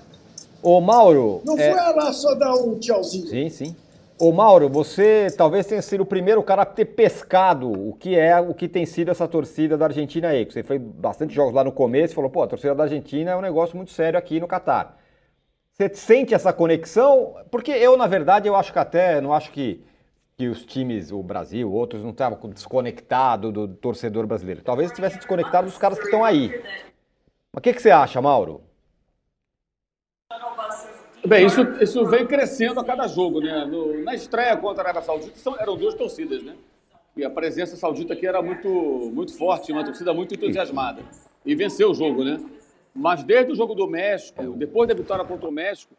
Ô 0.62 0.80
Mauro. 0.80 1.40
Não 1.44 1.58
é... 1.58 1.72
foi 1.72 1.94
lá 1.94 2.12
só 2.12 2.34
dar 2.34 2.54
um 2.54 2.78
tchauzinho. 2.78 3.28
Sim, 3.28 3.48
sim. 3.48 3.76
Ô 4.22 4.32
Mauro, 4.32 4.68
você 4.68 5.28
talvez 5.34 5.64
tenha 5.64 5.80
sido 5.80 6.02
o 6.02 6.06
primeiro 6.06 6.42
cara 6.42 6.60
a 6.60 6.66
ter 6.66 6.84
pescado 6.84 7.72
o 7.72 7.94
que 7.94 8.18
é, 8.18 8.38
o 8.38 8.52
que 8.52 8.68
tem 8.68 8.84
sido 8.84 9.10
essa 9.10 9.26
torcida 9.26 9.78
da 9.78 9.86
Argentina 9.86 10.28
aí. 10.28 10.44
Você 10.44 10.62
fez 10.62 10.78
bastante 10.78 11.34
jogos 11.34 11.54
lá 11.54 11.64
no 11.64 11.72
começo 11.72 12.12
e 12.12 12.14
falou, 12.14 12.28
pô, 12.28 12.42
a 12.42 12.46
torcida 12.46 12.74
da 12.74 12.82
Argentina 12.82 13.30
é 13.30 13.36
um 13.36 13.40
negócio 13.40 13.74
muito 13.74 13.92
sério 13.92 14.18
aqui 14.18 14.38
no 14.38 14.46
Catar. 14.46 14.98
Você 15.72 15.88
sente 15.94 16.34
essa 16.34 16.52
conexão? 16.52 17.34
Porque 17.50 17.70
eu, 17.70 17.96
na 17.96 18.06
verdade, 18.06 18.46
eu 18.46 18.54
acho 18.54 18.74
que 18.74 18.78
até, 18.78 19.22
não 19.22 19.32
acho 19.32 19.50
que, 19.52 19.82
que 20.36 20.48
os 20.48 20.66
times, 20.66 21.10
o 21.10 21.22
Brasil, 21.22 21.72
outros, 21.72 22.02
não 22.02 22.10
estavam 22.10 22.38
desconectados 22.50 23.50
do 23.50 23.68
torcedor 23.68 24.26
brasileiro. 24.26 24.60
Talvez 24.60 24.90
estivesse 24.90 25.16
desconectado 25.16 25.66
dos 25.66 25.78
caras 25.78 25.98
que 25.98 26.04
estão 26.04 26.22
aí. 26.22 26.50
Mas 27.54 27.58
o 27.58 27.60
que, 27.62 27.72
que 27.72 27.80
você 27.80 27.90
acha, 27.90 28.20
Mauro? 28.20 28.69
Bem, 31.26 31.46
isso, 31.46 31.60
isso 31.80 32.04
vem 32.06 32.26
crescendo 32.26 32.80
a 32.80 32.84
cada 32.84 33.06
jogo, 33.06 33.40
né? 33.40 33.64
No, 33.66 34.02
na 34.02 34.14
estreia 34.14 34.56
contra 34.56 34.82
a 34.82 34.86
Arábia 34.86 35.02
Saudita 35.02 35.38
são, 35.38 35.58
eram 35.58 35.76
duas 35.76 35.94
torcidas, 35.94 36.42
né? 36.42 36.54
E 37.16 37.24
a 37.24 37.28
presença 37.28 37.76
saudita 37.76 38.14
aqui 38.14 38.26
era 38.26 38.40
muito, 38.40 38.68
muito 39.12 39.36
forte, 39.36 39.72
uma 39.72 39.84
torcida 39.84 40.14
muito 40.14 40.34
entusiasmada. 40.34 41.02
E 41.44 41.54
venceu 41.54 41.90
o 41.90 41.94
jogo, 41.94 42.24
né? 42.24 42.40
Mas 42.94 43.22
desde 43.22 43.52
o 43.52 43.54
jogo 43.54 43.74
do 43.74 43.86
México, 43.86 44.42
depois 44.56 44.88
da 44.88 44.94
vitória 44.94 45.24
contra 45.24 45.48
o 45.48 45.52
México, 45.52 45.94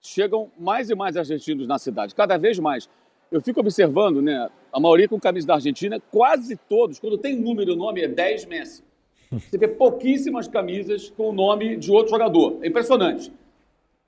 chegam 0.00 0.50
mais 0.58 0.88
e 0.88 0.94
mais 0.94 1.16
argentinos 1.16 1.66
na 1.66 1.78
cidade, 1.78 2.14
cada 2.14 2.36
vez 2.36 2.58
mais. 2.58 2.88
Eu 3.32 3.40
fico 3.40 3.60
observando, 3.60 4.22
né? 4.22 4.48
A 4.72 4.78
maioria 4.78 5.08
com 5.08 5.18
camisa 5.18 5.46
da 5.46 5.54
Argentina, 5.54 6.00
quase 6.10 6.56
todos, 6.56 6.98
quando 6.98 7.18
tem 7.18 7.34
número 7.36 7.72
e 7.72 7.76
nome, 7.76 8.02
é 8.02 8.08
10 8.08 8.46
Messi. 8.46 8.84
Você 9.30 9.58
vê 9.58 9.68
pouquíssimas 9.68 10.48
camisas 10.48 11.10
com 11.10 11.30
o 11.30 11.32
nome 11.32 11.76
de 11.76 11.90
outro 11.90 12.10
jogador. 12.10 12.58
É 12.62 12.68
impressionante. 12.68 13.32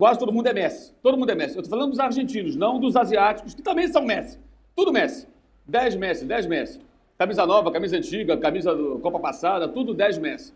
Quase 0.03 0.18
todo 0.18 0.32
mundo 0.32 0.48
é 0.48 0.53
Messi. 0.53 0.92
Todo 1.00 1.16
mundo 1.16 1.30
é 1.30 1.34
Messi. 1.36 1.55
Eu 1.55 1.61
estou 1.62 1.78
falando 1.78 1.90
dos 1.90 2.00
argentinos, 2.00 2.57
não 2.57 2.80
dos 2.80 2.96
asiáticos, 2.96 3.55
que 3.55 3.62
também 3.62 3.86
são 3.86 4.05
Messi. 4.05 4.36
Tudo 4.74 4.92
Messi. 4.92 5.28
10 5.64 5.94
Messi, 5.94 6.24
10 6.24 6.46
Messi. 6.46 6.80
Camisa 7.16 7.46
nova, 7.46 7.70
camisa 7.70 7.96
antiga, 7.96 8.36
camisa 8.36 8.74
do 8.74 8.98
Copa 8.98 9.20
passada, 9.20 9.68
tudo 9.68 9.94
10 9.94 10.18
Messi. 10.18 10.53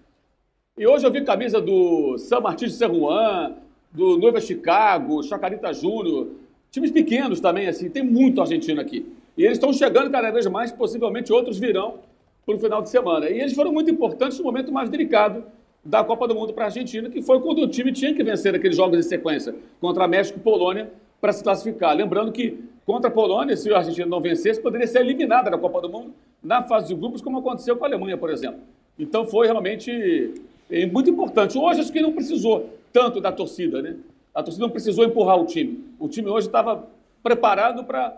E 0.77 0.85
hoje 0.85 1.07
eu 1.07 1.13
vi 1.13 1.23
camisa 1.23 1.61
do 1.61 2.19
San 2.19 2.41
Martín 2.41 2.67
de 2.67 2.73
San 2.73 2.93
Juan, 2.93 3.53
do 3.93 4.19
Noiva 4.19 4.41
Chicago, 4.41 5.23
Chacarita 5.23 5.73
Júnior, 5.73 6.27
times 6.73 6.91
pequenos 6.91 7.39
também, 7.39 7.69
assim, 7.69 7.89
tem 7.89 8.03
muito 8.03 8.41
argentino 8.41 8.81
aqui. 8.81 9.07
E 9.39 9.45
eles 9.45 9.59
estão 9.59 9.73
chegando 9.73 10.11
cada 10.11 10.29
vez 10.33 10.45
mais, 10.49 10.73
possivelmente 10.73 11.33
outros 11.33 11.57
virão 11.57 12.01
para 12.45 12.57
o 12.57 12.59
final 12.59 12.83
de 12.83 12.89
semana. 12.89 13.31
E 13.31 13.39
eles 13.39 13.55
foram 13.55 13.73
muito 13.73 13.89
importantes 13.93 14.39
no 14.39 14.45
momento 14.45 14.73
mais 14.73 14.91
delicado 14.91 15.45
da 15.87 16.03
Copa 16.03 16.27
do 16.27 16.35
Mundo 16.35 16.53
para 16.53 16.65
a 16.65 16.67
Argentina, 16.67 17.09
que 17.09 17.23
foi 17.23 17.41
quando 17.41 17.63
o 17.63 17.69
time 17.69 17.93
tinha 17.93 18.13
que 18.13 18.23
vencer 18.23 18.55
aqueles 18.55 18.77
jogos 18.77 18.99
em 18.99 19.03
sequência 19.03 19.55
contra 19.81 20.07
México 20.09 20.39
e 20.39 20.43
Polônia 20.43 20.91
para 21.21 21.33
se 21.33 21.45
classificar. 21.45 21.97
Lembrando 21.97 22.33
que 22.33 22.59
contra 22.85 23.09
a 23.09 23.13
Polônia, 23.13 23.57
se 23.57 23.73
a 23.73 23.79
Argentina 23.79 24.07
não 24.07 24.21
vencesse, 24.21 24.61
poderia 24.61 24.87
ser 24.87 25.01
eliminada 25.01 25.49
da 25.49 25.57
Copa 25.57 25.81
do 25.81 25.89
Mundo 25.89 26.13
na 26.43 26.63
fase 26.63 26.89
de 26.89 26.95
grupos, 26.95 27.23
como 27.23 27.39
aconteceu 27.39 27.77
com 27.77 27.85
a 27.85 27.89
Alemanha, 27.89 28.19
por 28.19 28.31
exemplo. 28.31 28.61
Então 28.99 29.27
foi 29.27 29.47
realmente 29.47 30.35
é, 30.71 30.87
muito 30.87 31.09
importante. 31.09 31.57
Hoje 31.57 31.81
acho 31.81 31.93
que 31.93 32.01
não 32.01 32.13
precisou 32.13 32.69
tanto 32.93 33.21
da 33.21 33.31
torcida, 33.31 33.81
né? 33.81 33.97
A 34.35 34.43
torcida 34.43 34.67
não 34.67 34.71
precisou 34.71 35.05
empurrar 35.05 35.41
o 35.41 35.47
time. 35.47 35.85
O 35.99 36.09
time 36.09 36.29
hoje 36.29 36.49
estava 36.49 36.87
preparado 37.23 37.85
para 37.85 38.17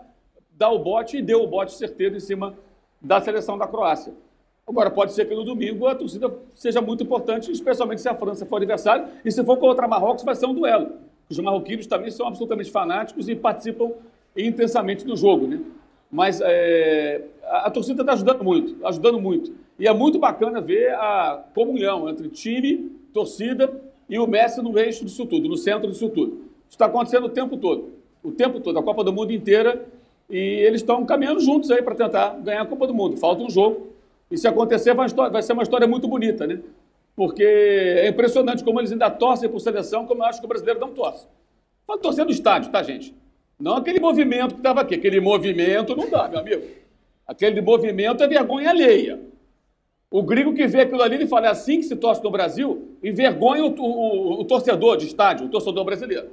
dar 0.57 0.69
o 0.71 0.79
bote 0.79 1.17
e 1.17 1.21
deu 1.21 1.43
o 1.43 1.47
bote 1.47 1.73
certeiro 1.73 2.17
em 2.17 2.19
cima 2.19 2.55
da 2.99 3.21
seleção 3.21 3.57
da 3.57 3.67
Croácia. 3.67 4.13
Agora, 4.69 4.91
pode 4.91 5.13
ser 5.13 5.25
que 5.25 5.33
no 5.33 5.43
domingo 5.43 5.87
a 5.87 5.95
torcida 5.95 6.31
seja 6.53 6.79
muito 6.79 7.03
importante, 7.03 7.51
especialmente 7.51 8.01
se 8.01 8.07
a 8.07 8.13
França 8.13 8.45
for 8.45 8.57
adversário, 8.57 9.07
e 9.25 9.31
se 9.31 9.43
for 9.43 9.57
contra 9.57 9.87
Marrocos, 9.87 10.23
vai 10.23 10.35
ser 10.35 10.45
um 10.45 10.53
duelo. 10.53 10.91
Os 11.27 11.39
marroquinos 11.39 11.87
também 11.87 12.11
são 12.11 12.27
absolutamente 12.27 12.69
fanáticos 12.69 13.27
e 13.27 13.35
participam 13.35 13.91
intensamente 14.37 15.03
do 15.03 15.17
jogo, 15.17 15.47
né? 15.47 15.59
Mas 16.11 16.39
é, 16.41 17.23
a, 17.43 17.67
a, 17.67 17.71
torcida 17.71 18.03
está 18.03 18.13
ajudando 18.13 18.43
muito, 18.43 18.85
ajudando 18.85 19.19
muito. 19.19 19.51
E 19.79 19.87
é 19.87 19.93
muito 19.93 20.19
bacana 20.19 20.61
ver 20.61 20.93
a 20.93 21.43
comunhão 21.55 22.07
entre 22.07 22.29
time, 22.29 22.91
torcida 23.11 23.71
e 24.07 24.19
o 24.19 24.27
Messi 24.27 24.61
no 24.61 24.77
eixo 24.77 25.03
disso 25.03 25.25
tudo, 25.25 25.49
no 25.49 25.57
centro 25.57 25.89
disso 25.89 26.09
tudo. 26.09 26.33
Isso 26.67 26.75
está 26.75 26.85
acontecendo 26.85 27.25
o 27.25 27.29
tempo 27.29 27.57
todo. 27.57 27.89
O 28.23 28.31
tempo 28.31 28.59
todo, 28.59 28.77
a 28.77 28.83
Copa 28.83 29.03
do 29.03 29.11
Mundo 29.11 29.31
inteira. 29.31 29.83
E 30.29 30.37
eles 30.37 30.81
estão 30.81 31.03
caminhando 31.05 31.39
juntos 31.39 31.71
aí 31.71 31.81
para 31.81 31.95
tentar 31.95 32.37
ganhar 32.39 32.61
a 32.61 32.65
Copa 32.65 32.85
do 32.85 32.93
Mundo. 32.93 33.17
Falta 33.17 33.43
um 33.43 33.49
jogo, 33.49 33.88
e 34.31 34.37
se 34.37 34.47
acontecer, 34.47 34.93
vai, 34.93 35.07
vai 35.09 35.41
ser 35.41 35.53
uma 35.53 35.63
história 35.63 35.87
muito 35.87 36.07
bonita, 36.07 36.45
né? 36.45 36.59
Porque 37.15 37.43
é 37.43 38.07
impressionante 38.07 38.63
como 38.63 38.79
eles 38.79 38.91
ainda 38.91 39.09
torcem 39.09 39.49
por 39.49 39.59
seleção, 39.59 40.05
como 40.05 40.23
eu 40.23 40.27
acho 40.27 40.39
que 40.39 40.45
o 40.45 40.49
brasileiro 40.49 40.79
não 40.79 40.91
torce. 40.91 41.27
Fala 41.85 41.99
torcer 41.99 42.23
no 42.23 42.31
estádio, 42.31 42.71
tá, 42.71 42.81
gente? 42.83 43.13
Não 43.59 43.75
aquele 43.75 43.99
movimento 43.99 44.53
que 44.53 44.59
estava 44.61 44.81
aqui. 44.81 44.95
Aquele 44.95 45.19
movimento 45.19 45.95
não 45.95 46.09
dá, 46.09 46.29
meu 46.29 46.39
amigo. 46.39 46.63
Aquele 47.27 47.61
movimento 47.61 48.23
é 48.23 48.27
vergonha 48.27 48.69
alheia. 48.69 49.19
O 50.09 50.23
gringo 50.23 50.53
que 50.53 50.65
vê 50.65 50.81
aquilo 50.81 51.03
ali, 51.03 51.15
ele 51.15 51.27
fala, 51.27 51.47
é 51.47 51.49
assim 51.49 51.77
que 51.77 51.83
se 51.83 51.95
torce 51.95 52.23
no 52.23 52.31
Brasil, 52.31 52.95
envergonha 53.03 53.63
o, 53.65 53.75
o, 53.79 54.41
o 54.41 54.45
torcedor 54.45 54.97
de 54.97 55.05
estádio, 55.05 55.45
o 55.45 55.49
torcedor 55.49 55.83
brasileiro. 55.83 56.29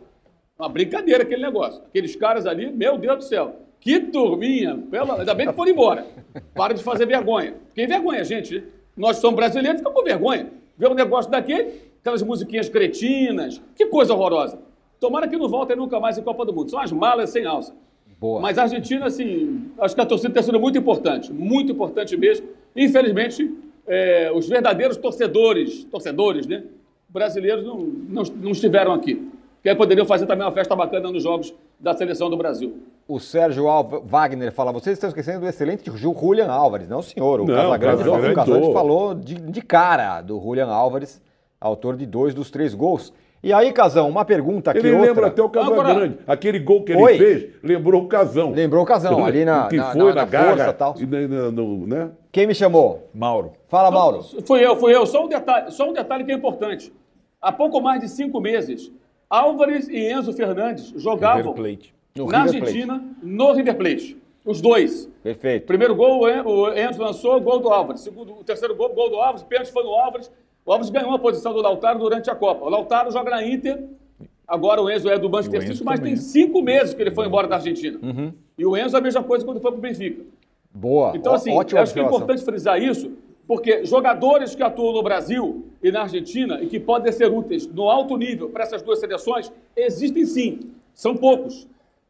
Uma 0.59 0.68
brincadeira 0.68 1.24
aquele 1.24 1.42
negócio. 1.42 1.82
Aqueles 1.82 2.16
caras 2.16 2.47
ali, 2.47 2.70
meu 2.70 2.97
Deus 2.97 3.16
do 3.16 3.24
céu. 3.24 3.57
Que 3.81 4.01
turminha! 4.01 4.77
Pela... 4.91 5.20
Ainda 5.20 5.35
bem 5.35 5.47
que 5.47 5.53
foram 5.53 5.70
embora. 5.70 6.07
Para 6.55 6.74
de 6.74 6.83
fazer 6.83 7.07
vergonha. 7.07 7.55
Quem 7.74 7.87
vergonha, 7.87 8.24
gente? 8.24 8.64
Nós 8.97 9.18
somos 9.18 9.37
brasileiros, 9.37 9.79
ficamos 9.79 9.99
com 9.99 10.05
vergonha. 10.05 10.51
Ver 10.77 10.89
um 10.89 10.95
negócio 10.95 11.31
daquele, 11.31 11.72
aquelas 12.01 12.22
musiquinhas 12.22 12.68
cretinas. 12.68 13.62
Que 13.74 13.87
coisa 13.87 14.14
horrorosa. 14.14 14.59
Tomara 14.99 15.29
que 15.29 15.37
não 15.37 15.49
voltem 15.49 15.77
nunca 15.77 16.01
mais 16.01 16.16
em 16.18 16.22
Copa 16.22 16.45
do 16.45 16.53
Mundo. 16.53 16.70
São 16.70 16.81
as 16.81 16.91
malas 16.91 17.31
sem 17.31 17.45
alça. 17.45 17.74
Boa. 18.18 18.41
Mas 18.41 18.59
a 18.59 18.62
Argentina, 18.62 19.07
assim, 19.07 19.70
acho 19.79 19.95
que 19.95 20.01
a 20.01 20.07
torcida 20.07 20.33
tem 20.33 20.43
sido 20.43 20.59
muito 20.59 20.79
importante. 20.79 21.33
Muito 21.33 21.72
importante 21.72 22.16
mesmo. 22.16 22.49
Infelizmente, 22.74 23.55
é, 23.87 24.33
os 24.35 24.49
verdadeiros 24.49 24.97
torcedores, 24.97 25.85
torcedores, 25.85 26.47
né? 26.47 26.64
Brasileiros 27.09 27.64
não, 27.64 27.79
não, 27.79 28.22
não 28.22 28.51
estiveram 28.51 28.93
aqui. 28.93 29.29
Que 29.62 29.68
aí 29.68 29.77
poderiam 29.77 30.07
fazer 30.07 30.27
também 30.27 30.47
uma 30.47 30.53
festa 30.53 30.74
bacana 30.74 31.11
nos 31.11 31.22
jogos 31.22 31.55
da 31.79 31.95
seleção 31.95 32.31
do 32.31 32.37
Brasil. 32.37 32.79
O 33.09 33.20
Sérgio 33.20 33.68
Alva, 33.68 34.01
Wagner 34.05 34.53
fala: 34.53 34.72
vocês 34.72 34.95
estão 34.95 35.09
esquecendo 35.09 35.41
do 35.41 35.49
excelente 35.49 35.91
Julian 35.95 36.49
Álvares. 36.49 36.89
Não, 36.89 37.03
senhor. 37.03 37.41
O 37.41 37.47
não, 37.47 37.55
Casagrande, 37.55 38.03
Casagrande, 38.03 38.33
o 38.33 38.35
Casagrande 38.35 38.72
falou 38.72 39.14
de, 39.14 39.35
de, 39.35 39.62
cara 39.62 40.20
do 40.22 40.41
Julian 40.41 40.68
Álvares, 40.68 41.22
autor 41.61 41.97
de 41.97 42.05
dois 42.05 42.35
dos 42.35 42.51
três 42.51 42.74
gols. 42.74 43.12
E 43.43 43.53
aí, 43.53 43.72
Casão, 43.72 44.09
uma 44.09 44.24
pergunta 44.24 44.72
aqui. 44.72 44.81
Ele 44.81 44.93
outra. 44.93 45.07
lembra 45.07 45.27
até 45.29 45.41
o 45.41 45.49
Casagrande. 45.49 46.18
Aquele 46.27 46.59
gol 46.59 46.83
que 46.83 46.93
ele 46.93 47.03
Oi. 47.03 47.16
fez 47.16 47.51
lembrou 47.62 48.03
o 48.03 48.09
Casão. 48.09 48.51
Lembrou 48.51 48.83
o 48.83 48.87
Casão, 48.87 49.24
ali 49.24 49.45
na, 49.45 49.68
que 49.68 49.77
na, 49.77 49.93
foi, 49.93 50.12
na, 50.12 50.14
na, 50.14 50.27
na 50.27 50.45
força 50.45 50.72
tal. 50.72 50.95
E 50.99 51.07
no, 51.07 51.87
né? 51.87 52.11
Quem 52.33 52.47
me 52.47 52.55
chamou? 52.55 53.09
Mauro. 53.14 53.53
Fala, 53.68 53.89
Mauro. 53.91 54.22
Fui 54.45 54.66
eu, 54.66 54.77
fui 54.77 54.93
eu. 54.93 55.07
Só 55.07 55.24
um 55.24 55.29
detalhe, 55.29 55.70
só 55.70 55.89
um 55.89 55.93
detalhe 55.93 56.24
que 56.24 56.33
é 56.33 56.35
importante. 56.35 56.93
Há 57.41 57.53
pouco 57.53 57.81
mais 57.81 58.01
de 58.01 58.09
cinco 58.09 58.41
meses, 58.41 58.91
Álvares 59.29 59.89
e 59.89 60.12
Enzo 60.12 60.33
Fernandes 60.33 60.93
jogavam 60.97 61.53
na. 61.53 62.39
Argentina, 62.62 63.05
no 63.22 63.53
River 63.53 63.77
Plate. 63.77 64.16
Os 64.45 64.61
dois. 64.61 65.11
Perfeito. 65.22 65.66
Primeiro 65.66 65.95
gol, 65.95 66.20
o 66.20 66.29
En- 66.29 66.43
o 66.43 66.72
Enzo 66.72 67.03
lançou, 67.03 67.41
gol 67.41 67.59
do 67.59 67.68
Álvares. 67.68 68.03
Segundo, 68.03 68.33
o 68.33 68.45
terceiro 68.45 68.74
gol, 68.77 68.91
gol 68.95 69.11
do 69.11 69.16
Álvares, 69.16 69.43
pênalti 69.43 69.72
foi 69.72 69.83
no 69.83 69.91
Álvares. 69.91 70.31
O 70.64 70.70
Álvares 70.72 70.91
ganhou 70.91 71.12
a 71.12 71.18
posição 71.18 71.53
do 71.53 71.61
Lautaro 71.61 71.99
durante 71.99 72.31
a 72.31 72.35
Copa. 72.35 72.64
O 72.64 72.68
Lautaro 72.68 73.11
joga 73.11 73.31
na 73.31 73.45
Inter. 73.45 73.83
Agora 74.47 74.81
o 74.81 74.89
Enzo 74.89 75.09
é 75.11 75.18
do 75.18 75.29
Manchester 75.29 75.61
City, 75.62 75.83
mas 75.85 75.99
também. 75.99 76.14
tem 76.14 76.22
cinco 76.22 76.62
meses 76.62 76.95
que 76.95 77.03
ele 77.03 77.11
foi 77.11 77.27
embora 77.27 77.49
da 77.49 77.57
Argentina. 77.57 77.99
Uhum. 78.01 78.33
E 78.57 78.64
o 78.64 78.77
Enzo 78.77 78.95
é 78.97 79.01
a 79.01 79.03
mesma 79.03 79.22
coisa 79.24 79.45
quando 79.45 79.61
foi 79.61 79.72
para 79.72 79.79
o 79.79 79.81
Benfica. 79.81 80.22
Boa. 80.72 81.12
Então, 81.16 81.33
Ó- 81.33 81.35
assim, 81.35 81.51
eu 81.51 81.61
acho 81.61 81.93
que 81.93 81.99
é 81.99 82.03
importante 82.05 82.45
frisar 82.45 82.81
isso, 82.81 83.11
porque 83.47 83.84
jogadores 83.84 84.55
que 84.55 84.62
atuam 84.62 84.92
no 84.92 85.03
Brasil 85.03 85.66
e 85.82 85.92
na 85.92 86.03
Argentina 86.03 86.61
e 86.61 86.66
que 86.66 86.80
podem 86.80 87.12
ser 87.12 87.30
úteis 87.30 87.66
no 87.66 87.88
alto 87.88 88.16
nível 88.16 88.49
para 88.49 88.64
essas 88.64 88.82
duas 88.82 88.99
seleções, 88.99 89.53
existem 89.76 90.24
sim. 90.24 90.61
São 90.92 91.16
poucos, 91.16 91.68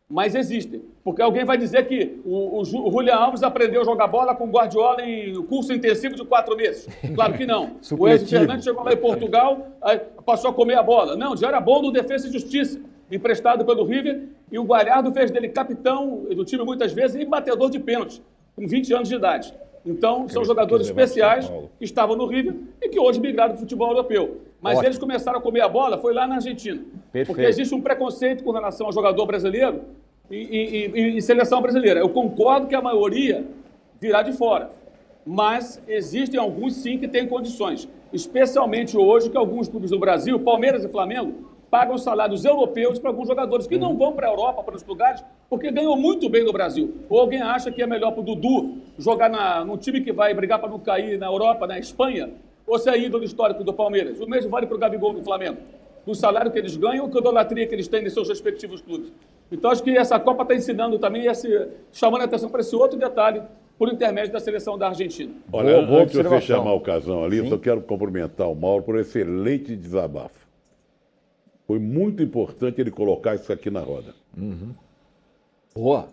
mas 0.09 0.35
existem. 0.35 0.81
Porque 1.05 1.21
alguém 1.21 1.45
vai 1.45 1.59
dizer 1.59 1.87
que 1.87 2.21
o, 2.25 2.59
o, 2.59 2.61
o 2.61 2.91
Julian 2.91 3.17
Alves 3.17 3.43
aprendeu 3.43 3.83
a 3.83 3.85
jogar 3.85 4.07
bola 4.07 4.35
com 4.35 4.49
Guardiola 4.49 5.03
em 5.03 5.35
curso 5.45 5.73
intensivo 5.73 6.15
de 6.15 6.25
quatro 6.25 6.57
meses. 6.57 6.89
Claro 7.15 7.35
que 7.35 7.45
não. 7.45 7.65
o 7.65 7.69
Enzo 7.69 7.83
Supletivo. 7.83 8.31
Fernandes 8.31 8.65
chegou 8.65 8.85
lá 8.85 8.93
em 8.93 8.97
Portugal, 8.97 9.69
passou 10.25 10.51
a 10.51 10.55
comer 10.55 10.79
a 10.79 10.83
bola. 10.83 11.17
Não, 11.17 11.37
já 11.37 11.49
era 11.49 11.61
bom 11.61 11.83
no 11.83 11.93
Defesa 11.93 12.29
e 12.29 12.33
Justiça, 12.33 12.81
emprestado 13.11 13.65
pelo 13.65 13.85
River, 13.85 14.23
e 14.51 14.59
o 14.59 14.65
Galhardo 14.65 15.13
fez 15.13 15.31
dele 15.31 15.49
capitão 15.49 16.25
do 16.35 16.45
time 16.45 16.65
muitas 16.65 16.93
vezes 16.93 17.21
e 17.21 17.25
batedor 17.25 17.69
de 17.71 17.79
pênalti, 17.79 18.23
com 18.55 18.67
20 18.67 18.95
anos 18.95 19.09
de 19.09 19.17
idade. 19.17 19.53
Então, 19.87 20.29
são 20.29 20.45
jogadores 20.45 20.87
especiais 20.89 21.49
que 21.79 21.85
estavam 21.85 22.17
no 22.17 22.27
River 22.27 22.55
e 22.83 22.89
que 22.89 22.99
hoje 22.99 23.21
migraram 23.21 23.51
para 23.53 23.59
o 23.59 23.61
futebol 23.61 23.89
europeu. 23.91 24.39
Mas 24.61 24.75
Ótimo. 24.79 24.89
eles 24.89 24.99
começaram 24.99 25.39
a 25.39 25.43
comer 25.43 25.61
a 25.61 25.69
bola, 25.69 25.97
foi 25.99 26.13
lá 26.13 26.27
na 26.27 26.37
Argentina. 26.37 26.83
Perfeito. 27.13 27.27
Porque 27.29 27.43
existe 27.49 27.75
um 27.75 27.81
preconceito 27.81 28.43
com 28.43 28.51
relação 28.51 28.87
ao 28.87 28.93
jogador 28.93 29.25
brasileiro 29.27 29.83
e, 30.31 30.37
e- 30.37 30.87
e- 30.87 31.17
e 31.19 31.23
seleção 31.23 31.63
brasileira. 31.63 32.01
Eu 32.01 32.09
concordo 32.09 32.67
que 32.67 32.75
a 32.75 32.83
maioria 32.83 33.45
virá 34.01 34.23
de 34.23 34.33
fora. 34.33 34.71
Mas 35.25 35.81
existem 35.87 36.39
alguns 36.39 36.75
sim 36.75 36.99
que 36.99 37.07
têm 37.07 37.27
condições. 37.29 37.89
Especialmente 38.13 38.97
hoje 38.97 39.31
que 39.31 39.37
alguns 39.37 39.69
clubes 39.69 39.91
do 39.91 39.99
Brasil, 39.99 40.39
Palmeiras 40.41 40.85
e 40.85 40.89
Flamengo, 40.89 41.33
pagam 41.71 41.99
salários 41.99 42.45
europeus 42.45 42.99
para 42.99 43.11
alguns 43.11 43.29
jogadores 43.29 43.67
que 43.67 43.77
não 43.77 43.97
vão 43.97 44.13
para 44.13 44.29
a 44.29 44.31
Europa, 44.31 44.63
para 44.63 44.73
outros 44.75 44.87
lugares, 44.89 45.25
porque 45.51 45.71
ganham 45.71 45.97
muito 45.97 46.29
bem 46.29 46.45
no 46.45 46.53
Brasil. 46.53 46.95
Ou 47.09 47.21
alguém 47.21 47.43
acha 47.43 47.71
que 47.71 47.83
é 47.83 47.87
melhor 47.87 48.13
para 48.13 48.21
o 48.21 48.25
Dudu 48.25 48.79
jogar 48.99 49.29
na, 49.29 49.65
num 49.65 49.77
time 49.77 50.01
que 50.01 50.13
vai 50.13 50.33
brigar 50.35 50.59
para 50.59 50.69
não 50.71 50.79
cair 50.79 51.19
na 51.19 51.27
Europa, 51.27 51.67
na 51.67 51.79
Espanha, 51.79 52.31
ou 52.67 52.79
ser 52.79 52.97
ídolo 52.99 53.25
histórico 53.25 53.63
do 53.65 53.73
Palmeiras. 53.73 54.21
O 54.21 54.27
mesmo 54.29 54.51
vale 54.51 54.67
para 54.67 54.77
o 54.77 54.79
Gabigol 54.79 55.13
no 55.13 55.23
Flamengo. 55.23 55.59
Do 56.05 56.15
salário 56.15 56.51
que 56.53 56.59
eles 56.59 56.77
ganham 56.77 57.05
ou 57.05 57.11
com 57.11 57.19
a 57.19 57.21
idolatria 57.21 57.67
que 57.67 57.75
eles 57.75 57.89
têm 57.89 58.03
nos 58.03 58.13
seus 58.15 58.29
respectivos 58.29 58.81
clubes. 58.81 59.13
Então 59.51 59.71
acho 59.71 59.83
que 59.83 59.91
essa 59.97 60.19
Copa 60.21 60.43
está 60.43 60.55
ensinando 60.55 60.99
também, 60.99 61.27
esse, 61.27 61.69
chamando 61.93 62.23
a 62.23 62.25
atenção 62.25 62.49
para 62.49 62.61
esse 62.61 62.75
outro 62.77 62.97
detalhe, 62.99 63.43
por 63.79 63.93
intermédio 63.93 64.33
da 64.33 64.41
seleção 64.41 64.79
da 64.79 64.89
Argentina. 64.89 65.33
Olha, 65.53 65.75
Boa- 65.75 65.87
boa 65.87 66.03
antes 66.03 66.17
de 66.17 66.23
você 66.23 66.41
chamar 66.41 66.73
o 66.75 66.81
Casão 66.81 67.25
ali, 67.25 67.39
eu 67.39 67.47
só 67.47 67.59
quero 67.59 67.83
cumprimentar 67.83 68.49
o 68.51 68.55
Mauro 68.55 68.83
por 68.85 68.95
um 68.95 69.01
excelente 69.01 69.77
desabafo. 69.77 70.46
Foi 71.67 71.79
muito 71.79 72.23
importante 72.23 72.81
ele 72.81 72.91
colocar 72.91 73.35
isso 73.35 73.53
aqui 73.53 73.71
na 73.71 73.81
roda. 73.81 74.15
Boa. 75.75 76.09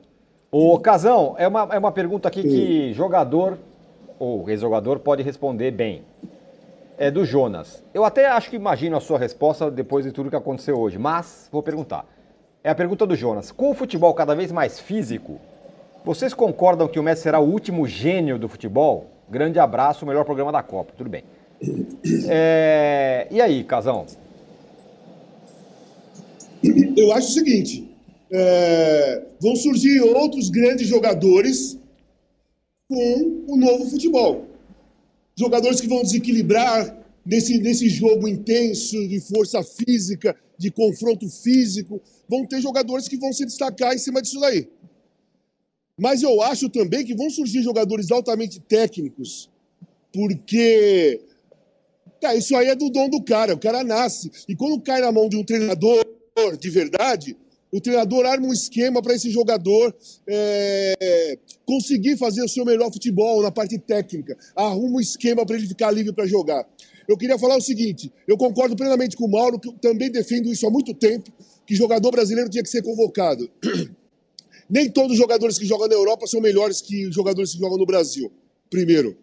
Ô, 0.51 0.77
Casão, 0.79 1.35
é 1.37 1.47
uma, 1.47 1.67
é 1.71 1.77
uma 1.77 1.91
pergunta 1.91 2.27
aqui 2.27 2.41
que 2.43 2.93
jogador 2.93 3.57
ou 4.19 4.49
ex-jogador 4.49 4.99
pode 4.99 5.23
responder 5.23 5.71
bem. 5.71 6.03
É 6.97 7.09
do 7.09 7.25
Jonas. 7.25 7.83
Eu 7.93 8.05
até 8.05 8.27
acho 8.27 8.49
que 8.49 8.55
imagino 8.55 8.95
a 8.95 8.99
sua 9.01 9.17
resposta 9.17 9.69
depois 9.69 10.05
de 10.05 10.11
tudo 10.11 10.29
que 10.29 10.35
aconteceu 10.35 10.79
hoje, 10.79 10.97
mas 10.97 11.49
vou 11.51 11.63
perguntar. 11.63 12.05
É 12.63 12.69
a 12.69 12.75
pergunta 12.75 13.05
do 13.05 13.15
Jonas. 13.15 13.51
Com 13.51 13.71
o 13.71 13.73
futebol 13.73 14.13
cada 14.13 14.35
vez 14.35 14.51
mais 14.51 14.79
físico, 14.79 15.39
vocês 16.05 16.33
concordam 16.33 16.87
que 16.87 16.99
o 16.99 17.03
Messi 17.03 17.23
será 17.23 17.39
o 17.39 17.49
último 17.49 17.87
gênio 17.87 18.37
do 18.37 18.47
futebol? 18.47 19.07
Grande 19.29 19.59
abraço, 19.59 20.05
o 20.05 20.07
melhor 20.07 20.23
programa 20.23 20.51
da 20.51 20.61
Copa. 20.61 20.93
Tudo 20.95 21.09
bem. 21.09 21.23
É, 22.29 23.27
E 23.31 23.41
aí, 23.41 23.63
Casão? 23.63 24.05
Eu 26.95 27.11
acho 27.11 27.29
o 27.29 27.33
seguinte: 27.33 27.89
é, 28.31 29.23
vão 29.39 29.55
surgir 29.55 30.01
outros 30.01 30.49
grandes 30.49 30.87
jogadores 30.87 31.77
com 32.87 33.43
o 33.47 33.57
novo 33.57 33.89
futebol. 33.89 34.47
Jogadores 35.37 35.81
que 35.81 35.87
vão 35.87 36.01
desequilibrar 36.01 36.97
nesse, 37.25 37.57
nesse 37.59 37.89
jogo 37.89 38.27
intenso 38.27 39.07
de 39.07 39.19
força 39.19 39.63
física, 39.63 40.35
de 40.57 40.71
confronto 40.71 41.27
físico. 41.29 42.01
Vão 42.29 42.45
ter 42.45 42.61
jogadores 42.61 43.07
que 43.07 43.17
vão 43.17 43.33
se 43.33 43.45
destacar 43.45 43.93
em 43.93 43.97
cima 43.97 44.21
disso 44.21 44.39
daí. 44.39 44.67
Mas 45.99 46.23
eu 46.23 46.41
acho 46.41 46.69
também 46.69 47.05
que 47.05 47.15
vão 47.15 47.29
surgir 47.29 47.61
jogadores 47.61 48.09
altamente 48.11 48.59
técnicos, 48.59 49.49
porque 50.11 51.21
Cara, 52.23 52.37
isso 52.37 52.55
aí 52.55 52.69
é 52.69 52.75
do 52.75 52.89
dom 52.89 53.09
do 53.09 53.21
cara, 53.21 53.53
o 53.53 53.59
cara 53.59 53.83
nasce. 53.83 54.31
E 54.47 54.55
quando 54.55 54.79
cai 54.79 55.01
na 55.01 55.11
mão 55.11 55.27
de 55.27 55.35
um 55.35 55.43
treinador 55.43 56.05
de 56.59 56.69
verdade, 56.69 57.37
o 57.71 57.79
treinador 57.79 58.25
arma 58.25 58.47
um 58.47 58.53
esquema 58.53 59.01
para 59.01 59.13
esse 59.13 59.29
jogador 59.29 59.95
é, 60.27 61.37
conseguir 61.65 62.17
fazer 62.17 62.43
o 62.43 62.47
seu 62.47 62.65
melhor 62.65 62.91
futebol 62.91 63.41
na 63.41 63.51
parte 63.51 63.77
técnica. 63.77 64.37
Arruma 64.55 64.97
um 64.97 64.99
esquema 64.99 65.45
para 65.45 65.55
ele 65.55 65.67
ficar 65.67 65.91
livre 65.91 66.13
para 66.13 66.25
jogar. 66.25 66.67
Eu 67.07 67.17
queria 67.17 67.37
falar 67.37 67.57
o 67.57 67.61
seguinte: 67.61 68.11
eu 68.27 68.37
concordo 68.37 68.75
plenamente 68.75 69.15
com 69.15 69.25
o 69.25 69.31
Mauro, 69.31 69.59
que 69.59 69.69
eu 69.69 69.73
também 69.73 70.11
defendo 70.11 70.51
isso 70.51 70.67
há 70.67 70.71
muito 70.71 70.93
tempo, 70.93 71.31
que 71.65 71.75
jogador 71.75 72.11
brasileiro 72.11 72.49
tinha 72.49 72.63
que 72.63 72.69
ser 72.69 72.81
convocado. 72.81 73.49
Nem 74.69 74.89
todos 74.89 75.11
os 75.11 75.17
jogadores 75.17 75.57
que 75.57 75.65
jogam 75.65 75.87
na 75.87 75.95
Europa 75.95 76.25
são 76.25 76.39
melhores 76.39 76.81
que 76.81 77.07
os 77.07 77.13
jogadores 77.13 77.53
que 77.53 77.59
jogam 77.59 77.77
no 77.77 77.85
Brasil. 77.85 78.31
Primeiro. 78.69 79.17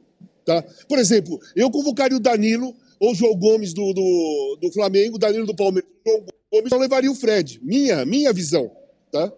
Tá? 0.45 0.63
Por 0.89 0.99
exemplo, 0.99 1.41
eu 1.55 1.71
convocaria 1.71 2.17
o 2.17 2.21
Danilo 2.21 2.75
ou 3.01 3.13
o 3.13 3.15
João 3.15 3.35
Gomes 3.35 3.73
do, 3.73 3.95
do, 3.95 4.59
do 4.61 4.73
Flamengo, 4.73 5.19
Danilo 5.19 5.47
do 5.47 5.57
Palmeiras, 5.57 5.91
João 6.07 6.23
Gomes, 6.53 6.71
eu 6.71 6.79
levaria 6.79 7.11
o 7.11 7.15
Fred. 7.15 7.59
Minha, 7.63 8.05
minha 8.05 8.31
visão. 8.31 8.71
Tá? 9.11 9.33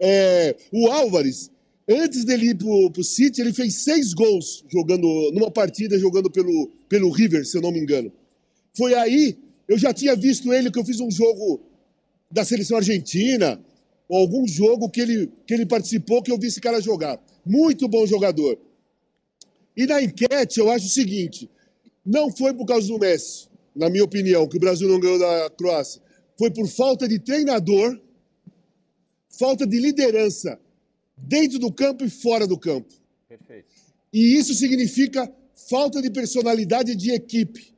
É, 0.00 0.56
o 0.72 0.88
Álvares, 0.88 1.50
antes 1.86 2.24
dele 2.24 2.50
ir 2.50 2.56
pro, 2.56 2.90
pro 2.90 3.04
City, 3.04 3.42
ele 3.42 3.52
fez 3.52 3.74
seis 3.74 4.14
gols 4.14 4.64
jogando 4.68 5.06
numa 5.32 5.50
partida, 5.50 5.98
jogando 5.98 6.30
pelo, 6.30 6.68
pelo 6.88 7.10
River, 7.10 7.44
se 7.46 7.58
eu 7.58 7.60
não 7.60 7.70
me 7.70 7.80
engano. 7.80 8.10
Foi 8.74 8.94
aí, 8.94 9.36
eu 9.68 9.76
já 9.76 9.92
tinha 9.92 10.16
visto 10.16 10.52
ele, 10.52 10.70
que 10.70 10.78
eu 10.78 10.84
fiz 10.84 11.00
um 11.00 11.10
jogo 11.10 11.60
da 12.30 12.44
seleção 12.44 12.78
argentina, 12.78 13.60
ou 14.08 14.18
algum 14.18 14.46
jogo 14.48 14.88
que 14.88 15.02
ele, 15.02 15.30
que 15.46 15.52
ele 15.52 15.66
participou, 15.66 16.22
que 16.22 16.32
eu 16.32 16.38
vi 16.38 16.46
esse 16.46 16.60
cara 16.60 16.80
jogar. 16.80 17.22
Muito 17.44 17.86
bom 17.86 18.06
jogador. 18.06 18.58
E 19.76 19.86
na 19.86 20.02
enquete, 20.02 20.58
eu 20.58 20.70
acho 20.70 20.86
o 20.86 20.90
seguinte: 20.90 21.50
não 22.08 22.34
foi 22.34 22.54
por 22.54 22.64
causa 22.64 22.88
do 22.88 22.98
Messi, 22.98 23.48
na 23.76 23.90
minha 23.90 24.02
opinião, 24.02 24.48
que 24.48 24.56
o 24.56 24.60
Brasil 24.60 24.88
não 24.88 24.98
ganhou 24.98 25.18
da 25.18 25.50
Croácia. 25.50 26.00
Foi 26.38 26.50
por 26.50 26.66
falta 26.66 27.06
de 27.06 27.18
treinador, 27.18 28.00
falta 29.38 29.66
de 29.66 29.78
liderança 29.78 30.58
dentro 31.18 31.58
do 31.58 31.70
campo 31.70 32.02
e 32.04 32.08
fora 32.08 32.46
do 32.46 32.58
campo. 32.58 32.94
Perfeito. 33.28 33.68
E 34.10 34.38
isso 34.38 34.54
significa 34.54 35.30
falta 35.68 36.00
de 36.00 36.10
personalidade 36.10 36.96
de 36.96 37.10
equipe. 37.12 37.74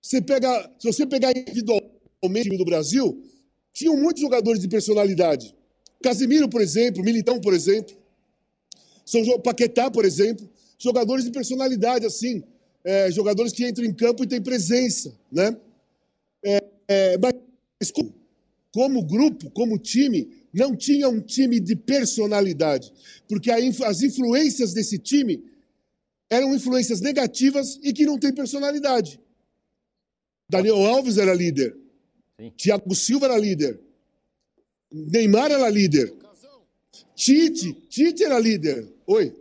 Você 0.00 0.20
pega, 0.20 0.68
se 0.80 0.92
você 0.92 1.06
pegar 1.06 1.30
individualmente 1.30 1.92
o 2.24 2.28
time 2.42 2.58
do 2.58 2.64
Brasil, 2.64 3.22
tinham 3.72 3.96
muitos 3.96 4.20
jogadores 4.20 4.60
de 4.60 4.66
personalidade. 4.66 5.54
Casimiro, 6.02 6.48
por 6.48 6.60
exemplo, 6.60 7.04
Militão, 7.04 7.40
por 7.40 7.54
exemplo, 7.54 7.94
são 9.06 9.22
Paquetá, 9.38 9.88
por 9.92 10.04
exemplo, 10.04 10.50
jogadores 10.76 11.24
de 11.24 11.30
personalidade 11.30 12.04
assim, 12.04 12.42
é, 12.84 13.10
jogadores 13.10 13.52
que 13.52 13.66
entram 13.66 13.84
em 13.84 13.94
campo 13.94 14.24
e 14.24 14.26
têm 14.26 14.42
presença, 14.42 15.16
né? 15.30 15.56
É, 16.44 16.64
é, 16.88 17.18
mas 17.18 17.90
como, 17.90 18.14
como 18.72 19.04
grupo, 19.04 19.50
como 19.50 19.78
time, 19.78 20.30
não 20.52 20.76
tinha 20.76 21.08
um 21.08 21.20
time 21.20 21.60
de 21.60 21.76
personalidade, 21.76 22.92
porque 23.28 23.50
a 23.50 23.56
as 23.56 24.02
influências 24.02 24.72
desse 24.74 24.98
time 24.98 25.42
eram 26.28 26.54
influências 26.54 27.00
negativas 27.00 27.78
e 27.82 27.92
que 27.92 28.06
não 28.06 28.18
têm 28.18 28.32
personalidade. 28.32 29.20
Daniel 30.48 30.84
Alves 30.86 31.18
era 31.18 31.32
líder, 31.32 31.76
Sim. 32.38 32.50
Thiago 32.56 32.94
Silva 32.94 33.26
era 33.26 33.38
líder, 33.38 33.80
Neymar 34.92 35.50
era 35.50 35.68
líder, 35.70 36.12
Tite, 37.14 37.72
Tite 37.88 38.24
era 38.24 38.38
líder. 38.38 38.88
Oi, 39.06 39.32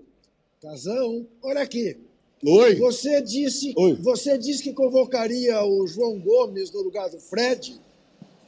Casão, 0.61 1.27
olha 1.41 1.61
aqui. 1.61 1.97
Oi. 2.45 2.75
Você 2.75 3.21
disse, 3.21 3.73
Oi. 3.77 3.93
você 3.95 4.37
disse 4.37 4.63
que 4.63 4.73
convocaria 4.73 5.63
o 5.63 5.87
João 5.87 6.19
Gomes 6.19 6.71
no 6.71 6.81
lugar 6.81 7.09
do 7.09 7.19
Fred? 7.19 7.79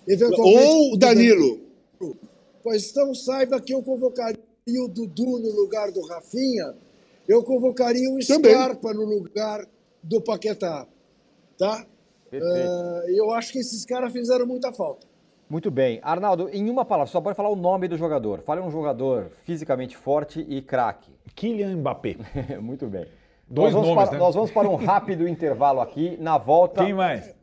Eventualmente. 0.07 0.65
Ou 0.65 0.93
o 0.93 0.97
Danilo. 0.97 1.61
Pois 2.63 2.89
então 2.89 3.13
saiba 3.13 3.59
que 3.59 3.73
eu 3.73 3.81
convocaria 3.81 4.37
o 4.67 4.87
Dudu 4.87 5.39
no 5.39 5.51
lugar 5.51 5.91
do 5.91 6.01
Rafinha, 6.07 6.73
eu 7.27 7.43
convocaria 7.43 8.09
o 8.09 8.19
Também. 8.25 8.53
Scarpa 8.53 8.93
no 8.93 9.03
lugar 9.03 9.67
do 10.01 10.21
Paquetá. 10.21 10.87
Tá? 11.57 11.85
Uh, 12.31 13.09
eu 13.09 13.31
acho 13.31 13.51
que 13.51 13.59
esses 13.59 13.85
caras 13.85 14.11
fizeram 14.11 14.45
muita 14.45 14.71
falta. 14.71 15.05
Muito 15.49 15.69
bem. 15.69 15.99
Arnaldo, 16.01 16.49
em 16.49 16.69
uma 16.69 16.83
palavra, 16.83 17.11
só 17.11 17.21
pode 17.21 17.35
falar 17.35 17.49
o 17.49 17.55
nome 17.55 17.87
do 17.87 17.97
jogador. 17.97 18.41
Fale 18.41 18.61
um 18.61 18.71
jogador 18.71 19.29
fisicamente 19.45 19.95
forte 19.95 20.45
e 20.49 20.61
craque. 20.61 21.11
Kylian 21.35 21.77
Mbappé. 21.77 22.17
Muito 22.59 22.87
bem. 22.87 23.05
Dois 23.53 23.73
nós, 23.73 23.81
vamos 23.85 23.87
nomes, 23.95 24.09
para, 24.09 24.17
né? 24.17 24.23
nós 24.25 24.35
vamos 24.35 24.51
para 24.51 24.69
um 24.69 24.75
rápido 24.75 25.27
intervalo 25.29 25.79
aqui. 25.79 26.17
Na 26.19 26.37
volta. 26.37 26.83
Quem 26.83 26.93
mais? 26.93 27.33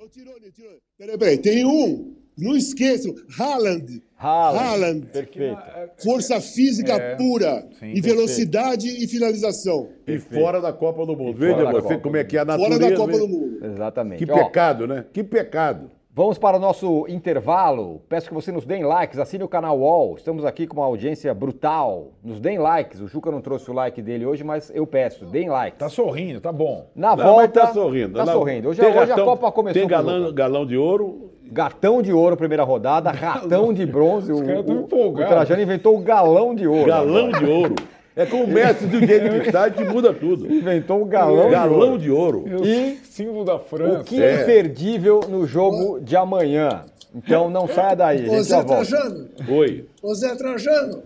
Peraí, 0.99 1.17
peraí, 1.19 1.39
tem 1.39 1.65
um. 1.65 2.17
Não 2.37 2.57
esqueçam, 2.57 3.15
Haaland. 3.39 4.03
Haaland. 4.17 4.65
Haaland. 4.65 5.07
Perfeito. 5.07 5.59
Força 6.03 6.41
física 6.41 6.95
É, 6.95 7.15
pura. 7.17 7.67
sim, 7.79 7.93
e 7.95 8.01
velocidade 8.01 8.89
e 8.89 9.07
finalização. 9.07 9.89
E 10.07 10.19
fora 10.19 10.61
da 10.61 10.73
Copa 10.73 11.05
do 11.05 11.15
Mundo. 11.17 11.37
fora 11.39 11.55
Veja 11.55 11.71
você 11.71 11.89
Copa 11.89 11.99
como 12.01 12.17
é 12.17 12.25
que 12.25 12.37
é 12.37 12.41
a 12.41 12.47
Fora 12.47 12.59
natureza. 12.59 12.91
da 12.91 12.97
Copa 12.97 13.19
do? 13.19 13.29
Mundo. 13.29 13.65
Exatamente. 13.65 14.25
Que 14.25 14.33
Ó, 14.33 14.35
pecado, 14.45 14.87
né? 14.87 15.05
Que 15.13 15.23
pecado. 15.23 15.91
Vamos 16.21 16.37
para 16.37 16.59
o 16.59 16.61
nosso 16.61 17.07
intervalo. 17.09 18.03
Peço 18.07 18.29
que 18.29 18.35
você 18.35 18.53
nos 18.53 18.66
deem 18.66 18.85
likes, 18.85 19.18
assine 19.18 19.43
o 19.43 19.49
canal 19.49 19.79
UOL. 19.79 20.16
Estamos 20.18 20.45
aqui 20.45 20.66
com 20.66 20.77
uma 20.77 20.85
audiência 20.85 21.33
brutal. 21.33 22.09
Nos 22.23 22.39
deem 22.39 22.59
likes. 22.59 23.01
O 23.01 23.09
Juca 23.09 23.31
não 23.31 23.41
trouxe 23.41 23.71
o 23.71 23.73
like 23.73 24.03
dele 24.03 24.27
hoje, 24.27 24.45
mas 24.45 24.71
eu 24.75 24.87
peço, 24.87 25.25
deem 25.25 25.49
likes. 25.49 25.79
Tá 25.79 25.89
sorrindo, 25.89 26.39
tá 26.39 26.53
bom. 26.53 26.91
Na 26.95 27.16
Não, 27.16 27.16
mas 27.16 27.27
volta. 27.27 27.61
tá 27.62 27.73
sorrindo. 27.73 28.18
Tá 28.18 28.27
sorrindo. 28.27 28.68
Hoje, 28.68 28.83
hoje 28.83 28.99
a 28.99 29.07
gatão- 29.07 29.25
Copa 29.25 29.51
começou 29.51 29.81
Tem 29.81 29.89
galão, 29.89 30.31
galão 30.31 30.66
de 30.66 30.77
ouro. 30.77 31.31
Gatão 31.51 32.03
de 32.03 32.12
ouro, 32.12 32.37
primeira 32.37 32.64
rodada. 32.64 33.11
Ratão 33.16 33.73
de 33.73 33.87
bronze. 33.87 34.31
O, 34.31 34.45
caras 34.45 34.66
tão 34.66 34.77
o, 34.77 35.12
o. 35.12 35.14
Trajano 35.14 35.62
inventou 35.62 35.97
o 35.97 36.01
galão 36.03 36.55
de 36.55 36.68
ouro. 36.68 36.85
Galão 36.85 37.31
de 37.31 37.47
ouro. 37.47 37.75
É 38.17 38.27
como 38.27 38.45
o 38.45 38.49
Messi 38.49 38.87
do 38.87 38.99
jeito 38.99 39.41
que 39.41 39.47
está, 39.47 39.71
que 39.71 39.85
muda 39.85 40.13
tudo. 40.13 40.53
Inventou 40.53 41.01
o 41.01 41.05
galão, 41.05 41.45
de 41.47 41.51
Galão 41.53 41.79
ouro. 41.91 41.99
de 41.99 42.11
ouro. 42.11 42.45
E 42.65 42.97
Símbolo 43.05 43.45
da 43.45 43.59
França. 43.59 44.01
o 44.01 44.05
que 44.05 44.21
é 44.23 44.43
imperdível 44.43 45.21
no 45.29 45.47
jogo 45.47 46.01
de 46.01 46.17
amanhã. 46.17 46.85
Então 47.15 47.49
não 47.51 47.67
saia 47.69 47.95
daí, 47.95 48.29
Ô 48.29 48.43
Zé. 48.43 48.63
Trajano, 48.63 49.29
Oi. 49.49 49.85
ô 50.03 50.15
Zé 50.15 50.35
Trajano, 50.37 51.03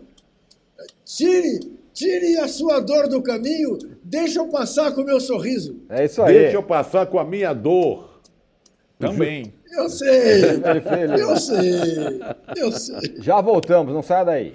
tire, 1.05 1.61
tire 1.93 2.39
a 2.39 2.49
sua 2.49 2.81
dor 2.81 3.09
do 3.09 3.23
caminho, 3.23 3.79
deixa 4.03 4.39
eu 4.41 4.49
passar 4.49 4.93
com 4.93 5.01
o 5.03 5.05
meu 5.05 5.19
sorriso. 5.21 5.77
É 5.89 6.05
isso 6.05 6.23
aí. 6.23 6.35
Deixa 6.35 6.57
eu 6.57 6.63
passar 6.63 7.07
com 7.07 7.19
a 7.19 7.25
minha 7.25 7.53
dor. 7.55 8.21
Também. 8.99 9.53
Eu 9.77 9.89
sei, 9.89 10.43
eu 11.19 11.37
sei, 11.37 11.71
eu 12.57 12.73
sei. 12.73 13.15
Já 13.19 13.41
voltamos, 13.41 13.93
não 13.93 14.03
saia 14.03 14.25
daí. 14.25 14.55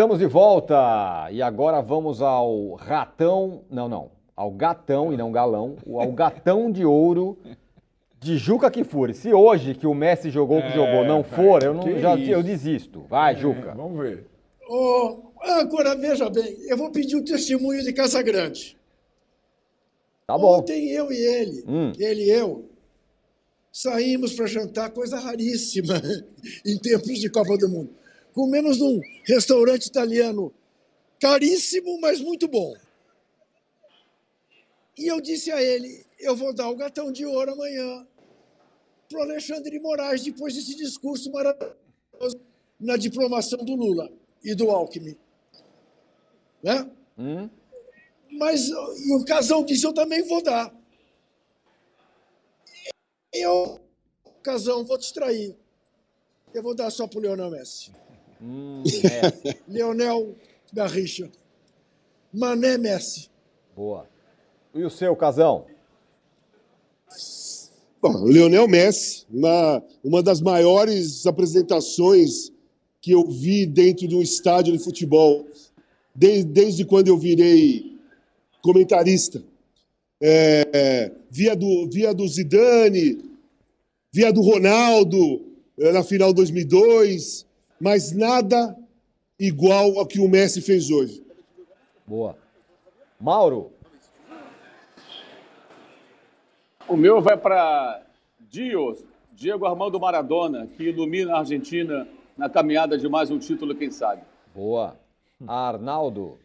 Estamos 0.00 0.18
de 0.18 0.24
volta 0.24 1.28
e 1.30 1.42
agora 1.42 1.82
vamos 1.82 2.22
ao 2.22 2.72
ratão, 2.76 3.64
não, 3.70 3.86
não, 3.86 4.10
ao 4.34 4.50
gatão 4.50 5.12
e 5.12 5.16
não 5.18 5.30
galão, 5.30 5.76
ao 5.86 6.10
gatão 6.12 6.72
de 6.72 6.86
ouro 6.86 7.36
de 8.18 8.38
Juca 8.38 8.70
Kifuri. 8.70 9.12
Se 9.12 9.30
hoje 9.34 9.74
que 9.74 9.86
o 9.86 9.92
Messi 9.92 10.30
jogou 10.30 10.56
o 10.56 10.62
que 10.62 10.68
É, 10.68 10.72
jogou 10.74 11.04
não 11.04 11.22
for, 11.22 11.62
eu, 11.62 11.74
não, 11.74 11.82
que 11.82 12.00
já, 12.00 12.16
isso. 12.16 12.30
eu 12.30 12.42
desisto. 12.42 13.02
Vai, 13.10 13.36
Juca. 13.36 13.74
Vamos 13.74 14.00
ver. 14.00 14.26
Ô, 14.70 15.18
agora 15.38 15.94
veja 15.94 16.30
bem, 16.30 16.56
eu 16.66 16.78
vou 16.78 16.90
pedir 16.90 17.16
o 17.16 17.22
testemunho 17.22 17.82
de 17.84 17.92
Casa 17.92 18.22
Grande. 18.22 18.78
Tá 20.26 20.38
bom. 20.38 20.60
Ontem 20.60 20.88
eu 20.92 21.12
e 21.12 21.16
ele, 21.16 21.62
Hum. 21.68 21.92
ele 21.98 22.22
e 22.24 22.30
eu, 22.30 22.64
saímos 23.70 24.32
para 24.32 24.46
jantar, 24.46 24.88
coisa 24.92 25.18
raríssima 25.20 26.00
em 26.64 26.78
tempos 26.78 27.18
de 27.18 27.28
Copa 27.28 27.58
do 27.58 27.68
Mundo. 27.68 27.99
Comemos 28.32 28.78
num 28.78 29.00
restaurante 29.24 29.86
italiano 29.86 30.52
caríssimo, 31.20 32.00
mas 32.00 32.20
muito 32.20 32.48
bom. 32.48 32.74
E 34.96 35.06
eu 35.06 35.20
disse 35.20 35.50
a 35.50 35.62
ele: 35.62 36.04
eu 36.18 36.36
vou 36.36 36.52
dar 36.52 36.68
o 36.68 36.76
gatão 36.76 37.10
de 37.10 37.24
ouro 37.24 37.52
amanhã 37.52 38.06
para 39.08 39.18
o 39.18 39.22
Alexandre 39.22 39.70
de 39.70 39.80
Moraes, 39.80 40.22
depois 40.22 40.54
desse 40.54 40.76
discurso 40.76 41.30
maravilhoso 41.32 42.40
na 42.78 42.96
diplomação 42.96 43.64
do 43.64 43.74
Lula 43.74 44.10
e 44.44 44.54
do 44.54 44.70
Alckmin. 44.70 45.16
Né? 46.62 46.90
Hum? 47.18 47.50
Mas 48.30 48.70
o 48.70 49.24
Casão 49.26 49.64
disse: 49.64 49.84
eu 49.84 49.92
também 49.92 50.22
vou 50.22 50.42
dar. 50.42 50.72
Eu, 53.32 53.80
Casão, 54.42 54.84
vou 54.84 54.98
te 54.98 55.12
trair. 55.12 55.56
Eu 56.52 56.62
vou 56.62 56.74
dar 56.74 56.90
só 56.90 57.06
para 57.06 57.18
o 57.18 57.22
Leonel 57.22 57.50
Messi. 57.50 57.92
Hum, 58.42 58.82
Messi. 58.86 59.58
Leonel 59.68 60.34
Garrincha. 60.72 61.30
Mané 62.32 62.78
Messi. 62.78 63.28
Boa. 63.76 64.06
E 64.74 64.84
o 64.84 64.90
seu, 64.90 65.16
Casão? 65.16 65.66
Bom, 68.00 68.22
o 68.22 68.30
Lionel 68.30 68.66
Messi, 68.66 69.26
uma, 69.30 69.82
uma 70.02 70.22
das 70.22 70.40
maiores 70.40 71.26
apresentações 71.26 72.50
que 73.00 73.10
eu 73.10 73.26
vi 73.26 73.66
dentro 73.66 74.06
de 74.08 74.14
um 74.14 74.22
estádio 74.22 74.72
de 74.76 74.82
futebol, 74.82 75.46
desde, 76.14 76.44
desde 76.44 76.84
quando 76.84 77.08
eu 77.08 77.18
virei 77.18 77.98
comentarista. 78.62 79.42
É, 80.22 81.12
via, 81.30 81.56
do, 81.56 81.88
via 81.90 82.14
do 82.14 82.28
Zidane, 82.28 83.18
via 84.12 84.32
do 84.32 84.40
Ronaldo 84.40 85.42
eh, 85.78 85.92
na 85.92 86.02
final 86.02 86.28
de 86.28 86.36
2002, 86.36 87.46
mas 87.80 88.12
nada 88.12 88.76
igual 89.38 89.98
ao 89.98 90.06
que 90.06 90.20
o 90.20 90.28
Messi 90.28 90.60
fez 90.60 90.90
hoje. 90.90 91.24
Boa. 92.06 92.36
Mauro? 93.18 93.72
O 96.86 96.96
meu 96.96 97.20
vai 97.20 97.36
para 97.36 98.02
Dios, 98.40 99.04
Diego 99.32 99.64
Armando 99.64 99.98
Maradona, 99.98 100.66
que 100.66 100.84
ilumina 100.84 101.34
a 101.34 101.38
Argentina 101.38 102.06
na 102.36 102.48
caminhada 102.48 102.98
de 102.98 103.08
mais 103.08 103.30
um 103.30 103.38
título, 103.38 103.74
quem 103.74 103.90
sabe. 103.90 104.22
Boa. 104.54 104.96
Arnaldo? 105.46 106.38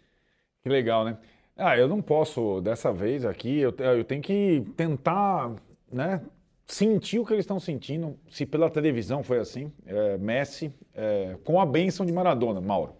Que 0.62 0.70
legal, 0.70 1.04
né? 1.04 1.18
Ah, 1.58 1.78
eu 1.78 1.88
não 1.88 2.02
posso, 2.02 2.62
dessa 2.62 2.92
vez 2.92 3.26
aqui, 3.26 3.60
eu, 3.60 3.74
eu 3.78 4.04
tenho 4.04 4.22
que 4.22 4.66
tentar, 4.76 5.54
né, 5.92 6.22
sentir 6.66 7.20
o 7.20 7.26
que 7.26 7.34
eles 7.34 7.44
estão 7.44 7.60
sentindo. 7.60 8.16
Se 8.30 8.46
pela 8.46 8.70
televisão 8.70 9.24
foi 9.24 9.40
assim, 9.40 9.72
é, 9.86 10.18
Messi, 10.18 10.74
é, 10.94 11.36
com 11.44 11.60
a 11.60 11.66
bênção 11.66 12.06
de 12.06 12.12
Maradona, 12.12 12.60
Mauro. 12.62 12.94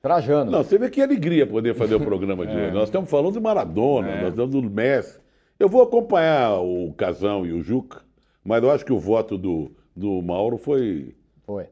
Trajano. 0.00 0.50
Não, 0.50 0.62
você 0.62 0.76
vê 0.78 0.90
que 0.90 1.00
alegria 1.00 1.46
poder 1.46 1.74
fazer 1.74 1.94
o 1.94 2.00
programa 2.00 2.44
de 2.46 2.54
hoje. 2.54 2.72
Nós 2.72 2.84
estamos 2.88 3.08
falando 3.10 3.32
de 3.34 3.40
Maradona, 3.40 4.08
É. 4.08 4.20
nós 4.22 4.30
estamos 4.30 4.50
do 4.50 4.62
Messi. 4.62 5.18
Eu 5.58 5.68
vou 5.68 5.82
acompanhar 5.82 6.58
o 6.60 6.92
Casão 6.94 7.46
e 7.46 7.52
o 7.52 7.62
Juca, 7.62 8.02
mas 8.44 8.62
eu 8.62 8.70
acho 8.70 8.84
que 8.84 8.92
o 8.92 8.98
voto 8.98 9.38
do, 9.38 9.70
do 9.96 10.20
Mauro 10.20 10.58
foi 10.58 11.14
Foi. 11.46 11.66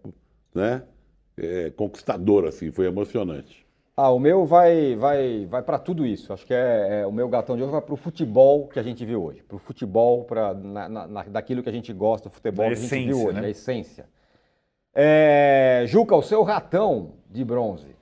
né, 0.55 0.83
é, 1.37 1.71
conquistador, 1.71 2.47
assim, 2.47 2.71
foi 2.71 2.87
emocionante. 2.87 3.62
Ah, 3.95 4.11
o 4.11 4.19
meu 4.19 4.47
vai 4.47 4.97
vai 4.97 5.45
vai 5.47 5.63
para 5.63 5.79
tudo 5.79 6.07
isso. 6.07 6.33
Acho 6.33 6.47
que 6.47 6.55
é, 6.55 7.01
é- 7.03 7.07
o 7.07 7.13
meu 7.13 7.29
gatão 7.29 7.57
de 7.57 7.63
hoje 7.63 7.73
vai 7.73 7.83
para 7.83 7.93
o 7.93 7.97
futebol 7.97 8.67
que 8.69 8.79
a 8.79 8.83
gente 8.83 9.05
viu 9.05 9.23
hoje, 9.23 9.43
para 9.43 9.57
o 9.57 9.59
futebol, 9.59 10.25
para 10.25 10.55
daquilo 11.31 11.63
que 11.63 11.69
a 11.69 11.73
gente 11.73 11.93
gosta, 11.93 12.29
o 12.29 12.31
futebol 12.31 12.65
Da 12.71 12.75
que 12.75 12.79
a 12.79 12.81
gente 12.81 12.89
viu 12.89 13.01
essência, 13.11 13.29
hoje, 13.29 13.41
né? 13.41 13.47
a 13.47 13.51
essência. 13.51 14.09
É, 14.95 15.85
Juca, 15.87 16.17
o 16.17 16.23
seu 16.23 16.43
ratão 16.43 17.13
de 17.31 17.45
bronze. 17.45 17.95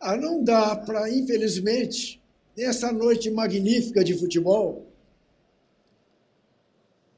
Ah, 0.00 0.16
não 0.16 0.42
dá 0.42 0.76
para, 0.76 1.10
infelizmente, 1.10 2.22
nessa 2.56 2.92
noite 2.92 3.30
magnífica 3.30 4.02
de 4.04 4.14
futebol, 4.14 4.86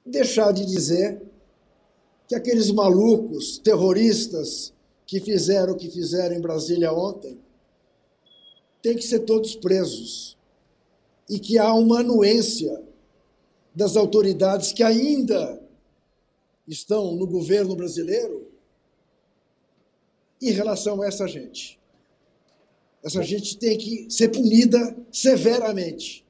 deixar 0.04 0.52
de 0.52 0.64
dizer 0.64 1.20
que 2.26 2.34
aqueles 2.34 2.70
malucos 2.70 3.58
terroristas 3.58 4.72
que 5.06 5.20
fizeram 5.20 5.74
o 5.74 5.76
que 5.76 5.90
fizeram 5.90 6.34
em 6.34 6.40
Brasília 6.40 6.92
ontem 6.92 7.38
têm 8.82 8.96
que 8.96 9.02
ser 9.02 9.20
todos 9.20 9.54
presos. 9.54 10.36
E 11.28 11.38
que 11.38 11.58
há 11.58 11.72
uma 11.72 12.00
anuência 12.00 12.82
das 13.74 13.96
autoridades 13.96 14.72
que 14.72 14.82
ainda 14.82 15.62
estão 16.66 17.14
no 17.14 17.26
governo 17.26 17.74
brasileiro 17.74 18.50
em 20.40 20.50
relação 20.50 21.00
a 21.00 21.06
essa 21.06 21.26
gente. 21.26 21.78
Essa 23.02 23.22
gente 23.22 23.56
tem 23.56 23.78
que 23.78 24.10
ser 24.10 24.28
punida 24.28 24.96
severamente. 25.10 26.24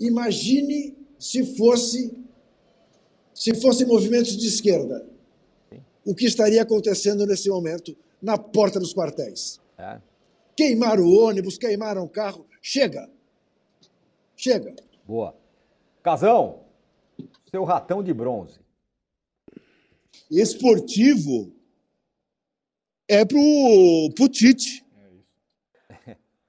Imagine 0.00 0.96
se 1.18 1.56
fosse 1.56 2.16
se 3.34 3.54
fossem 3.54 3.86
movimentos 3.86 4.36
de 4.36 4.48
esquerda. 4.48 5.06
O 6.04 6.12
que 6.12 6.24
estaria 6.24 6.60
acontecendo 6.60 7.24
nesse 7.24 7.48
momento 7.48 7.96
na 8.20 8.36
porta 8.36 8.80
dos 8.80 8.92
quartéis? 8.92 9.60
É. 9.78 10.00
Queimaram 10.58 11.04
o 11.04 11.16
ônibus, 11.24 11.56
queimaram 11.56 12.02
o 12.02 12.08
carro. 12.08 12.44
Chega. 12.60 13.08
Chega. 14.34 14.74
Boa. 15.06 15.38
Casão, 16.02 16.64
seu 17.48 17.62
ratão 17.62 18.02
de 18.02 18.12
bronze. 18.12 18.58
Esportivo 20.28 21.54
é 23.06 23.24
pro, 23.24 23.38
pro 24.16 24.28
Tite. 24.28 24.84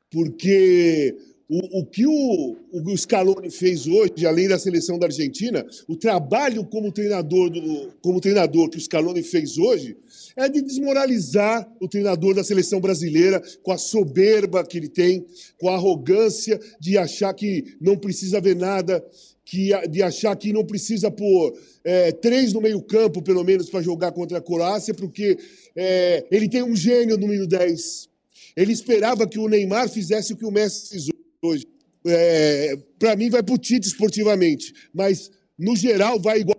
Porque 0.09 1.15
o, 1.49 1.79
o 1.79 1.85
que 1.85 2.05
o, 2.05 2.55
o 2.71 2.95
Scaloni 2.97 3.49
fez 3.49 3.87
hoje, 3.87 4.23
além 4.27 4.47
da 4.47 4.59
seleção 4.59 4.99
da 4.99 5.07
Argentina, 5.07 5.65
o 5.87 5.95
trabalho 5.95 6.63
como 6.63 6.91
treinador, 6.91 7.49
do, 7.49 7.91
como 8.01 8.21
treinador 8.21 8.69
que 8.69 8.77
o 8.77 8.81
Scaloni 8.81 9.23
fez 9.23 9.57
hoje 9.57 9.97
é 10.35 10.47
de 10.47 10.61
desmoralizar 10.61 11.67
o 11.81 11.87
treinador 11.87 12.35
da 12.35 12.43
seleção 12.43 12.79
brasileira 12.79 13.41
com 13.63 13.71
a 13.71 13.79
soberba 13.79 14.63
que 14.63 14.77
ele 14.77 14.89
tem, 14.89 15.25
com 15.57 15.69
a 15.69 15.73
arrogância 15.73 16.59
de 16.79 16.99
achar 16.99 17.33
que 17.33 17.75
não 17.81 17.97
precisa 17.97 18.39
ver 18.39 18.55
nada, 18.55 19.03
que, 19.43 19.71
de 19.87 20.03
achar 20.03 20.35
que 20.35 20.53
não 20.53 20.63
precisa 20.63 21.09
pôr 21.09 21.57
é, 21.83 22.11
três 22.11 22.53
no 22.53 22.61
meio-campo, 22.61 23.23
pelo 23.23 23.43
menos, 23.43 23.71
para 23.71 23.81
jogar 23.81 24.11
contra 24.11 24.37
a 24.37 24.41
Croácia, 24.41 24.93
porque 24.93 25.35
é, 25.75 26.27
ele 26.29 26.47
tem 26.47 26.61
um 26.61 26.75
gênio 26.75 27.17
número 27.17 27.47
10. 27.47 28.07
Ele 28.55 28.71
esperava 28.71 29.27
que 29.27 29.39
o 29.39 29.47
Neymar 29.47 29.89
fizesse 29.89 30.33
o 30.33 30.37
que 30.37 30.45
o 30.45 30.51
Messi 30.51 30.89
fez 30.89 31.18
hoje. 31.41 31.65
É, 32.05 32.75
para 32.97 33.15
mim, 33.15 33.29
vai 33.29 33.43
para 33.43 33.53
o 33.53 33.57
Tite 33.57 33.87
esportivamente, 33.87 34.73
mas 34.93 35.29
no 35.57 35.75
geral 35.75 36.19
vai 36.19 36.39
igual. 36.39 36.57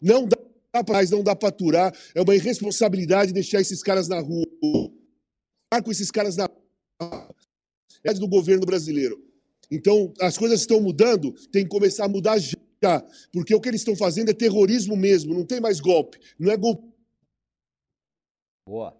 Não 0.00 0.26
dá 0.26 0.38
mais, 0.88 1.10
não 1.10 1.22
dá 1.22 1.34
para 1.34 1.48
aturar. 1.48 1.94
É 2.14 2.20
uma 2.20 2.34
irresponsabilidade 2.34 3.32
deixar 3.32 3.60
esses 3.60 3.82
caras 3.82 4.08
na 4.08 4.20
rua. 4.20 4.46
Com 5.84 5.90
esses 5.90 6.10
caras 6.10 6.36
na 6.36 6.48
é 8.04 8.14
do 8.14 8.28
governo 8.28 8.64
brasileiro. 8.64 9.22
Então, 9.70 10.14
as 10.20 10.38
coisas 10.38 10.60
estão 10.60 10.80
mudando, 10.80 11.32
tem 11.50 11.64
que 11.64 11.68
começar 11.68 12.04
a 12.04 12.08
mudar 12.08 12.38
já, 12.38 13.04
porque 13.32 13.54
o 13.54 13.60
que 13.60 13.68
eles 13.68 13.80
estão 13.80 13.96
fazendo 13.96 14.30
é 14.30 14.34
terrorismo 14.34 14.96
mesmo, 14.96 15.34
não 15.34 15.44
tem 15.44 15.60
mais 15.60 15.80
golpe, 15.80 16.18
não 16.38 16.52
é 16.52 16.56
golpe. 16.56 16.86
Boa. 18.64 18.96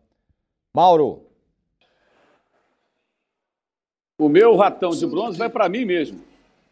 Mauro, 0.75 1.26
o 4.19 4.29
meu 4.29 4.57
ratão 4.57 4.91
de 4.91 5.07
bronze 5.07 5.39
vai 5.39 5.49
para 5.49 5.69
mim 5.69 5.85
mesmo. 5.85 6.21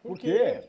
Por 0.01 0.17
quê? 0.17 0.61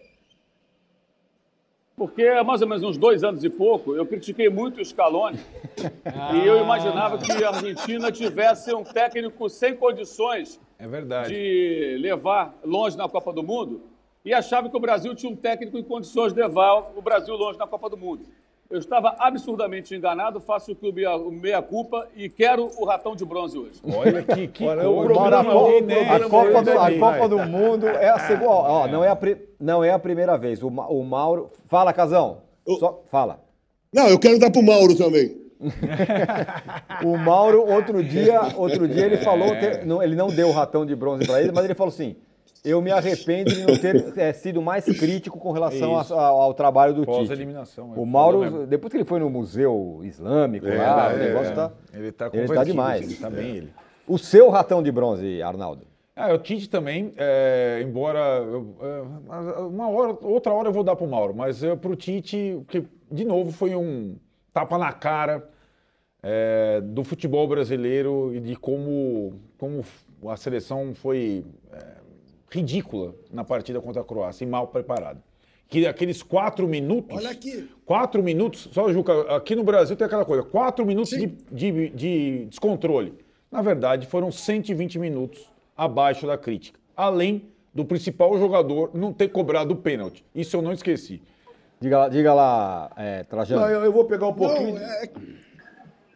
Porque 1.96 2.24
há 2.24 2.44
mais 2.44 2.60
ou 2.60 2.68
menos 2.68 2.84
uns 2.84 2.98
dois 2.98 3.24
anos 3.24 3.42
e 3.42 3.48
pouco, 3.48 3.94
eu 3.96 4.04
critiquei 4.04 4.50
muito 4.50 4.80
o 4.80 4.84
Scaloni. 4.84 5.38
ah. 6.04 6.32
E 6.36 6.46
eu 6.46 6.62
imaginava 6.62 7.16
que 7.16 7.32
a 7.42 7.48
Argentina 7.48 8.12
tivesse 8.12 8.74
um 8.74 8.84
técnico 8.84 9.48
sem 9.48 9.74
condições 9.74 10.60
é 10.78 10.86
de 11.26 11.96
levar 11.98 12.54
longe 12.62 12.98
na 12.98 13.08
Copa 13.08 13.32
do 13.32 13.42
Mundo. 13.42 13.80
E 14.22 14.34
achava 14.34 14.68
que 14.68 14.76
o 14.76 14.80
Brasil 14.80 15.14
tinha 15.14 15.32
um 15.32 15.36
técnico 15.36 15.78
em 15.78 15.82
condições 15.82 16.34
de 16.34 16.40
levar 16.40 16.92
o 16.94 17.00
Brasil 17.00 17.34
longe 17.34 17.58
na 17.58 17.66
Copa 17.66 17.88
do 17.88 17.96
Mundo. 17.96 18.26
Eu 18.68 18.78
estava 18.78 19.14
absurdamente 19.18 19.94
enganado, 19.94 20.40
faço 20.40 20.72
o 20.72 20.76
clube 20.76 21.02
meia-culpa 21.30 22.08
e 22.16 22.28
quero 22.28 22.68
o 22.76 22.84
ratão 22.84 23.14
de 23.14 23.24
bronze 23.24 23.56
hoje. 23.56 23.80
Olha 23.84 24.22
que, 24.24 24.48
que 24.48 24.64
Olha, 24.64 24.90
o 24.90 25.04
programa, 25.04 25.52
a, 25.52 26.16
a, 26.16 26.28
Copa 26.28 26.62
do, 26.62 26.70
a 26.72 26.98
Copa 26.98 27.28
do 27.28 27.38
Mundo 27.46 27.86
é 27.86 28.08
a 28.08 28.18
segunda. 28.18 28.50
Ó, 28.50 28.88
não, 28.88 29.04
é 29.04 29.08
a, 29.08 29.18
não 29.60 29.84
é 29.84 29.90
a 29.92 29.98
primeira 29.98 30.36
vez. 30.36 30.62
O, 30.62 30.68
o 30.68 31.04
Mauro. 31.04 31.50
Fala, 31.68 31.92
Casão. 31.92 32.38
Só, 32.80 33.04
fala. 33.08 33.40
Não, 33.92 34.08
eu 34.08 34.18
quero 34.18 34.38
dar 34.38 34.50
pro 34.50 34.62
Mauro 34.62 34.96
também. 34.96 35.46
o 37.04 37.16
Mauro, 37.16 37.64
outro 37.70 38.02
dia, 38.02 38.40
outro 38.56 38.88
dia 38.88 39.06
ele 39.06 39.18
falou, 39.18 39.54
é. 39.54 39.84
não, 39.84 40.02
ele 40.02 40.16
não 40.16 40.28
deu 40.28 40.48
o 40.48 40.52
ratão 40.52 40.84
de 40.84 40.94
bronze 40.94 41.24
para 41.24 41.40
ele, 41.40 41.52
mas 41.52 41.64
ele 41.64 41.74
falou 41.74 41.92
assim: 41.92 42.16
eu 42.66 42.82
me 42.82 42.90
arrependo 42.90 43.54
de 43.54 43.64
não 43.64 43.78
ter 43.78 44.18
é, 44.18 44.32
sido 44.34 44.60
mais 44.60 44.84
crítico 44.84 45.38
com 45.38 45.52
relação 45.52 45.96
a, 45.96 46.26
ao 46.26 46.52
trabalho 46.52 46.92
do 46.92 47.06
Tite. 47.06 47.32
eliminação. 47.32 47.92
O 47.92 48.04
Mauro, 48.04 48.66
depois 48.66 48.90
que 48.90 48.96
ele 48.96 49.04
foi 49.04 49.20
no 49.20 49.30
Museu 49.30 50.00
Islâmico 50.02 50.66
é, 50.66 50.76
lá, 50.76 51.12
é, 51.12 51.14
o 51.14 51.18
negócio 51.18 51.54
tá, 51.54 51.72
ele 51.94 52.08
está 52.08 52.30
ele 52.32 52.48
tá 52.48 52.64
demais. 52.64 53.02
Ele 53.02 53.14
tá 53.14 53.30
bem 53.30 53.56
ele. 53.56 53.72
O 54.08 54.18
seu 54.18 54.50
ratão 54.50 54.82
de 54.82 54.90
bronze, 54.90 55.40
Arnaldo? 55.42 55.86
Ah, 56.14 56.32
o 56.32 56.38
Tite 56.38 56.68
também, 56.68 57.12
é, 57.16 57.82
embora 57.84 58.18
eu, 58.18 58.74
é, 58.80 59.60
uma 59.60 59.88
hora, 59.88 60.16
outra 60.22 60.52
hora 60.52 60.68
eu 60.68 60.72
vou 60.72 60.82
dar 60.82 60.96
para 60.96 61.04
o 61.04 61.10
Mauro, 61.10 61.34
mas 61.34 61.62
é, 61.62 61.76
para 61.76 61.90
o 61.90 61.96
Tite, 61.96 62.64
que 62.68 62.84
de 63.10 63.24
novo 63.24 63.52
foi 63.52 63.76
um 63.76 64.16
tapa 64.52 64.78
na 64.78 64.92
cara 64.92 65.46
é, 66.22 66.80
do 66.80 67.04
futebol 67.04 67.46
brasileiro 67.46 68.34
e 68.34 68.40
de 68.40 68.56
como, 68.56 69.34
como 69.58 69.84
a 70.26 70.36
seleção 70.36 70.94
foi 70.94 71.44
é, 71.70 71.95
ridícula 72.50 73.14
na 73.30 73.44
partida 73.44 73.80
contra 73.80 74.02
a 74.02 74.04
Croácia 74.04 74.44
e 74.44 74.46
mal 74.46 74.68
preparada. 74.68 75.22
Que 75.68 75.86
aqueles 75.86 76.22
quatro 76.22 76.68
minutos. 76.68 77.16
Olha 77.16 77.30
aqui. 77.30 77.68
Quatro 77.84 78.22
minutos. 78.22 78.68
Só, 78.72 78.92
Juca, 78.92 79.34
aqui 79.34 79.56
no 79.56 79.64
Brasil 79.64 79.96
tem 79.96 80.06
aquela 80.06 80.24
coisa: 80.24 80.42
quatro 80.42 80.86
minutos 80.86 81.10
de, 81.10 81.26
de, 81.26 81.88
de 81.90 82.44
descontrole. 82.46 83.14
Na 83.50 83.62
verdade, 83.62 84.06
foram 84.06 84.30
120 84.30 84.98
minutos 84.98 85.50
abaixo 85.76 86.26
da 86.26 86.38
crítica. 86.38 86.78
Além 86.96 87.50
do 87.74 87.84
principal 87.84 88.38
jogador 88.38 88.90
não 88.94 89.12
ter 89.12 89.28
cobrado 89.28 89.74
o 89.74 89.76
pênalti. 89.76 90.24
Isso 90.34 90.56
eu 90.56 90.62
não 90.62 90.72
esqueci. 90.72 91.20
Diga, 91.78 92.08
diga 92.08 92.32
lá, 92.32 92.90
é, 92.96 93.22
Trajano. 93.24 93.60
Não, 93.60 93.68
eu, 93.68 93.84
eu, 93.84 93.92
vou 93.92 94.06
pegar 94.06 94.28
um 94.28 94.32
pouquinho. 94.32 94.74
Não, 94.74 94.80
é... 94.80 95.10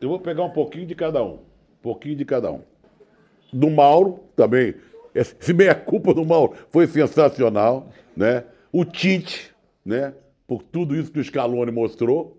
Eu 0.01 0.09
vou 0.09 0.19
pegar 0.19 0.43
um 0.43 0.51
pouquinho 0.51 0.87
de 0.87 0.95
cada 0.95 1.23
um. 1.23 1.35
Um 1.35 1.83
pouquinho 1.83 2.17
de 2.17 2.25
cada 2.25 2.51
um. 2.51 2.63
Do 3.53 3.69
Mauro, 3.69 4.21
também. 4.35 4.75
Esse 5.15 5.53
meia-culpa 5.53 6.15
do 6.15 6.25
Mauro 6.25 6.55
foi 6.71 6.87
sensacional, 6.87 7.91
né? 8.17 8.45
O 8.73 8.85
Tite, 8.85 9.53
né? 9.85 10.15
Por 10.47 10.63
tudo 10.63 10.95
isso 10.95 11.11
que 11.11 11.19
o 11.19 11.25
Scaloni 11.25 11.73
mostrou. 11.73 12.37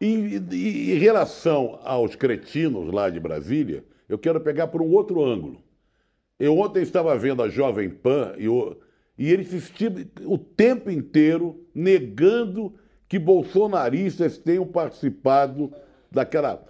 E, 0.00 0.42
e, 0.52 0.92
em 0.92 0.98
relação 0.98 1.78
aos 1.82 2.14
cretinos 2.14 2.92
lá 2.92 3.08
de 3.08 3.18
Brasília, 3.18 3.84
eu 4.08 4.18
quero 4.18 4.40
pegar 4.40 4.68
por 4.68 4.82
um 4.82 4.90
outro 4.92 5.24
ângulo. 5.24 5.62
Eu 6.38 6.58
ontem 6.58 6.82
estava 6.82 7.16
vendo 7.16 7.42
a 7.42 7.48
Jovem 7.48 7.88
Pan 7.88 8.34
e, 8.36 8.48
o, 8.48 8.76
e 9.16 9.32
eles 9.32 9.72
o 10.24 10.36
tempo 10.36 10.90
inteiro 10.90 11.64
negando 11.74 12.74
que 13.08 13.18
bolsonaristas 13.18 14.36
tenham 14.36 14.66
participado 14.66 15.72
daquela, 16.10 16.62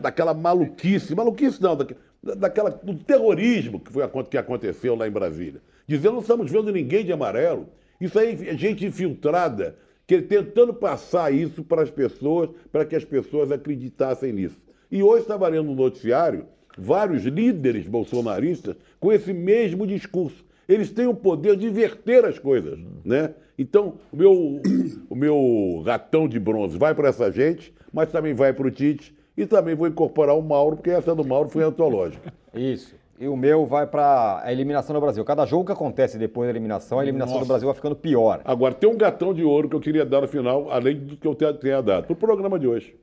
daquela 0.00 0.32
maluquice, 0.32 1.14
maluquice 1.14 1.60
não, 1.60 1.76
daquela, 1.76 2.00
daquela, 2.22 2.70
do 2.70 2.94
terrorismo 2.94 3.80
que, 3.80 3.92
foi, 3.92 4.02
que 4.24 4.38
aconteceu 4.38 4.94
lá 4.94 5.08
em 5.08 5.10
Brasília. 5.10 5.60
Dizendo 5.86 6.12
não 6.12 6.20
estamos 6.20 6.50
vendo 6.50 6.72
ninguém 6.72 7.04
de 7.04 7.12
amarelo. 7.12 7.68
Isso 8.00 8.18
aí 8.18 8.48
é 8.48 8.56
gente 8.56 8.84
infiltrada, 8.84 9.76
que 10.06 10.20
tentando 10.22 10.72
passar 10.72 11.32
isso 11.32 11.62
para 11.62 11.82
as 11.82 11.90
pessoas, 11.90 12.50
para 12.72 12.84
que 12.84 12.96
as 12.96 13.04
pessoas 13.04 13.52
acreditassem 13.52 14.32
nisso. 14.32 14.58
E 14.90 15.02
hoje 15.02 15.22
estava 15.22 15.46
lendo 15.48 15.66
no 15.66 15.74
noticiário 15.74 16.46
vários 16.76 17.24
líderes 17.24 17.86
bolsonaristas 17.86 18.76
com 18.98 19.12
esse 19.12 19.32
mesmo 19.32 19.86
discurso. 19.86 20.44
Eles 20.68 20.90
têm 20.90 21.06
o 21.06 21.14
poder 21.14 21.56
de 21.56 21.66
inverter 21.66 22.24
as 22.24 22.38
coisas, 22.38 22.78
né? 23.04 23.34
Então, 23.58 23.98
o 24.10 24.16
meu, 24.16 24.62
o 25.10 25.14
meu 25.14 25.82
ratão 25.84 26.28
de 26.28 26.38
bronze 26.38 26.78
vai 26.78 26.94
para 26.94 27.08
essa 27.08 27.30
gente, 27.30 27.74
mas 27.92 28.10
também 28.10 28.32
vai 28.32 28.52
para 28.52 28.66
o 28.66 28.70
Tite, 28.70 29.14
e 29.42 29.46
também 29.46 29.74
vou 29.74 29.88
incorporar 29.88 30.36
o 30.36 30.42
Mauro, 30.42 30.76
porque 30.76 30.90
essa 30.90 31.14
do 31.14 31.24
Mauro 31.24 31.48
foi 31.48 31.62
antológica. 31.62 32.32
Isso. 32.54 32.94
E 33.18 33.26
o 33.26 33.36
meu 33.36 33.66
vai 33.66 33.86
para 33.86 34.42
a 34.42 34.52
eliminação 34.52 34.94
do 34.94 35.00
Brasil. 35.00 35.24
Cada 35.24 35.44
jogo 35.44 35.66
que 35.66 35.72
acontece 35.72 36.18
depois 36.18 36.46
da 36.46 36.52
eliminação, 36.52 36.98
a 36.98 37.02
eliminação 37.02 37.34
Nossa. 37.34 37.46
do 37.46 37.48
Brasil 37.48 37.66
vai 37.66 37.74
ficando 37.74 37.96
pior. 37.96 38.40
Agora, 38.44 38.74
tem 38.74 38.88
um 38.88 38.96
gatão 38.96 39.34
de 39.34 39.42
ouro 39.42 39.68
que 39.68 39.76
eu 39.76 39.80
queria 39.80 40.04
dar 40.04 40.22
no 40.22 40.28
final, 40.28 40.70
além 40.70 40.96
do 40.96 41.16
que 41.16 41.26
eu 41.26 41.34
tenha 41.34 41.82
dado, 41.82 42.04
para 42.04 42.12
o 42.12 42.16
programa 42.16 42.58
de 42.58 42.66
hoje. 42.66 42.94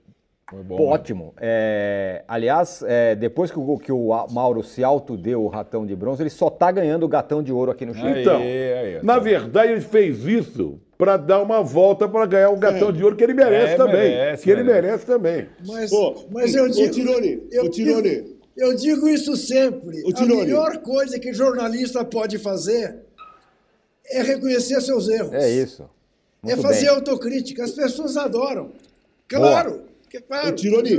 Foi 0.50 0.64
bom, 0.64 0.82
Ótimo. 0.88 1.34
É, 1.40 2.24
aliás, 2.28 2.84
é, 2.88 3.16
depois 3.16 3.52
que 3.52 3.60
o, 3.60 3.78
que 3.78 3.92
o 3.92 4.28
Mauro 4.32 4.64
se 4.64 4.84
autodeu 4.84 5.44
o 5.44 5.48
ratão 5.48 5.86
de 5.86 5.96
bronze, 5.96 6.24
ele 6.24 6.30
só 6.30 6.48
está 6.48 6.72
ganhando 6.72 7.04
o 7.04 7.08
gatão 7.08 7.44
de 7.44 7.52
ouro 7.52 7.70
aqui 7.70 7.86
no 7.86 7.94
Chile. 7.94 8.22
Então, 8.22 8.38
aí, 8.38 8.74
aí, 8.74 9.00
na 9.04 9.20
verdade, 9.20 9.74
ele 9.74 9.82
fez 9.82 10.26
isso 10.26 10.80
para 10.98 11.16
dar 11.16 11.42
uma 11.42 11.62
volta 11.62 12.08
para 12.10 12.26
ganhar 12.26 12.50
o 12.50 12.58
gatão 12.58 12.90
é. 12.90 12.92
de 12.92 13.04
ouro 13.04 13.16
que 13.16 13.24
ele 13.24 13.34
merece 13.34 13.74
é, 13.74 13.78
também. 13.78 14.10
Merece, 14.10 14.44
que 14.44 14.50
ele 14.50 14.64
merece 14.64 15.06
também. 15.06 15.48
Mas, 15.66 15.92
mas 16.32 16.56
eu 16.56 16.68
digo. 16.68 16.88
O 16.88 16.92
Tirone, 16.92 17.48
eu, 17.52 17.66
o 17.66 17.70
Tirone. 17.70 18.10
Digo, 18.10 18.38
eu 18.58 18.76
digo 18.76 19.08
isso 19.08 19.36
sempre. 19.38 20.02
O 20.04 20.12
A 20.18 20.26
melhor 20.26 20.78
coisa 20.80 21.20
que 21.20 21.32
jornalista 21.34 22.04
pode 22.04 22.40
fazer 22.40 22.98
é 24.10 24.24
reconhecer 24.24 24.82
seus 24.82 25.08
erros. 25.08 25.34
É 25.34 25.50
isso. 25.50 25.84
é 26.44 26.48
Muito 26.48 26.62
fazer 26.64 26.88
bem. 26.88 26.96
autocrítica. 26.96 27.64
As 27.64 27.72
pessoas 27.72 28.18
adoram. 28.18 28.72
Claro. 29.28 29.84
Que, 30.10 30.20
claro. 30.20 30.50
Ô, 30.50 30.52
Tironi, 30.54 30.98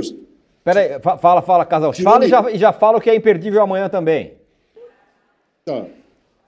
Peraí, 0.63 0.99
fa- 1.01 1.17
fala, 1.17 1.41
fala, 1.41 1.65
Casal. 1.65 1.91
Fala 1.93 2.25
e 2.25 2.29
já, 2.29 2.51
e 2.51 2.57
já 2.57 2.71
fala 2.71 2.97
o 2.97 3.01
que 3.01 3.09
é 3.09 3.15
imperdível 3.15 3.61
amanhã 3.61 3.89
também. 3.89 4.35
tá. 5.65 5.85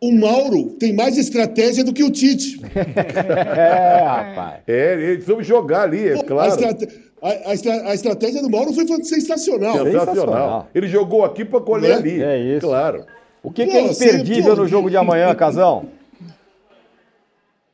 O 0.04 0.12
Mauro 0.12 0.72
tem 0.80 0.94
mais 0.94 1.16
estratégia 1.18 1.84
do 1.84 1.94
que 1.94 2.04
o 2.04 2.10
Tite. 2.10 2.60
É, 2.76 4.04
rapaz. 4.04 4.62
É, 4.68 4.94
eles 4.94 5.26
vão 5.26 5.44
jogar 5.44 5.84
ali, 5.84 6.08
é 6.08 6.14
A, 6.20 6.24
claro. 6.24 6.50
estrate- 6.50 6.88
a- 7.22 7.50
a 7.50 7.54
estra- 7.54 7.90
a 7.90 7.94
estratégia 7.94 8.42
do 8.42 8.50
Mauro 8.50 8.74
foi 8.74 8.86
sensacional. 9.04 9.74
Sensacional. 9.78 10.06
Sensacional. 10.08 10.68
Ele 10.74 10.88
jogou 10.88 11.24
aqui 11.24 11.46
para 11.46 11.62
colher 11.62 11.90
Né? 11.92 11.96
ali. 11.96 12.24
É 12.24 12.40
isso. 12.58 12.66
Claro. 12.66 13.06
O 13.44 13.52
que, 13.52 13.64
Pô, 13.66 13.72
que 13.72 13.78
é 13.78 13.86
imperdível 13.92 14.56
pô, 14.56 14.62
no 14.64 14.68
jogo 14.68 14.90
de 14.90 14.98
amanhã, 14.98 15.34
Casão? 15.36 15.86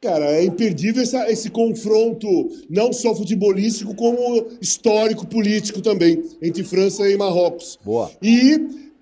Cara, 0.02 0.26
é 0.26 0.44
imperdível 0.44 1.02
essa- 1.02 1.30
esse 1.32 1.50
confronto, 1.50 2.28
não 2.70 2.92
só 2.94 3.16
futebolístico, 3.16 3.96
como 3.96 4.46
histórico, 4.62 5.26
político 5.26 5.82
também, 5.82 6.24
entre 6.42 6.64
França 6.64 7.08
e 7.10 7.18
Marrocos. 7.18 7.80
Boa. 7.84 8.12
E 8.22 8.60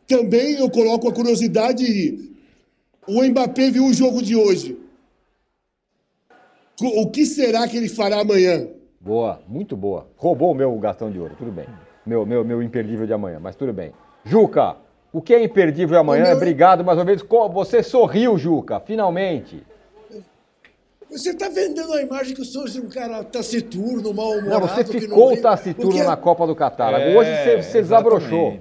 também 0.08 0.54
eu 0.56 0.70
coloco 0.70 1.08
a 1.10 1.12
curiosidade: 1.14 2.35
o 3.08 3.24
Mbappé 3.24 3.70
viu 3.72 3.86
o 3.86 3.94
jogo 3.94 4.22
de 4.22 4.36
hoje. 4.36 4.78
O 6.82 7.10
que 7.10 7.26
será 7.26 7.68
que 7.68 7.78
ele 7.78 7.88
fará 7.88 8.20
amanhã? 8.22 8.68
Boa, 9.00 9.42
muito 9.48 9.78
boa. 9.78 10.08
Roubou 10.18 10.52
o 10.52 10.56
meu 10.56 10.78
gastão 10.78 11.10
de 11.12 11.20
ouro, 11.20 11.36
tudo 11.38 11.52
bem. 11.52 11.68
Meu, 12.06 12.26
meu, 12.26 12.44
meu 12.44 12.62
imperdível 12.62 13.06
de 13.08 13.14
amanhã, 13.14 13.40
mas 13.40 13.56
tudo 13.56 13.72
bem. 13.72 13.94
Juca, 14.26 14.76
o 15.14 15.22
que 15.22 15.34
é 15.34 15.44
imperdível 15.44 15.98
amanhã? 15.98 16.26
Meu- 16.26 16.36
Obrigado 16.36 16.84
mais 16.84 16.98
uma 16.98 17.06
vez. 17.06 17.22
Você 17.54 17.82
sorriu, 17.82 18.38
Juca, 18.38 18.80
finalmente. 18.80 19.64
Você 21.10 21.30
está 21.30 21.48
vendendo 21.48 21.94
a 21.94 22.02
imagem 22.02 22.36
que 22.36 22.42
eu 22.42 22.46
sou 22.46 22.66
um 22.82 22.90
cara 22.90 23.24
taciturno, 23.24 24.02
Não, 24.10 24.14
mal-humorado. 24.14 24.68
você 24.68 24.84
que 24.84 25.00
ficou 25.00 25.34
ri. 25.34 25.42
taciturno 25.42 25.92
Porque- 25.92 26.04
na 26.04 26.18
Copa 26.18 26.46
do 26.46 26.56
Catar. 26.56 27.00
É, 27.00 27.16
Hoje 27.16 27.30
você, 27.30 27.62
você 27.64 27.82
desabrochou. 27.82 28.60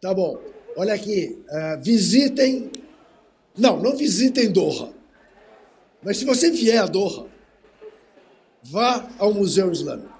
Tá 0.00 0.14
bom. 0.14 0.38
Olha 0.76 0.94
aqui. 0.94 1.42
ah, 1.50 1.76
visitem. 1.80 2.70
Não, 3.56 3.80
não 3.80 3.96
visitem 3.96 4.50
Doha. 4.50 4.92
Mas 6.02 6.18
se 6.18 6.24
você 6.24 6.50
vier 6.50 6.82
a 6.82 6.86
Doha, 6.86 7.26
vá 8.62 9.08
ao 9.18 9.32
Museu 9.32 9.70
Islâmico. 9.70 10.12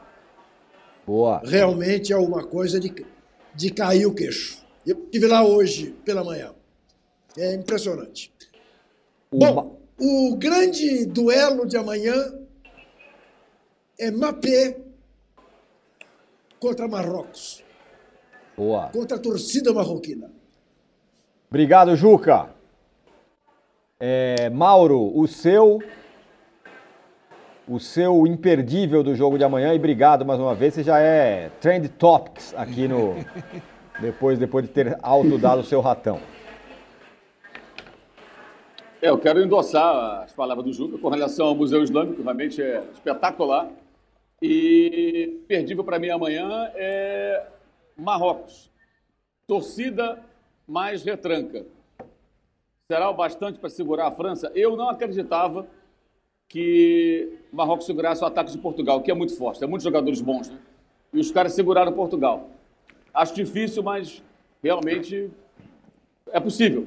Boa. 1.07 1.43
Realmente 1.45 2.13
é 2.13 2.17
uma 2.17 2.45
coisa 2.45 2.81
de, 2.81 2.95
de 3.55 3.71
cair 3.71 4.07
o 4.07 4.15
queixo. 4.15 4.65
Eu 4.87 4.99
estive 5.05 5.27
lá 5.27 5.45
hoje 5.45 5.95
pela 6.05 6.25
manhã. 6.25 6.55
É 7.37 7.55
impressionante. 7.55 8.33
O 9.31 9.39
Bom, 9.39 9.81
o 9.99 10.37
grande 10.37 11.05
duelo 11.07 11.67
de 11.67 11.77
amanhã 11.77 12.15
é 13.99 14.11
Mapé 14.11 14.79
contra 16.59 16.89
Marrocos, 16.89 17.63
Boa. 18.57 18.89
contra 18.89 19.17
a 19.17 19.21
torcida 19.21 19.73
marroquina. 19.73 20.33
Obrigado, 21.51 21.95
Juca. 21.95 22.54
É, 24.07 24.51
Mauro, 24.51 25.19
o 25.19 25.27
seu. 25.27 25.83
O 27.67 27.81
seu 27.81 28.27
imperdível 28.27 29.03
do 29.03 29.15
jogo 29.15 29.39
de 29.39 29.45
amanhã, 29.45 29.73
e 29.73 29.79
obrigado 29.79 30.27
mais 30.27 30.39
uma 30.39 30.55
vez, 30.55 30.75
você 30.75 30.83
já 30.83 30.99
é 30.99 31.49
Trend 31.59 31.89
Topics 31.89 32.55
aqui 32.55 32.87
no. 32.87 33.15
Depois, 33.99 34.39
depois 34.41 34.67
de 34.67 34.73
ter 34.73 34.99
autodado 35.01 35.61
o 35.61 35.65
seu 35.65 35.81
ratão. 35.81 36.21
É, 39.01 39.09
eu 39.09 39.17
quero 39.17 39.41
endossar 39.41 40.25
as 40.25 40.33
palavras 40.33 40.67
do 40.67 40.73
Juca 40.73 40.99
com 40.99 41.09
relação 41.09 41.47
ao 41.47 41.55
Museu 41.55 41.81
Islâmico, 41.81 42.21
realmente 42.21 42.61
é 42.61 42.83
espetacular. 42.93 43.71
E 44.43 45.41
perdível 45.47 45.85
para 45.85 46.01
mim 46.01 46.11
amanhã 46.11 46.71
é 46.75 47.47
Marrocos. 47.97 48.69
Torcida 49.47 50.19
mais 50.67 51.05
retranca. 51.05 51.65
Será 52.95 53.11
o 53.11 53.15
bastante 53.15 53.59
para 53.59 53.69
segurar 53.69 54.07
a 54.07 54.13
França? 54.13 54.53
Eu 54.55 54.77
não 54.77 54.89
acreditava 54.89 55.67
que 56.49 57.41
Marrocos 57.53 57.87
segurasse 57.87 58.23
o 58.23 58.27
ataque 58.27 58.53
de 58.53 58.59
Portugal, 58.59 59.01
que 59.01 59.11
é 59.11 59.15
muito 59.15 59.37
forte, 59.37 59.59
tem 59.59 59.69
muitos 59.69 59.83
jogadores 59.83 60.21
bons, 60.21 60.49
né? 60.49 60.57
E 61.13 61.19
os 61.19 61.33
caras 61.33 61.55
seguraram 61.55 61.93
Portugal. 61.93 62.49
Acho 63.13 63.35
difícil, 63.35 63.83
mas 63.83 64.23
realmente 64.63 65.29
é 66.31 66.39
possível. 66.39 66.87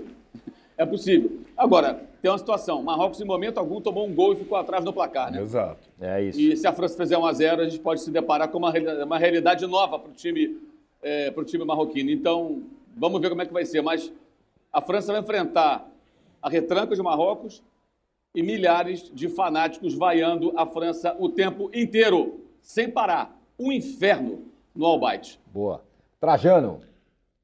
É 0.78 0.86
possível. 0.86 1.42
Agora, 1.58 2.02
tem 2.22 2.32
uma 2.32 2.38
situação. 2.38 2.82
Marrocos, 2.82 3.20
em 3.20 3.26
momento 3.26 3.58
algum, 3.58 3.82
tomou 3.82 4.08
um 4.08 4.16
gol 4.16 4.32
e 4.32 4.38
ficou 4.38 4.58
atrás 4.58 4.86
no 4.86 4.94
placar, 4.94 5.30
né? 5.30 5.42
Exato. 5.42 5.90
É 6.00 6.24
isso. 6.24 6.40
E 6.40 6.56
se 6.56 6.66
a 6.66 6.72
França 6.72 6.96
fizer 6.96 7.18
1 7.18 7.26
a 7.26 7.34
0 7.34 7.62
a 7.64 7.66
gente 7.68 7.82
pode 7.82 8.00
se 8.00 8.10
deparar 8.10 8.48
com 8.48 8.60
uma, 8.60 8.72
uma 9.04 9.18
realidade 9.18 9.68
nova 9.68 10.00
para 10.00 10.10
o 10.10 10.14
time, 10.14 10.58
é, 11.04 11.32
time 11.44 11.66
marroquino. 11.66 12.10
Então, 12.10 12.64
vamos 12.96 13.20
ver 13.20 13.28
como 13.28 13.42
é 13.42 13.46
que 13.46 13.52
vai 13.52 13.66
ser. 13.66 13.82
Mas 13.82 14.10
a 14.72 14.82
França 14.82 15.12
vai 15.12 15.22
enfrentar 15.22 15.86
a 16.48 16.50
retranca 16.50 16.96
de 16.96 17.02
Marrocos 17.04 17.62
e 18.34 18.42
milhares 18.42 19.12
de 19.14 19.28
fanáticos 19.28 19.94
vaiando 19.94 20.54
a 20.56 20.66
França 20.66 21.16
o 21.20 21.30
tempo 21.30 21.70
inteiro, 21.74 22.40
sem 22.62 22.90
parar. 22.90 23.38
Um 23.60 23.72
inferno 23.72 24.44
no 24.74 24.86
Albaite. 24.86 25.40
Boa. 25.52 25.84
Trajano, 26.20 26.80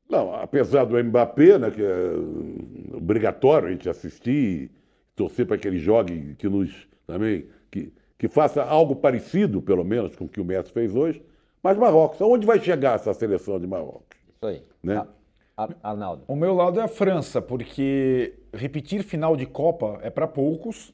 Não, 0.09 0.33
apesar 0.35 0.85
do 0.85 1.01
Mbappé, 1.03 1.57
né, 1.57 1.71
que 1.71 1.81
é 1.81 2.95
obrigatório 2.95 3.67
a 3.67 3.71
gente 3.71 3.89
assistir, 3.89 4.69
torcer 5.15 5.45
para 5.45 5.57
que 5.57 5.67
ele 5.67 5.79
jogue, 5.79 6.35
que 6.35 6.47
nos 6.47 6.87
também 7.05 7.47
que, 7.71 7.91
que 8.17 8.27
faça 8.27 8.63
algo 8.63 8.95
parecido, 8.95 9.61
pelo 9.61 9.83
menos, 9.83 10.15
com 10.15 10.25
o 10.25 10.29
que 10.29 10.39
o 10.39 10.45
Messi 10.45 10.71
fez 10.71 10.95
hoje. 10.95 11.21
Mas 11.61 11.77
Marrocos, 11.77 12.21
aonde 12.21 12.45
vai 12.45 12.59
chegar 12.59 12.95
essa 12.95 13.13
seleção 13.13 13.59
de 13.59 13.65
Marrocos? 13.65 14.17
isso 14.35 14.45
aí. 14.45 14.63
Né? 14.83 14.97
Ar- 14.97 15.07
Arnaldo. 15.55 16.23
O 16.27 16.35
meu 16.35 16.53
lado 16.53 16.79
é 16.79 16.83
a 16.83 16.87
França, 16.87 17.41
porque 17.41 18.33
repetir 18.53 19.03
final 19.03 19.35
de 19.35 19.45
Copa 19.45 19.99
é 20.01 20.09
para 20.09 20.27
poucos. 20.27 20.93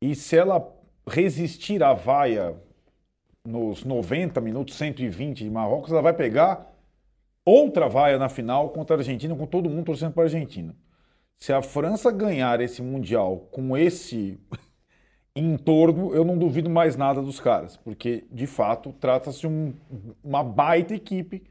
E 0.00 0.14
se 0.14 0.36
ela 0.36 0.74
resistir 1.06 1.82
à 1.82 1.92
vaia 1.92 2.56
nos 3.44 3.84
90 3.84 4.40
minutos, 4.40 4.74
120 4.76 5.44
de 5.44 5.50
Marrocos, 5.50 5.92
ela 5.92 6.02
vai 6.02 6.12
pegar 6.12 6.66
outra 7.44 7.88
vaia 7.88 8.18
na 8.18 8.28
final 8.28 8.70
contra 8.70 8.96
a 8.96 8.98
Argentina, 8.98 9.34
com 9.34 9.46
todo 9.46 9.70
mundo 9.70 9.86
torcendo 9.86 10.12
para 10.12 10.24
a 10.24 10.26
Argentina. 10.26 10.74
Se 11.38 11.52
a 11.52 11.62
França 11.62 12.10
ganhar 12.10 12.60
esse 12.60 12.82
Mundial 12.82 13.48
com 13.50 13.76
esse 13.76 14.38
entorno, 15.34 16.14
eu 16.14 16.24
não 16.24 16.36
duvido 16.36 16.68
mais 16.68 16.96
nada 16.96 17.22
dos 17.22 17.40
caras, 17.40 17.76
porque 17.76 18.24
de 18.30 18.46
fato 18.46 18.92
trata-se 19.00 19.40
de 19.40 19.46
um- 19.46 19.72
uma 20.22 20.42
baita 20.42 20.94
equipe 20.94 21.42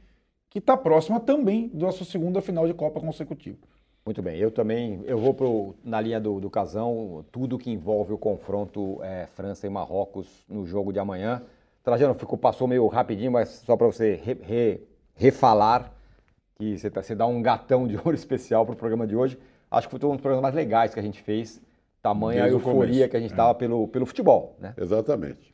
que 0.50 0.58
está 0.58 0.76
próxima 0.76 1.20
também 1.20 1.70
da 1.72 1.92
sua 1.92 2.04
segunda 2.04 2.42
final 2.42 2.66
de 2.66 2.74
Copa 2.74 3.00
consecutiva. 3.00 3.56
Muito 4.04 4.20
bem, 4.20 4.36
eu 4.38 4.50
também, 4.50 5.02
eu 5.04 5.18
vou 5.18 5.32
pro, 5.32 5.74
na 5.84 6.00
linha 6.00 6.18
do, 6.20 6.40
do 6.40 6.50
Casão, 6.50 7.24
tudo 7.30 7.58
que 7.58 7.70
envolve 7.70 8.12
o 8.12 8.18
confronto 8.18 8.98
é, 9.02 9.26
França 9.36 9.66
e 9.66 9.70
Marrocos 9.70 10.26
no 10.48 10.66
jogo 10.66 10.92
de 10.92 10.98
amanhã. 10.98 11.42
Trajano, 11.84 12.14
ficou, 12.14 12.36
passou 12.36 12.66
meio 12.66 12.86
rapidinho, 12.88 13.30
mas 13.30 13.48
só 13.64 13.76
para 13.76 13.86
você 13.86 14.14
re- 14.14 14.38
re- 14.42 14.80
refalar, 15.14 15.92
que 16.56 16.76
você, 16.76 16.90
tá- 16.90 17.02
você 17.02 17.14
dá 17.14 17.26
um 17.26 17.40
gatão 17.40 17.86
de 17.86 17.96
ouro 17.96 18.14
especial 18.16 18.66
pro 18.66 18.74
programa 18.74 19.06
de 19.06 19.14
hoje. 19.14 19.38
Acho 19.70 19.88
que 19.88 19.96
foi 19.98 20.08
um 20.08 20.14
dos 20.14 20.22
programas 20.22 20.42
mais 20.42 20.54
legais 20.54 20.92
que 20.92 20.98
a 20.98 21.02
gente 21.02 21.22
fez, 21.22 21.60
tamanha 22.02 22.40
a 22.44 22.48
Desde 22.48 22.56
o 22.56 22.68
euforia 22.68 23.08
que 23.08 23.16
a 23.16 23.20
gente 23.20 23.30
estava 23.30 23.54
pelo, 23.54 23.86
pelo 23.86 24.06
futebol, 24.06 24.56
né? 24.58 24.74
Exatamente. 24.76 25.52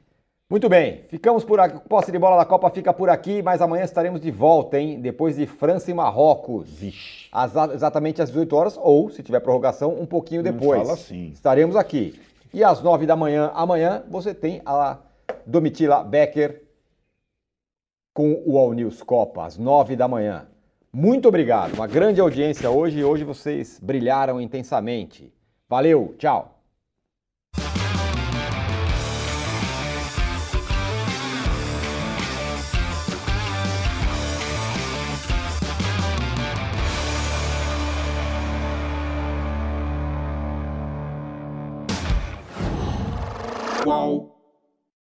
Muito 0.49 0.69
bem, 0.69 1.03
ficamos 1.09 1.43
por 1.45 1.59
aqui. 1.59 1.89
Posse 1.89 2.13
de 2.13 2.19
bola 2.21 2.37
da 2.37 2.45
Copa 2.45 2.71
fica 2.71 2.93
por 2.93 3.11
aqui, 3.11 3.43
mas 3.43 3.61
amanhã 3.61 3.83
estaremos 3.85 4.21
de 4.21 4.31
volta, 4.31 4.79
hein? 4.79 5.01
Depois 5.01 5.35
de 5.35 5.45
França 5.45 5.91
e 5.91 5.95
Marrocos. 5.95 6.69
Às- 7.33 7.55
exatamente 7.75 8.23
às 8.23 8.29
18 8.29 8.55
horas, 8.55 8.79
ou, 8.81 9.11
se 9.11 9.25
tiver 9.25 9.41
prorrogação, 9.41 9.95
um 10.01 10.07
pouquinho 10.07 10.45
Não 10.45 10.53
depois. 10.53 10.81
fala 10.83 10.93
assim. 10.95 11.31
Estaremos 11.31 11.75
aqui. 11.75 12.21
E 12.55 12.63
às 12.63 12.81
9 12.81 13.07
da 13.07 13.17
manhã, 13.17 13.51
amanhã, 13.55 14.05
você 14.09 14.33
tem 14.33 14.63
a 14.65 14.99
Domitila 15.45 16.05
Becker 16.05 16.63
com 18.15 18.41
o 18.47 18.57
All 18.57 18.73
News 18.73 19.03
Copa, 19.03 19.45
às 19.45 19.59
9 19.59 19.97
da 19.97 20.07
manhã. 20.07 20.47
Muito 20.93 21.27
obrigado, 21.29 21.75
uma 21.75 21.89
grande 21.89 22.21
audiência 22.21 22.71
hoje 22.71 23.01
e 23.01 23.05
hoje 23.05 23.25
vocês 23.25 23.81
brilharam 23.83 24.41
intensamente. 24.41 25.35
Valeu, 25.69 26.15
tchau. 26.17 26.56